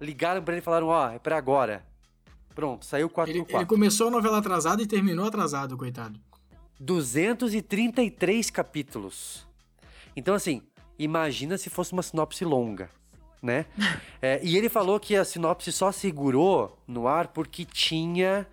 [0.00, 1.84] Ligaram pra ele e falaram, ó, é pra agora.
[2.54, 3.28] Pronto, saiu 4x4.
[3.28, 6.20] Ele, ele começou a novela atrasada e terminou atrasado, coitado.
[6.80, 9.46] 233 capítulos.
[10.16, 10.62] Então, assim,
[11.04, 12.90] imagina se fosse uma sinopse longa,
[13.42, 13.66] né?
[14.22, 18.46] É, e ele falou que a sinopse só segurou no ar porque tinha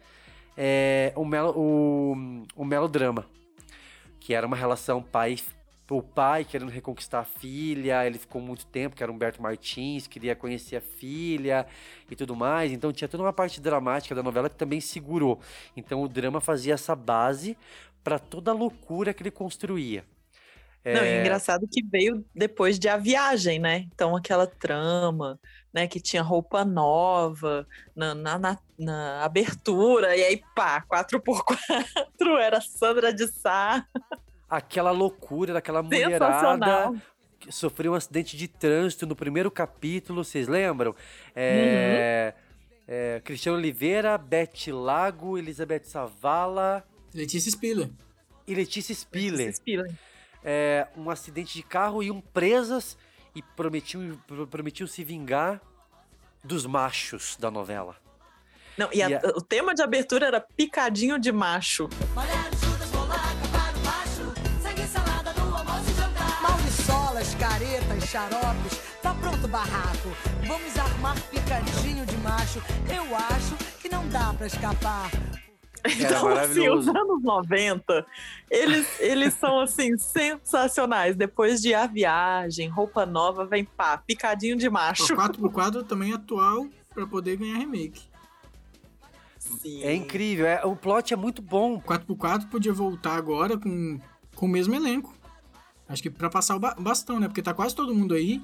[0.56, 3.26] é, o, melo, o, o melodrama,
[4.18, 5.36] que era uma relação pai
[5.90, 10.36] o pai querendo reconquistar a filha, ele ficou muito tempo, que era Humberto Martins, queria
[10.36, 11.66] conhecer a filha
[12.10, 12.72] e tudo mais.
[12.72, 15.40] Então tinha toda uma parte dramática da novela que também segurou.
[15.76, 17.58] Então o drama fazia essa base
[18.04, 20.04] para toda a loucura que ele construía.
[20.94, 23.88] Não, e é engraçado que veio depois de A Viagem, né?
[23.94, 25.40] Então aquela trama,
[25.74, 25.88] né?
[25.88, 31.58] Que tinha roupa nova na, na, na, na abertura, e aí pá, 4x4,
[32.42, 33.86] era Sandra de Sá.
[34.50, 36.94] Aquela loucura daquela mulherada
[37.40, 40.96] que sofreu um acidente de trânsito no primeiro capítulo, vocês lembram?
[41.36, 42.34] É,
[42.88, 46.84] é, Cristiano Oliveira, Beth Lago, Elizabeth Savala...
[47.14, 47.90] Letícia Spiller.
[48.48, 49.38] E Letícia Spiller.
[49.38, 49.94] Letícia Spiller.
[50.50, 52.98] É, um acidente de carro, iam presas
[53.36, 54.18] e prometiam,
[54.50, 55.60] prometiam se vingar
[56.42, 57.98] dos machos da novela.
[58.78, 61.90] Não, e, a- E a- o tema de abertura era picadinho de macho.
[66.42, 70.10] Maldiçolas, caretas, xaropes, tá pronto o barraco.
[70.48, 72.62] Vamos armar picadinho de macho.
[72.94, 75.10] Eu acho que não dá pra escapar.
[75.86, 78.06] Então, assim, os anos 90,
[78.50, 81.16] eles, eles são, assim, sensacionais.
[81.16, 85.16] Depois de A Viagem, Roupa Nova, vem pá, picadinho de O macho.
[85.16, 88.02] 4x4 também é atual pra poder ganhar remake.
[89.82, 91.80] É incrível, é, o plot é muito bom.
[91.80, 94.00] 4x4 podia voltar agora com,
[94.36, 95.16] com o mesmo elenco.
[95.88, 97.28] Acho que pra passar o ba- bastão, né?
[97.28, 98.42] Porque tá quase todo mundo aí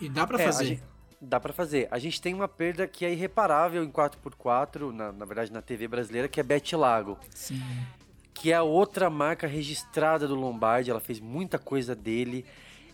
[0.00, 0.82] e dá pra É, a fazer.
[1.20, 1.88] Dá pra fazer.
[1.90, 5.88] A gente tem uma perda que é irreparável em 4x4, na, na verdade na TV
[5.88, 7.18] brasileira, que é Bete Lago.
[7.30, 7.62] Sim.
[8.34, 12.44] Que é a outra marca registrada do Lombardi, ela fez muita coisa dele.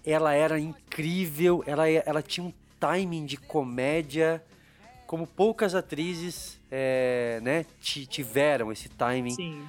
[0.04, 4.42] Ela era incrível, ela, ela tinha um timing de comédia
[5.06, 9.34] como poucas atrizes é, né, ti- tiveram esse timing.
[9.34, 9.68] Sim.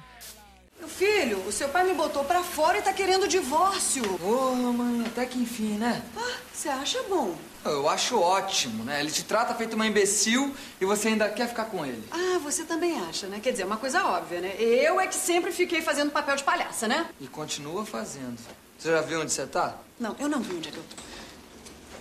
[0.84, 4.04] Meu filho, o seu pai me botou pra fora e tá querendo o divórcio.
[4.22, 6.02] Ô, mãe, até que enfim, né?
[6.14, 7.34] Ah, você acha bom?
[7.64, 9.00] Eu acho ótimo, né?
[9.00, 12.06] Ele te trata feito uma imbecil e você ainda quer ficar com ele.
[12.10, 13.40] Ah, você também acha, né?
[13.42, 14.56] Quer dizer, uma coisa óbvia, né?
[14.58, 17.08] Eu é que sempre fiquei fazendo papel de palhaça, né?
[17.18, 18.38] E continua fazendo.
[18.78, 19.78] Você já viu onde você tá?
[19.98, 21.02] Não, eu não vi onde é que eu tô.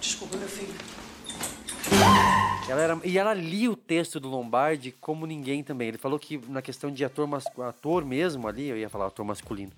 [0.02, 0.76] Desculpa, meu filho.
[2.70, 5.90] Ela era, e ela lia o texto do Lombardi como ninguém também.
[5.90, 9.26] Ele falou que na questão de ator, mas, ator mesmo ali, eu ia falar ator
[9.26, 9.72] masculino,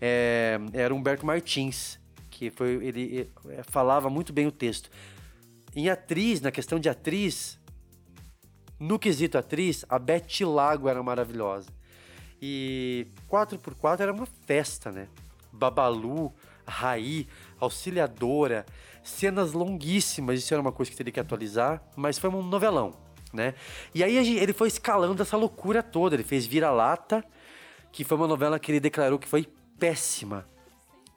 [0.00, 1.98] é, era Humberto Martins,
[2.30, 4.88] que foi ele é, falava muito bem o texto.
[5.74, 7.58] Em atriz, na questão de atriz,
[8.78, 11.70] no quesito atriz, a Beth Lago era maravilhosa.
[12.40, 15.08] E 4x4 era uma festa, né?
[15.52, 16.32] Babalu,
[16.66, 17.26] Raí,
[17.60, 18.64] Auxiliadora,
[19.02, 22.94] cenas longuíssimas, isso era uma coisa que teria que atualizar, mas foi um novelão,
[23.32, 23.54] né?
[23.94, 27.24] E aí ele foi escalando essa loucura toda, ele fez Vira-Lata,
[27.90, 29.48] que foi uma novela que ele declarou que foi
[29.78, 30.46] péssima.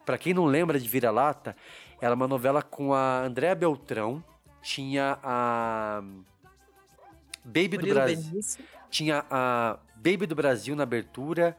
[0.05, 1.55] Pra quem não lembra de Vira-Lata,
[1.99, 4.23] era uma novela com a Andréa Beltrão,
[4.61, 6.01] tinha a
[7.43, 8.29] Baby do Murilo Brasil.
[8.29, 8.65] Benício.
[8.89, 11.57] Tinha a Baby do Brasil na abertura.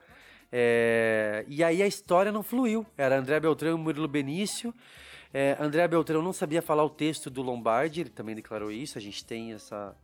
[0.53, 2.85] É, e aí a história não fluiu.
[2.97, 4.75] Era André Beltrão e Murilo Benício.
[5.33, 8.99] É, André Beltrão não sabia falar o texto do Lombardi, ele também declarou isso.
[8.99, 9.97] A gente tem essa,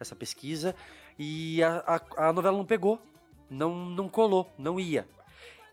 [0.00, 0.74] essa pesquisa.
[1.16, 3.00] E a, a, a novela não pegou.
[3.48, 5.06] Não, não colou, não ia.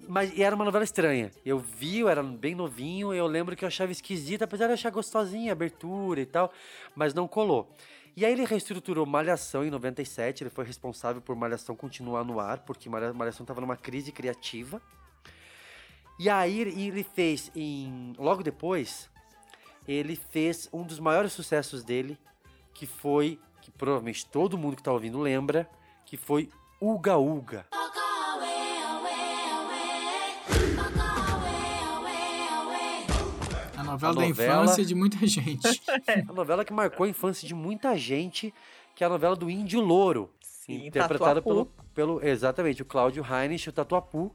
[0.08, 1.32] Mas era uma novela estranha.
[1.46, 4.92] Eu vi, eu era bem novinho, eu lembro que eu achava esquisita, apesar de achar
[4.92, 6.52] gostosinha a abertura e tal,
[6.96, 7.70] mas não colou.
[8.16, 12.60] E aí ele reestruturou Malhação em 97, ele foi responsável por Malhação continuar no ar,
[12.60, 14.82] porque Malha- Malhação estava numa crise criativa.
[16.20, 19.10] E aí ele- fez em logo depois,
[19.88, 22.18] ele fez um dos maiores sucessos dele,
[22.74, 25.70] que foi que provavelmente todo mundo que tá ouvindo lembra,
[26.06, 26.50] que foi
[26.82, 27.66] Uga Uga.
[34.08, 35.82] A novela A da novela- infância de muita gente.
[36.28, 38.54] a novela que marcou a infância de muita gente,
[38.96, 40.30] que é a novela do Índio Louro.
[40.68, 41.66] interpretada pelo,
[41.96, 42.24] pelo.
[42.26, 44.34] Exatamente, o Cláudio Heinrich, o Tatuapu.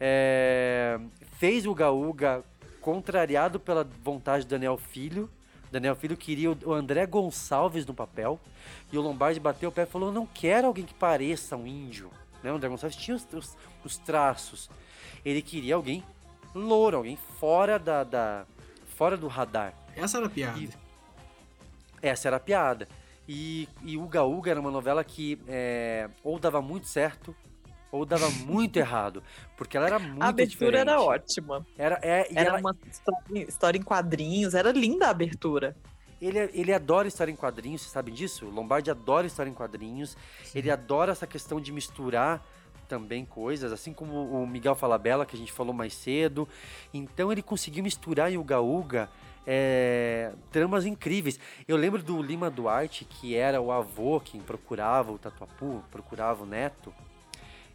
[0.00, 0.98] É,
[1.38, 2.44] fez o Gaúga
[2.80, 5.28] contrariado pela vontade do Daniel Filho.
[5.70, 8.38] Daniel Filho queria o o André Gonçalves no papel.
[8.92, 12.10] E o Lombardi bateu o pé e falou: não quero alguém que pareça um índio.
[12.42, 12.52] Né?
[12.52, 14.70] O André Gonçalves tinha os, os- os traços.
[15.24, 16.02] Ele queria alguém
[16.54, 18.46] louro, alguém fora da, da-
[18.98, 19.72] fora do radar.
[19.96, 20.60] Essa era a piada.
[22.02, 22.88] Essa era a piada.
[23.28, 27.34] E, e Uga Uga era uma novela que é, ou dava muito certo
[27.92, 29.22] ou dava muito errado.
[29.56, 31.20] Porque ela era muito A abertura era diferente.
[31.22, 31.66] ótima.
[31.78, 35.76] Era, é, e Era ela- uma história, história em quadrinhos, era linda a abertura.
[36.20, 38.46] Ele, ele adora história em quadrinhos, vocês sabem disso?
[38.46, 40.16] O Lombardi adora história em quadrinhos.
[40.52, 42.44] Ele adora essa questão de misturar
[42.88, 46.48] também coisas, assim como o Miguel Falabella, que a gente falou mais cedo.
[46.92, 49.10] Então ele conseguiu misturar em Uga Uga
[49.46, 51.40] é, tramas incríveis.
[51.66, 56.46] Eu lembro do Lima Duarte, que era o avô quem procurava o Tatuapu, procurava o
[56.46, 56.92] neto.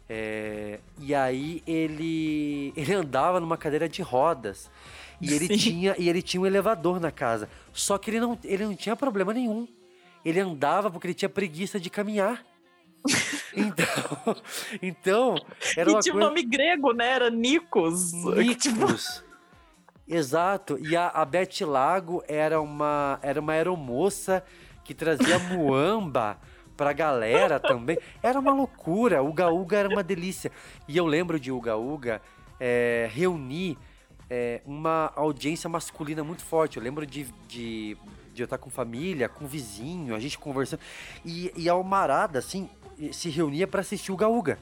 [0.08, 4.70] É, e aí ele ele andava numa cadeira de rodas
[5.18, 5.56] e ele Sim.
[5.56, 7.48] tinha e ele tinha um elevador na casa.
[7.72, 9.66] Só que ele não ele não tinha problema nenhum.
[10.24, 12.44] Ele andava porque ele tinha preguiça de caminhar.
[13.56, 14.36] Então,
[14.82, 15.34] então
[15.76, 16.28] era e uma tinha um coisa...
[16.28, 17.08] nome grego, né?
[17.08, 18.12] Era Nikos.
[18.34, 19.22] Nicos.
[20.08, 20.76] Exato.
[20.80, 24.44] E a, a Beth Lago era uma, era uma aeromoça
[24.82, 26.38] que trazia muamba
[26.76, 27.96] pra galera também.
[28.22, 29.22] Era uma loucura.
[29.22, 30.50] O Uga Uga era uma delícia.
[30.88, 32.20] E eu lembro de Uga Uga
[32.58, 33.78] é, reunir
[34.28, 36.76] é, uma audiência masculina muito forte.
[36.76, 37.96] Eu lembro de, de
[38.34, 40.80] de eu estar com família, com vizinho, a gente conversando.
[41.24, 42.68] E, e a Almarada, assim,
[43.12, 44.58] se reunia para assistir o Gaúga.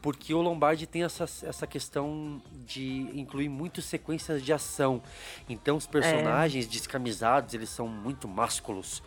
[0.00, 5.00] Porque o Lombardi tem essa, essa questão de incluir muitas sequências de ação.
[5.48, 9.02] Então os personagens descamisados, eles são muito másculos.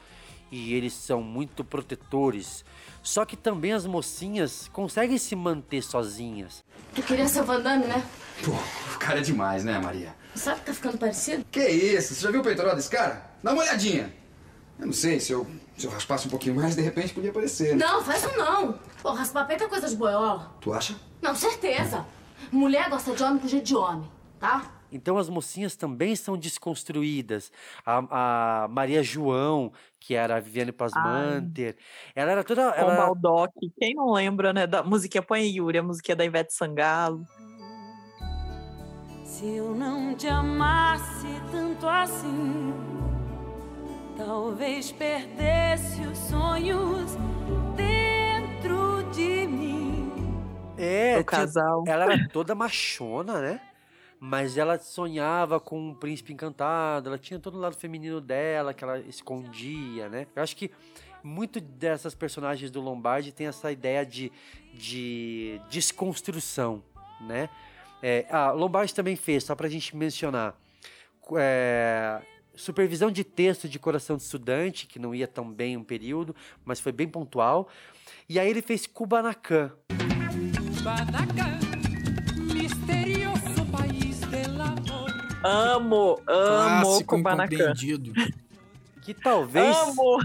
[0.52, 2.64] E eles são muito protetores.
[3.04, 6.64] Só que também as mocinhas conseguem se manter sozinhas.
[6.94, 8.06] Tu queria ser Van Damme, né?
[8.44, 10.16] Pô, o cara é demais, né, Maria?
[10.34, 11.46] Sabe que tá ficando parecido?
[11.52, 12.14] Que isso?
[12.14, 13.32] Você já viu o peitoral desse cara?
[13.44, 14.14] Dá uma olhadinha.
[14.78, 15.48] Eu não sei, se eu,
[15.78, 17.76] se eu raspasse um pouquinho mais, de repente podia aparecer.
[17.76, 18.78] Não, faz isso não.
[19.02, 20.52] Pô, raspar peito é coisa de boiola.
[20.60, 20.96] Tu acha?
[21.22, 22.06] Não, certeza.
[22.52, 24.72] Mulher gosta de homem com jeito de homem, tá?
[24.92, 27.52] Então as mocinhas também são desconstruídas.
[27.86, 31.76] A, a Maria João, que era a Viviane Pasmanter,
[32.16, 32.62] ela era toda.
[32.62, 33.54] Ela, Baldock.
[33.78, 34.68] Quem não lembra, né?
[34.68, 37.26] Da musiquinha Põe Yuri, a musiquinha da Ivete Sangalo.
[39.24, 42.74] Se eu não te amasse tanto assim,
[44.18, 47.16] talvez perdesse os sonhos
[47.76, 50.12] dentro de mim.
[50.78, 51.84] é, O casal.
[51.88, 53.62] ela era toda machona, né?
[54.20, 58.84] Mas ela sonhava com um príncipe encantado, ela tinha todo o lado feminino dela que
[58.84, 60.26] ela escondia, né?
[60.36, 60.72] Eu acho que
[61.22, 64.32] muito dessas personagens do Lombardi tem essa ideia de,
[64.74, 66.82] de desconstrução,
[67.22, 67.50] né?
[68.02, 70.56] É, ah, Lombardi também fez, só pra gente mencionar,
[71.38, 72.22] é,
[72.56, 76.80] supervisão de texto de Coração de Estudante, que não ia tão bem um período, mas
[76.80, 77.68] foi bem pontual.
[78.28, 79.72] E aí ele fez Kubanacan,
[80.58, 81.60] Kubanacan,
[82.54, 85.12] misterioso país del amor.
[85.44, 87.74] Amo, amo Clássico Kubanacan.
[89.02, 90.18] que talvez Amo!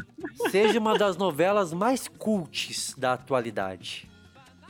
[0.50, 4.08] seja uma das novelas mais cultes da atualidade,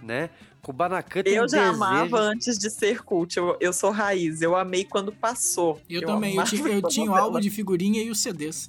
[0.03, 0.31] né?
[0.63, 1.75] Kubanacan tem Eu já desejo...
[1.75, 3.37] amava antes de ser cult.
[3.37, 4.43] Eu, eu sou raiz.
[4.43, 5.81] Eu amei quando passou.
[5.89, 8.69] Eu, também, eu tinha, eu tinha o álbum de figurinha e os CDs.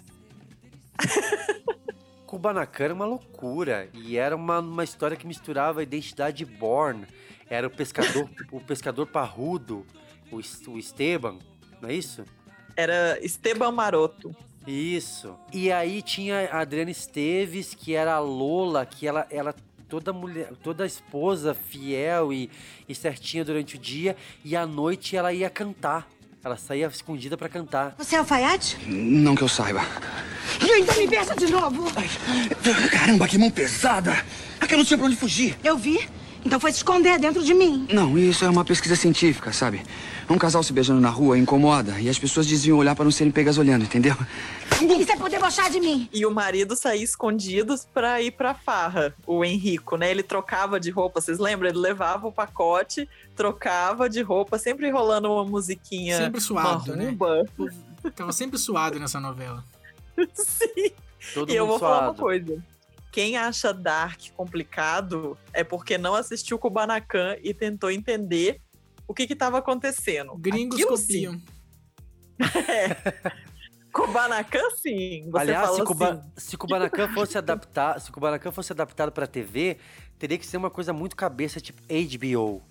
[2.26, 7.06] Kubanacan era uma loucura e era uma, uma história que misturava a identidade Born.
[7.50, 9.86] Era o pescador, o pescador parrudo,
[10.32, 10.38] o,
[10.72, 11.40] o Esteban,
[11.82, 12.24] não é isso?
[12.78, 14.34] Era Esteban Maroto.
[14.66, 15.36] Isso.
[15.52, 19.54] E aí tinha a Adriana Esteves, que era a Lola, que ela, ela
[19.92, 22.50] toda mulher, toda esposa fiel e,
[22.88, 24.16] e certinha durante o dia,
[24.46, 26.08] e à noite ela ia cantar.
[26.42, 27.94] Ela saía escondida pra cantar.
[27.98, 28.78] Você é alfaiate?
[28.88, 29.82] Não que eu saiba.
[30.60, 31.92] Então me beija de novo.
[32.90, 34.14] Caramba, que mão pesada!
[34.62, 35.58] Aqui eu não tinha pra onde fugir.
[35.64, 36.10] Eu vi.
[36.44, 37.88] Então foi se esconder dentro de mim.
[37.92, 39.84] Não, isso é uma pesquisa científica, sabe?
[40.30, 43.32] Um casal se beijando na rua incomoda e as pessoas desviam olhar pra não serem
[43.32, 44.16] pegas olhando, entendeu?
[45.00, 46.10] Isso é por debochar de mim.
[46.12, 50.10] E o marido saía escondidos pra ir pra farra, o Henrico, né?
[50.10, 51.70] Ele trocava de roupa, vocês lembram?
[51.70, 56.18] Ele levava o pacote, trocava de roupa, sempre rolando uma musiquinha.
[56.18, 57.16] Sempre suado, né?
[58.16, 59.64] Tava sempre suado nessa novela.
[60.34, 60.92] Sim.
[61.34, 62.22] Todo e eu vou falar uma suado.
[62.22, 62.64] coisa.
[63.12, 68.62] Quem acha Dark complicado é porque não assistiu Kubanacan e tentou entender
[69.08, 70.36] o que estava acontecendo.
[70.38, 71.34] Gringos Aquilo copiam.
[71.34, 71.44] Sim.
[73.92, 75.30] Kubanacan, sim.
[75.30, 76.32] Você Aliás, fala se, Kuba, assim.
[76.38, 79.78] se Kubanacan fosse adaptar, se Kubanacan fosse adaptado pra TV,
[80.18, 82.64] teria que ser uma coisa muito cabeça, tipo HBO.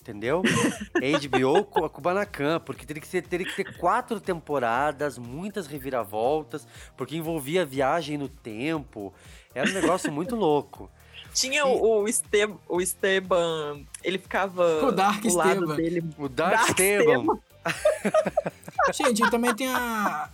[0.00, 0.42] Entendeu?
[0.96, 6.66] HBO com a Kubanacan, porque teria que, ser, teria que ter quatro temporadas, muitas reviravoltas,
[6.96, 9.12] porque envolvia viagem no tempo.
[9.58, 10.90] Era um negócio muito louco.
[11.34, 15.76] Tinha o, o, Este, o Esteban, ele ficava O Dark do lado Esteban.
[15.76, 16.04] dele.
[16.18, 17.38] O Dark, Esteban.
[18.92, 20.28] Gente, e também tem a.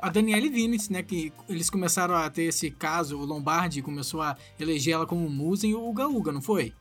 [0.00, 1.02] A Danielle Vinitz, né?
[1.02, 5.66] Que eles começaram a ter esse caso, o Lombardi começou a eleger ela como musa
[5.66, 6.74] e o Uga Uga, não foi?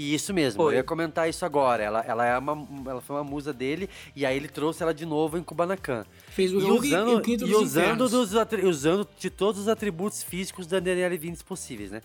[0.00, 0.72] E isso mesmo, Foi.
[0.72, 1.82] eu ia comentar isso agora.
[1.82, 3.86] Ela, ela, é uma, ela foi uma musa dele,
[4.16, 6.06] e aí ele trouxe ela de novo em Kubanacan.
[6.30, 8.10] Fez o E e usando, e dos usando, Infernos.
[8.12, 8.32] dos
[8.64, 12.00] usando de todos os atributos físicos da Daniela Vinitz possíveis, né?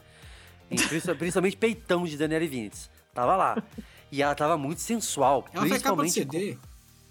[0.70, 2.90] Em- princi- Principalmente peitão de Daniela Vinitz.
[3.14, 3.64] Tava lá.
[4.12, 5.46] E ela tava muito sensual.
[5.54, 6.54] Ela principalmente em CD.
[6.56, 6.60] Ku-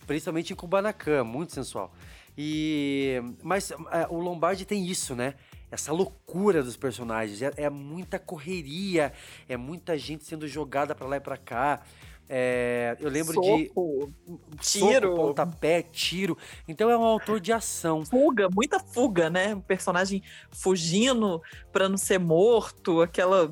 [0.07, 1.91] Principalmente em Kubanacan, muito sensual.
[2.37, 3.23] E...
[3.43, 5.33] Mas é, o Lombardi tem isso, né?
[5.75, 7.43] Essa loucura dos personagens.
[7.43, 9.13] É, é muita correria,
[9.49, 11.83] é muita gente sendo jogada pra lá e pra cá.
[12.29, 14.13] É, eu lembro de Soco,
[14.61, 15.17] soco, tiro.
[15.17, 16.39] pontapé, tiro.
[16.69, 18.05] Então é um autor de ação.
[18.05, 19.57] Fuga, muita fuga, né?
[19.57, 21.43] Um personagem fugindo
[21.73, 23.51] pra não ser morto, aquela.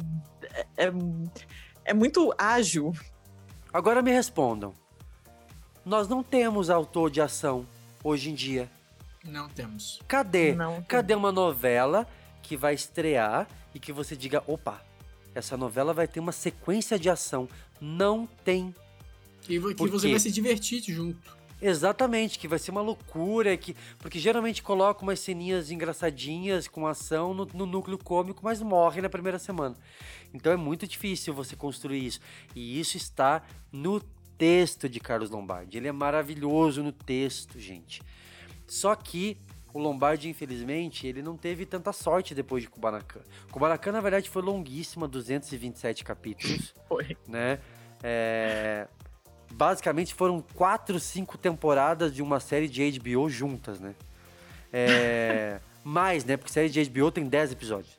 [0.76, 0.92] É, é,
[1.86, 2.92] é muito ágil.
[3.72, 4.72] Agora me respondam.
[5.84, 7.66] Nós não temos autor de ação
[8.04, 8.70] hoje em dia.
[9.24, 10.00] Não temos.
[10.08, 10.54] Cadê?
[10.54, 10.82] Não.
[10.82, 12.06] Cadê uma novela
[12.42, 14.82] que vai estrear e que você diga, opa,
[15.34, 17.48] essa novela vai ter uma sequência de ação?
[17.80, 18.74] Não tem.
[19.48, 20.12] E que Por você quê?
[20.12, 21.42] vai se divertir junto.
[21.60, 27.32] Exatamente, que vai ser uma loucura, que porque geralmente coloca umas ceninhas engraçadinhas com ação
[27.32, 29.76] no, no núcleo cômico, mas morre na primeira semana.
[30.34, 32.20] Então é muito difícil você construir isso.
[32.56, 34.00] E isso está no
[34.36, 35.76] texto de Carlos Lombardi.
[35.76, 38.02] Ele é maravilhoso no texto, gente.
[38.66, 39.38] Só que
[39.72, 43.20] o Lombardi, infelizmente, ele não teve tanta sorte depois de Kubanacan.
[43.50, 46.74] Kubanacan, na verdade, foi longuíssima, 227 capítulos.
[46.88, 47.16] Foi.
[47.26, 47.58] Né?
[48.02, 48.86] É,
[49.52, 53.94] basicamente foram quatro, cinco temporadas de uma série de HBO juntas, né?
[54.72, 56.36] É, mais, né?
[56.36, 57.96] Porque série de HBO tem 10 episódios.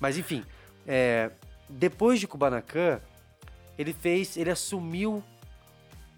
[0.00, 0.44] Mas enfim,
[0.86, 1.30] é,
[1.68, 3.00] depois de Kubanacan,
[3.78, 5.22] ele fez, ele assumiu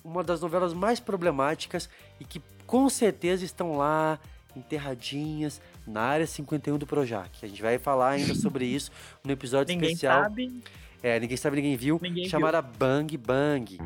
[0.03, 1.89] uma das novelas mais problemáticas
[2.21, 4.19] e que com certeza estão lá
[4.57, 7.31] enterradinhas na área 51 do Projac.
[7.43, 8.91] A gente vai falar ainda sobre isso
[9.23, 10.23] no episódio Ninguém especial.
[10.25, 10.63] sabe.
[11.03, 11.99] É, ninguém sabe, ninguém viu.
[12.03, 13.79] Ninguém chamada Bang Bang.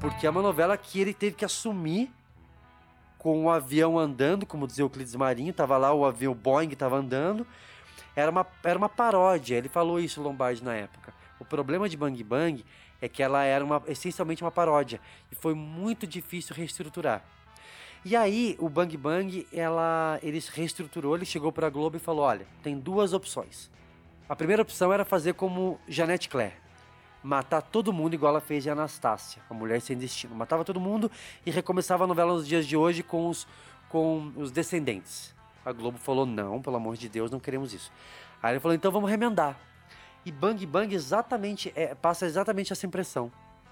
[0.00, 2.10] Porque é uma novela que ele teve que assumir
[3.18, 6.96] com o avião andando, como dizia o Euclides Marinho, tava lá o avião Boeing tava
[6.96, 7.46] andando.
[8.16, 11.14] Era uma, era uma paródia, ele falou isso Lombardi na época.
[11.42, 12.64] O problema de Bang Bang
[13.00, 15.00] é que ela era uma, essencialmente uma paródia
[15.30, 17.24] e foi muito difícil reestruturar.
[18.04, 22.46] E aí, o Bang Bang, ela, ele reestruturou, ele chegou pra Globo e falou: olha,
[22.62, 23.68] tem duas opções.
[24.28, 26.54] A primeira opção era fazer como Janete Claire.
[27.24, 30.36] Matar todo mundo igual ela fez de Anastácia, a mulher sem destino.
[30.36, 31.10] Matava todo mundo
[31.44, 33.48] e recomeçava a novela nos dias de hoje com os,
[33.88, 35.34] com os descendentes.
[35.66, 37.90] A Globo falou: não, pelo amor de Deus, não queremos isso.
[38.40, 39.71] Aí ele falou: então vamos remendar.
[40.24, 43.30] E Bang Bang exatamente é, passa exatamente essa impressão.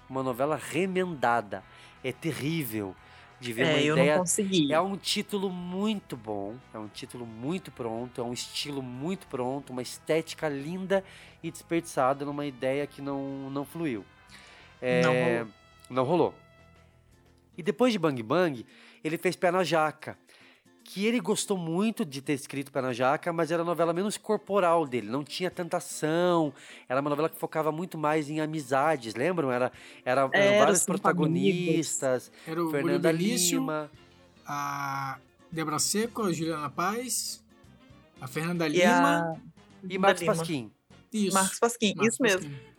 [0.09, 1.63] Uma novela remendada.
[2.03, 2.95] É terrível
[3.39, 4.17] de ver É, uma eu não ideia.
[4.19, 4.73] consegui.
[4.73, 9.71] É um título muito bom, é um título muito pronto, é um estilo muito pronto,
[9.71, 11.03] uma estética linda
[11.41, 14.05] e desperdiçada numa ideia que não, não fluiu.
[14.81, 15.47] É, Não rolou.
[15.89, 16.33] não rolou.
[17.57, 18.65] E depois de Bang Bang,
[19.03, 20.17] ele fez Pé na Jaca,
[20.93, 24.17] que ele gostou muito de ter escrito Pé na Jaca, mas era a novela menos
[24.17, 26.53] corporal dele, não tinha tanta ação,
[26.89, 29.49] era uma novela que focava muito mais em amizades, lembram?
[29.49, 29.71] Era,
[30.03, 33.89] era, eram Era, vários protagonistas, Era o Fernanda Lima...
[34.45, 35.17] a
[35.49, 37.41] Débora Seco, a Juliana Paz,
[38.19, 39.37] a Fernanda E Lima a-
[39.89, 40.35] E Marcos Lima.
[40.35, 40.71] Pasquim.
[41.13, 41.33] Isso.
[41.33, 42.41] Marcos Pasquim, Marcos isso mesmo.
[42.49, 42.71] Pasquim.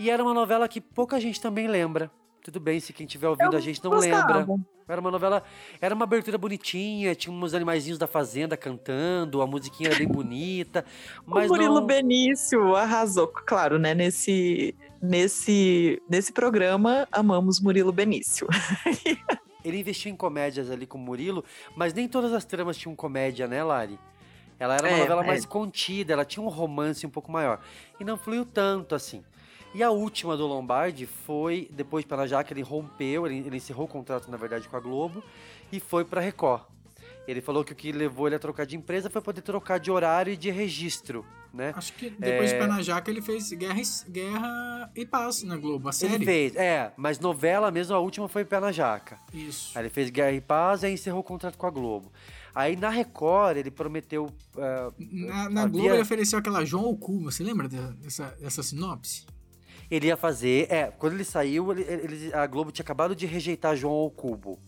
[0.00, 2.10] E era uma novela que pouca gente também lembra.
[2.42, 4.38] Tudo bem, se quem estiver ouvindo Eu a gente não gostava.
[4.38, 4.56] lembra.
[4.88, 5.44] Era uma novela,
[5.80, 10.84] era uma abertura bonitinha, tinha uns animaizinhos da fazenda cantando, a musiquinha era bem bonita,
[11.24, 11.86] mas o Murilo não...
[11.86, 13.94] Benício arrasou, claro, né?
[13.94, 18.48] Nesse, nesse, nesse programa, amamos Murilo Benício.
[19.64, 21.44] Ele investiu em comédias ali com o Murilo,
[21.76, 23.96] mas nem todas as tramas tinham comédia, né, Lari?
[24.58, 25.26] Ela era uma É, novela é.
[25.26, 27.60] mais contida, ela tinha um romance um pouco maior.
[28.00, 29.22] E não fluiu tanto assim.
[29.74, 33.86] E a última do Lombardi foi, depois de Pela Jaca, ele rompeu, ele, ele encerrou
[33.86, 35.22] o contrato, na verdade, com a Globo
[35.70, 36.62] e foi pra Record.
[37.26, 39.90] Ele falou que o que levou ele a trocar de empresa foi poder trocar de
[39.90, 41.24] horário e de registro,
[41.54, 41.72] né?
[41.76, 45.42] Acho que depois É, de Pé na Jaca ele fez Guerra e, Guerra e Paz
[45.44, 46.14] na Globo, a série.
[46.16, 49.18] Ele fez, é, mas novela mesmo, a última foi Pé na Jaca.
[49.32, 49.70] Isso.
[49.78, 52.12] Aí ele fez Guerra e Paz e aí encerrou o contrato com a Globo.
[52.54, 54.28] Aí na Record ele prometeu.
[54.58, 59.24] é, Na, na Globo ele ofereceu aquela João Okuma, você lembra de- dessa, dessa sinopse?
[59.94, 60.66] Ele ia fazer.
[60.70, 64.58] É, quando ele saiu, ele- ele- a Globo tinha acabado de rejeitar João ao Cubo.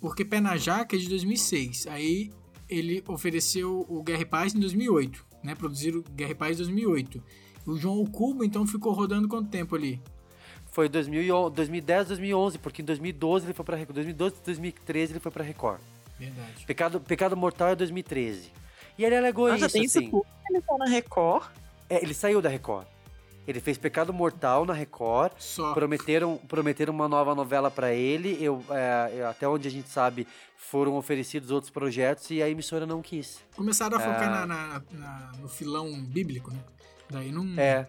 [0.00, 1.86] Porque Pé na Jaca é de 2006.
[1.88, 2.30] Aí
[2.68, 5.54] ele ofereceu o Guerra e Paz em 2008, né?
[5.54, 7.22] Produziram Guerra e Paz em 2008.
[7.66, 10.00] O João Cubo, então, ficou rodando quanto tempo ali?
[10.72, 13.94] Foi 2011, 2010, 2011, porque em 2012 ele foi pra Record.
[13.96, 15.80] 2012, 2013 ele foi pra Record.
[16.18, 16.64] Verdade.
[16.64, 18.50] Pecado, Pecado Mortal é 2013.
[18.96, 20.10] E ele alegou Ah, isso, tem assim.
[20.48, 21.48] Ele tá na Record.
[21.88, 22.86] É, ele saiu da Record.
[23.46, 25.32] Ele fez Pecado Mortal na Record.
[25.38, 25.72] Só.
[25.74, 28.36] Prometeram, prometeram uma nova novela pra ele.
[28.40, 30.26] Eu, é, eu- até onde a gente sabe,
[30.56, 33.40] foram oferecidos outros projetos e a emissora não quis.
[33.56, 34.46] Começaram a focar Ah.
[34.46, 36.60] na, na- na- no filão bíblico, né?
[37.10, 37.58] Daí não.
[37.60, 37.86] É.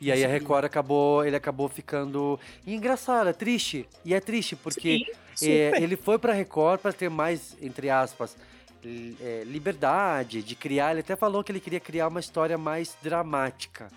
[0.00, 0.28] E aí a.
[0.28, 3.88] Record acabou, ele acabou ficando e engraçado, é triste.
[4.04, 5.04] E é triste porque
[5.34, 8.36] Sim, é, ele foi pra Record pra ter mais, entre aspas,
[9.20, 10.92] é, liberdade de criar.
[10.92, 13.88] Ele até falou que ele queria criar uma história mais dramática.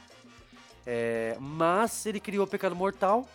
[0.85, 3.27] É, mas ele criou Pecado Mortal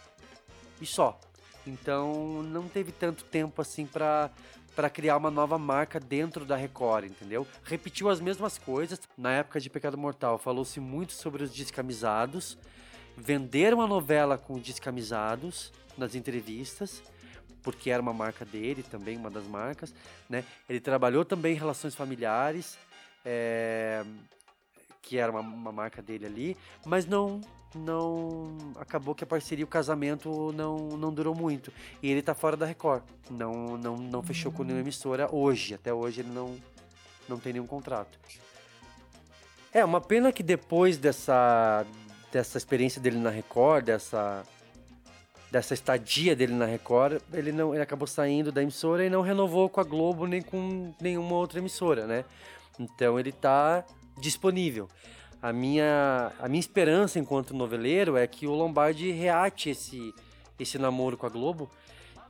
[0.81, 1.19] e só.
[1.67, 4.31] Então não teve tanto tempo assim pra
[4.75, 7.47] para criar uma nova marca dentro da Record, entendeu?
[7.65, 9.01] Repetiu as mesmas coisas.
[9.19, 12.57] Na época de Pecado Mortal, falou-se muito sobre os descamisados.
[13.17, 17.03] Venderam a novela com descamisados nas entrevistas,
[17.63, 19.93] porque era uma marca dele também, uma das marcas,
[20.29, 20.45] né?
[20.69, 22.79] Ele trabalhou também em relações familiares,
[23.25, 24.03] é,
[25.03, 27.41] que era uma, uma marca dele ali, mas não
[27.75, 31.73] não acabou que a parceria, o casamento não, não durou muito.
[32.03, 33.05] E ele tá fora da Record.
[33.31, 36.57] Não não, não fechou com nenhuma emissora hoje, até hoje ele não
[37.29, 38.19] não tem nenhum contrato.
[39.73, 41.87] É, uma pena que depois dessa
[42.33, 44.45] dessa experiência dele na Record, dessa
[45.51, 49.69] dessa estadia dele na Record, ele não ele acabou saindo da emissora e não renovou
[49.69, 52.25] com a Globo nem com nenhuma outra emissora, né?
[52.79, 53.85] Então ele tá
[54.21, 54.89] disponível.
[55.43, 60.15] A minha a minha esperança enquanto noveleiro é que o Lombardi reate esse
[60.59, 61.71] esse namoro com a Globo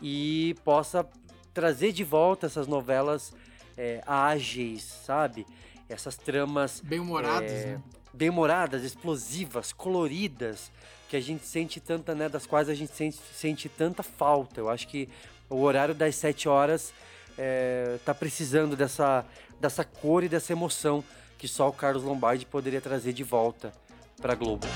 [0.01, 1.07] e possa
[1.53, 3.35] trazer de volta essas novelas
[3.77, 5.45] é, ágeis, sabe?
[5.89, 7.83] Essas tramas Bem-humoradas, é, né?
[8.15, 10.71] bem-humoradas, explosivas, coloridas,
[11.09, 14.61] que a gente sente tanta, né, das quais a gente sente, sente tanta falta.
[14.61, 15.09] Eu acho que
[15.49, 16.93] o horário das sete horas
[17.37, 19.25] é, tá precisando dessa,
[19.61, 21.03] dessa cor e dessa emoção
[21.41, 23.73] que só o Carlos Lombardi poderia trazer de volta
[24.21, 24.67] pra Globo.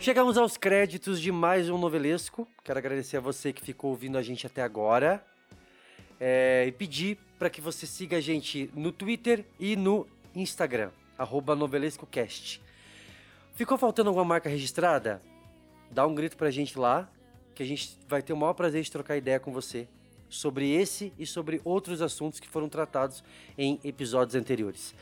[0.00, 2.48] Chegamos aos créditos de mais um novelesco.
[2.64, 5.22] Quero agradecer a você que ficou ouvindo a gente até agora.
[6.18, 11.54] É, e pedir para que você siga a gente no Twitter e no Instagram, arroba
[11.54, 12.62] novelescocast.
[13.54, 15.20] Ficou faltando alguma marca registrada?
[15.90, 17.06] Dá um grito pra gente lá,
[17.54, 19.86] que a gente vai ter o maior prazer de trocar ideia com você
[20.26, 23.22] sobre esse e sobre outros assuntos que foram tratados
[23.58, 24.94] em episódios anteriores.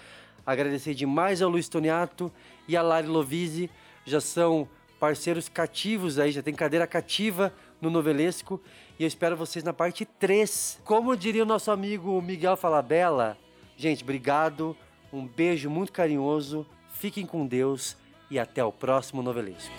[0.44, 2.32] Agradecer demais ao Luiz Toniato
[2.66, 3.70] e a Lari Lovise,
[4.04, 4.68] já são
[4.98, 8.60] parceiros cativos aí, já tem cadeira cativa no Novelesco
[8.98, 10.80] e eu espero vocês na parte 3.
[10.84, 13.38] Como diria o nosso amigo Miguel Falabella,
[13.76, 14.76] gente, obrigado,
[15.12, 17.96] um beijo muito carinhoso, fiquem com Deus
[18.30, 19.74] e até o próximo Novelesco.